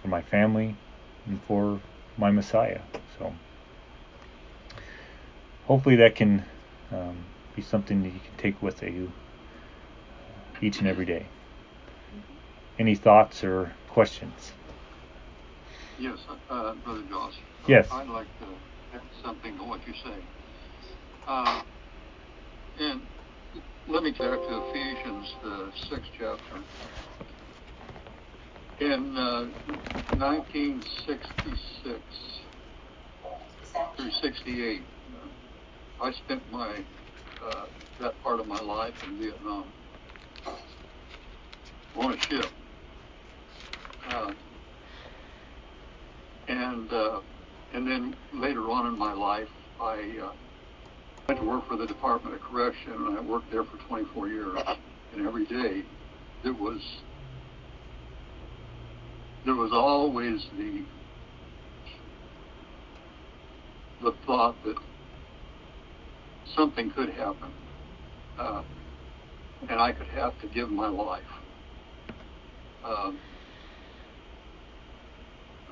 for 0.00 0.08
my 0.08 0.22
family 0.22 0.76
and 1.26 1.40
for 1.44 1.80
my 2.16 2.30
Messiah. 2.30 2.80
So 3.18 3.32
hopefully 5.66 5.96
that 5.96 6.14
can 6.14 6.44
um, 6.90 7.16
be 7.56 7.62
something 7.62 8.02
that 8.02 8.08
you 8.08 8.20
can 8.20 8.36
take 8.38 8.62
with 8.62 8.82
you 8.82 9.12
each 10.60 10.78
and 10.78 10.88
every 10.88 11.04
day. 11.04 11.26
Any 12.78 12.94
thoughts 12.94 13.44
or 13.44 13.72
questions? 13.90 14.52
Yes, 15.98 16.18
uh, 16.50 16.74
Brother 16.74 17.02
Josh. 17.08 17.34
Yes. 17.66 17.88
I'd 17.92 18.08
like 18.08 18.26
to 18.40 18.46
add 18.94 19.00
something 19.22 19.56
to 19.56 19.64
what 19.64 19.86
you 19.86 19.92
say. 19.92 20.14
Uh, 21.26 21.62
and 22.80 23.00
let 23.86 24.02
me 24.02 24.12
turn 24.12 24.40
to 24.40 24.62
Ephesians, 24.68 25.34
the 25.42 25.70
sixth 25.88 26.10
chapter. 26.18 26.56
In 28.80 29.16
uh, 29.16 29.44
1966 30.16 32.00
through 33.96 34.10
68, 34.10 34.82
uh, 35.14 36.04
I 36.04 36.12
spent 36.12 36.50
my 36.50 36.84
uh, 37.44 37.66
that 38.00 38.20
part 38.22 38.40
of 38.40 38.46
my 38.46 38.60
life 38.60 38.94
in 39.04 39.18
Vietnam 39.18 39.72
on 41.96 42.12
a 42.14 42.16
ship. 42.28 42.50
Uh, 44.06 44.32
and 46.48 46.92
uh, 46.92 47.20
and 47.74 47.86
then 47.86 48.16
later 48.34 48.70
on 48.70 48.86
in 48.86 48.98
my 48.98 49.12
life, 49.12 49.48
I 49.80 50.18
uh, 50.22 50.32
went 51.28 51.40
to 51.40 51.46
work 51.46 51.68
for 51.68 51.76
the 51.76 51.86
Department 51.86 52.34
of 52.34 52.42
Correction, 52.42 52.92
and 52.92 53.18
I 53.18 53.20
worked 53.20 53.50
there 53.50 53.64
for 53.64 53.76
24 53.88 54.28
years. 54.28 54.58
And 55.12 55.26
every 55.26 55.44
day, 55.46 55.84
it 56.44 56.58
was 56.58 56.80
there 59.44 59.54
was 59.54 59.70
always 59.72 60.46
the 60.56 60.84
the 64.02 64.14
thought 64.26 64.56
that 64.64 64.76
something 66.56 66.90
could 66.90 67.10
happen, 67.10 67.52
uh, 68.38 68.62
and 69.68 69.80
I 69.80 69.92
could 69.92 70.08
have 70.08 70.40
to 70.40 70.48
give 70.48 70.70
my 70.70 70.88
life. 70.88 71.22
Um, 72.84 73.18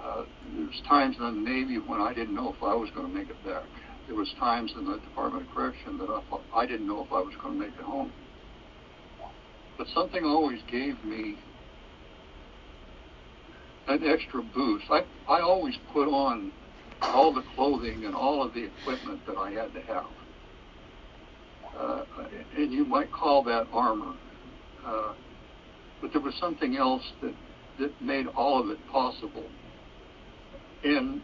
uh, 0.00 0.22
there 0.54 0.66
was 0.66 0.82
times 0.88 1.16
in 1.18 1.24
the 1.24 1.50
Navy 1.50 1.78
when 1.78 2.00
I 2.00 2.14
didn't 2.14 2.34
know 2.34 2.54
if 2.54 2.62
I 2.62 2.74
was 2.74 2.88
going 2.94 3.08
to 3.08 3.12
make 3.12 3.28
it 3.28 3.44
back. 3.44 3.64
There 4.06 4.16
was 4.16 4.32
times 4.38 4.72
in 4.76 4.84
the 4.84 4.98
Department 4.98 5.48
of 5.48 5.54
Correction 5.54 5.98
that 5.98 6.08
I 6.08 6.20
thought 6.30 6.42
I 6.54 6.66
didn't 6.66 6.86
know 6.86 7.04
if 7.04 7.12
I 7.12 7.20
was 7.20 7.34
going 7.42 7.58
to 7.58 7.66
make 7.66 7.76
it 7.76 7.84
home. 7.84 8.12
But 9.76 9.88
something 9.94 10.24
always 10.24 10.60
gave 10.70 11.02
me 11.04 11.36
an 13.88 14.06
extra 14.06 14.42
boost. 14.42 14.84
I, 14.90 15.02
I 15.28 15.40
always 15.40 15.74
put 15.92 16.08
on 16.08 16.52
all 17.02 17.32
the 17.32 17.42
clothing 17.54 18.04
and 18.04 18.14
all 18.14 18.42
of 18.42 18.54
the 18.54 18.64
equipment 18.64 19.24
that 19.26 19.36
I 19.36 19.50
had 19.50 19.72
to 19.74 19.80
have. 19.82 20.04
Uh, 21.78 22.04
and 22.56 22.72
you 22.72 22.84
might 22.84 23.10
call 23.12 23.42
that 23.44 23.66
armor. 23.72 24.14
Uh, 24.84 25.12
but 26.00 26.12
there 26.12 26.20
was 26.20 26.34
something 26.40 26.76
else 26.76 27.02
that, 27.22 27.34
that 27.78 28.02
made 28.02 28.26
all 28.28 28.60
of 28.60 28.70
it 28.70 28.78
possible. 28.90 29.44
In, 30.84 31.22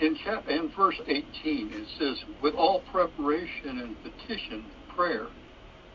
in, 0.00 0.16
chap- 0.24 0.48
in 0.48 0.70
verse 0.76 1.00
18, 1.06 1.24
it 1.72 1.86
says, 1.98 2.16
with 2.42 2.54
all 2.54 2.82
preparation 2.92 3.80
and 3.80 3.96
petition, 4.02 4.64
prayer, 4.94 5.26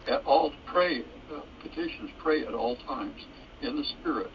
at 0.08 0.24
all 0.26 0.52
pray, 0.66 1.02
uh, 1.34 1.41
petitions, 1.62 2.10
pray 2.22 2.45
at 2.45 2.54
all 2.54 2.76
times 2.88 3.22
in 3.62 3.76
the 3.76 3.84
Spirit. 4.00 4.32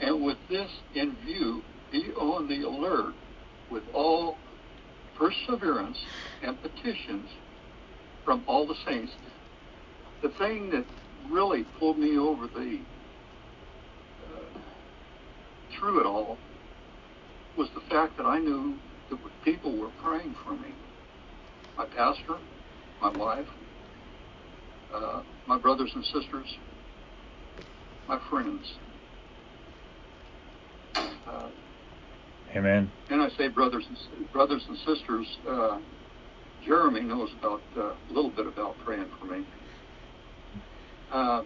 And 0.00 0.24
with 0.24 0.38
this 0.48 0.70
in 0.94 1.16
view, 1.24 1.62
be 1.90 2.04
on 2.18 2.48
the 2.48 2.62
alert 2.66 3.14
with 3.70 3.82
all 3.94 4.36
perseverance 5.16 5.98
and 6.42 6.60
petitions 6.60 7.28
from 8.24 8.44
all 8.46 8.66
the 8.66 8.74
saints. 8.86 9.12
The 10.22 10.28
thing 10.38 10.70
that 10.70 10.84
really 11.30 11.64
pulled 11.78 11.98
me 11.98 12.18
over 12.18 12.46
the 12.46 12.78
uh, 14.26 14.58
through 15.78 16.00
it 16.00 16.06
all 16.06 16.36
was 17.56 17.68
the 17.74 17.80
fact 17.88 18.16
that 18.18 18.26
I 18.26 18.38
knew 18.38 18.76
that 19.10 19.18
people 19.44 19.76
were 19.76 19.90
praying 20.02 20.34
for 20.44 20.52
me. 20.52 20.68
My 21.76 21.86
pastor, 21.86 22.36
my 23.00 23.16
wife, 23.16 23.46
uh, 24.94 25.22
my 25.46 25.58
brothers 25.58 25.90
and 25.94 26.04
sisters, 26.04 26.56
my 28.08 28.18
friends. 28.30 28.74
Amen. 32.56 32.90
And 33.10 33.20
I 33.20 33.28
say 33.36 33.48
brothers 33.48 33.84
and 34.16 34.32
brothers 34.32 34.64
and 34.66 34.78
sisters. 34.78 35.26
Uh, 35.48 35.78
Jeremy 36.64 37.02
knows 37.02 37.28
about 37.38 37.60
uh, 37.76 37.82
a 37.82 38.12
little 38.12 38.30
bit 38.30 38.46
about 38.46 38.74
praying 38.84 39.06
for 39.20 39.26
me. 39.26 39.44
Uh, 41.12 41.42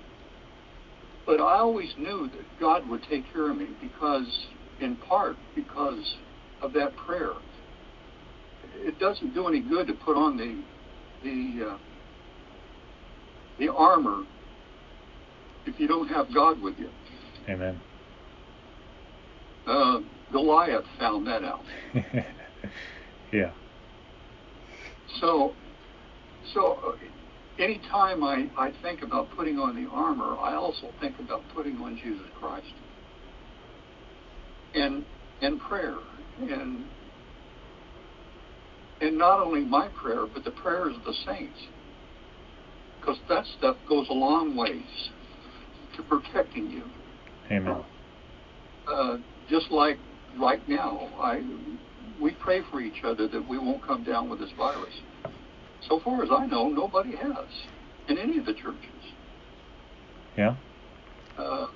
but 1.27 1.41
I 1.41 1.59
always 1.59 1.93
knew 1.99 2.29
that 2.29 2.61
God 2.61 2.89
would 2.89 3.03
take 3.11 3.31
care 3.33 3.51
of 3.51 3.57
me 3.57 3.67
because, 3.83 4.27
in 4.81 4.97
part, 4.97 5.37
because 5.55 6.17
of 6.63 6.73
that 6.75 6.97
prayer. 6.97 7.33
It 8.77 8.99
doesn't 8.99 9.35
do 9.35 9.49
any 9.49 9.61
good 9.61 9.87
to 9.89 9.95
put 9.95 10.17
on 10.17 10.37
the 10.37 10.63
the 11.23 11.73
uh, 11.73 11.79
the 13.59 13.69
armor 13.69 14.25
if 15.67 15.79
you 15.79 15.87
don't 15.87 16.09
have 16.09 16.33
God 16.33 16.63
with 16.63 16.79
you. 16.79 16.89
Amen. 17.49 17.79
Uh, 19.67 20.01
Goliath 20.33 20.85
found 20.99 21.27
that 21.27 21.43
out. 21.43 21.65
yeah. 23.33 23.51
So, 25.21 25.53
so 26.55 26.79
uh, 26.87 27.63
anytime 27.63 28.23
I, 28.23 28.49
I 28.57 28.73
think 28.83 29.03
about 29.03 29.29
putting 29.37 29.59
on 29.59 29.83
the 29.83 29.91
armor, 29.91 30.37
I 30.39 30.55
also 30.55 30.91
think 31.01 31.19
about 31.19 31.43
putting 31.55 31.77
on 31.79 31.97
Jesus 31.97 32.27
Christ. 32.41 32.73
And 34.75 35.05
and 35.43 35.61
prayer 35.61 35.97
and 36.41 36.85
and 39.01 39.19
not 39.19 39.41
only 39.41 39.61
my 39.61 39.89
prayer, 39.89 40.27
but 40.33 40.45
the 40.45 40.51
prayers 40.51 40.95
of 40.95 41.05
the 41.05 41.15
saints. 41.27 41.59
Because 43.01 43.17
that 43.29 43.45
stuff 43.59 43.77
goes 43.89 44.07
a 44.11 44.13
long 44.13 44.57
ways 44.57 45.11
to 45.97 46.03
protecting 46.03 46.71
you. 46.71 46.85
Amen. 47.51 47.83
Uh, 48.87 49.17
just 49.49 49.71
like 49.71 49.99
right 50.39 50.67
now, 50.69 51.11
I 51.21 51.43
we 52.21 52.33
pray 52.33 52.61
for 52.71 52.81
each 52.81 53.03
other 53.05 53.29
that 53.29 53.49
we 53.49 53.59
won't 53.59 53.85
come 53.87 54.05
down 54.05 54.29
with 54.29 54.41
this 54.41 54.51
virus. 54.57 54.95
So 55.89 56.01
far 56.05 56.23
as 56.23 56.29
I 56.31 56.47
know, 56.47 56.69
nobody 56.69 57.17
has 57.17 57.49
in 58.09 58.19
any 58.19 58.39
of 58.39 58.45
the 58.45 58.53
churches. 58.55 59.03
Yeah. 60.37 60.55
Uh, 61.39 61.69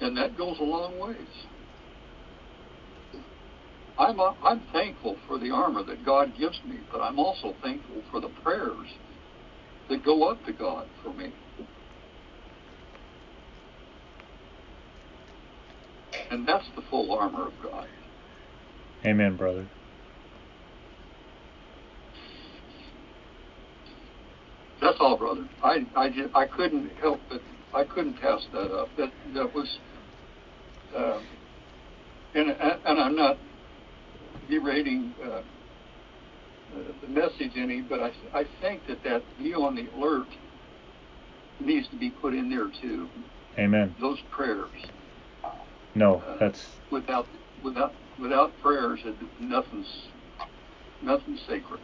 and 0.00 0.16
that 0.16 0.36
goes 0.36 0.56
a 0.58 0.64
long 0.64 0.98
ways. 0.98 1.16
I'm 3.98 4.20
uh, 4.20 4.32
I'm 4.42 4.62
thankful 4.72 5.16
for 5.26 5.38
the 5.38 5.50
armor 5.50 5.82
that 5.84 6.04
God 6.04 6.36
gives 6.38 6.58
me, 6.66 6.78
but 6.92 7.00
I'm 7.00 7.18
also 7.18 7.54
thankful 7.62 8.02
for 8.10 8.20
the 8.20 8.28
prayers 8.42 8.88
that 9.88 10.04
go 10.04 10.28
up 10.28 10.44
to 10.46 10.52
God 10.52 10.86
for 11.02 11.12
me. 11.14 11.32
And 16.30 16.46
that's 16.46 16.66
the 16.74 16.82
full 16.90 17.12
armor 17.12 17.48
of 17.48 17.52
God. 17.62 17.88
Amen, 19.04 19.36
brother. 19.36 19.66
That's 24.80 24.98
all, 25.00 25.16
brother. 25.16 25.48
I 25.62 25.86
I, 25.94 26.08
just, 26.08 26.34
I 26.34 26.46
couldn't 26.46 26.90
help 27.00 27.20
but 27.28 27.40
I 27.74 27.84
couldn't 27.84 28.14
pass 28.20 28.44
that 28.52 28.72
up. 28.72 28.88
That 28.96 29.12
that 29.34 29.54
was, 29.54 29.78
uh, 30.96 31.20
and 32.34 32.50
and 32.50 33.00
I'm 33.00 33.16
not 33.16 33.38
berating 34.48 35.14
uh, 35.22 35.42
the 37.02 37.08
message 37.08 37.52
any, 37.56 37.80
but 37.82 38.00
I 38.00 38.12
I 38.32 38.44
think 38.60 38.86
that 38.88 39.02
that 39.04 39.22
be 39.38 39.54
on 39.54 39.74
the 39.74 39.88
alert 39.96 40.28
needs 41.60 41.88
to 41.88 41.96
be 41.96 42.10
put 42.10 42.34
in 42.34 42.50
there 42.50 42.70
too. 42.80 43.08
Amen. 43.58 43.94
Those 44.00 44.18
prayers. 44.30 44.70
No, 45.96 46.22
Uh, 46.28 46.36
that's 46.36 46.66
without 46.90 47.26
without 47.64 47.94
without 48.20 48.52
prayers, 48.60 49.00
nothing's 49.40 50.08
nothing's 51.02 51.40
sacred. 51.48 51.80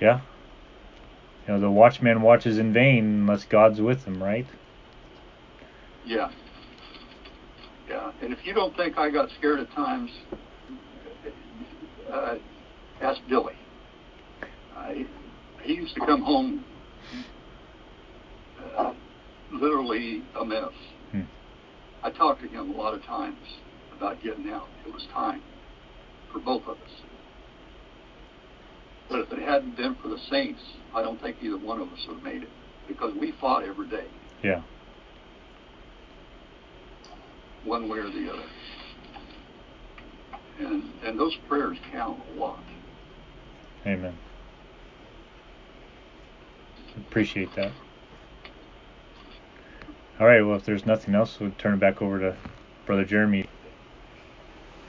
yeah. 0.00 0.20
You 1.46 1.54
know, 1.54 1.60
the 1.60 1.70
watchman 1.70 2.22
watches 2.22 2.58
in 2.58 2.72
vain 2.72 3.04
unless 3.04 3.44
God's 3.44 3.80
with 3.80 4.04
him, 4.04 4.20
right? 4.20 4.46
Yeah. 6.04 6.32
Yeah. 7.88 8.10
And 8.20 8.32
if 8.32 8.44
you 8.44 8.52
don't 8.52 8.76
think 8.76 8.98
I 8.98 9.10
got 9.10 9.30
scared 9.38 9.60
at 9.60 9.70
times, 9.72 10.10
uh, 12.12 12.34
ask 13.00 13.20
Billy. 13.28 13.54
I, 14.76 15.06
he 15.62 15.74
used 15.74 15.94
to 15.94 16.00
come 16.00 16.22
home 16.22 16.64
uh, 18.76 18.92
literally 19.52 20.24
a 20.34 20.44
mess. 20.44 20.72
Hmm. 21.12 21.20
I 22.06 22.10
talked 22.10 22.40
to 22.42 22.46
him 22.48 22.70
a 22.70 22.76
lot 22.76 22.94
of 22.94 23.02
times 23.02 23.36
about 23.92 24.22
getting 24.22 24.48
out. 24.48 24.68
It 24.86 24.94
was 24.94 25.06
time 25.12 25.42
for 26.32 26.38
both 26.38 26.62
of 26.62 26.76
us. 26.80 26.90
But 29.08 29.18
if 29.22 29.32
it 29.32 29.40
hadn't 29.40 29.76
been 29.76 29.96
for 29.96 30.06
the 30.06 30.18
saints, 30.30 30.60
I 30.94 31.02
don't 31.02 31.20
think 31.20 31.38
either 31.42 31.58
one 31.58 31.80
of 31.80 31.92
us 31.92 31.98
would 32.06 32.14
have 32.18 32.22
made 32.22 32.44
it 32.44 32.48
because 32.86 33.12
we 33.14 33.32
fought 33.32 33.64
every 33.64 33.88
day, 33.88 34.04
Yeah. 34.40 34.62
one 37.64 37.88
way 37.88 37.98
or 37.98 38.08
the 38.08 38.32
other. 38.32 38.44
And 40.60 40.84
and 41.02 41.18
those 41.18 41.34
prayers 41.48 41.76
count 41.90 42.20
a 42.36 42.38
lot. 42.38 42.62
Amen. 43.84 44.16
Appreciate 47.08 47.52
that. 47.56 47.72
All 50.18 50.26
right. 50.26 50.42
Well, 50.42 50.56
if 50.56 50.64
there's 50.64 50.86
nothing 50.86 51.14
else, 51.14 51.40
we'll 51.40 51.52
turn 51.52 51.74
it 51.74 51.80
back 51.80 52.02
over 52.02 52.18
to 52.20 52.38
Brother 52.86 53.04
Jeremy. 53.04 53.50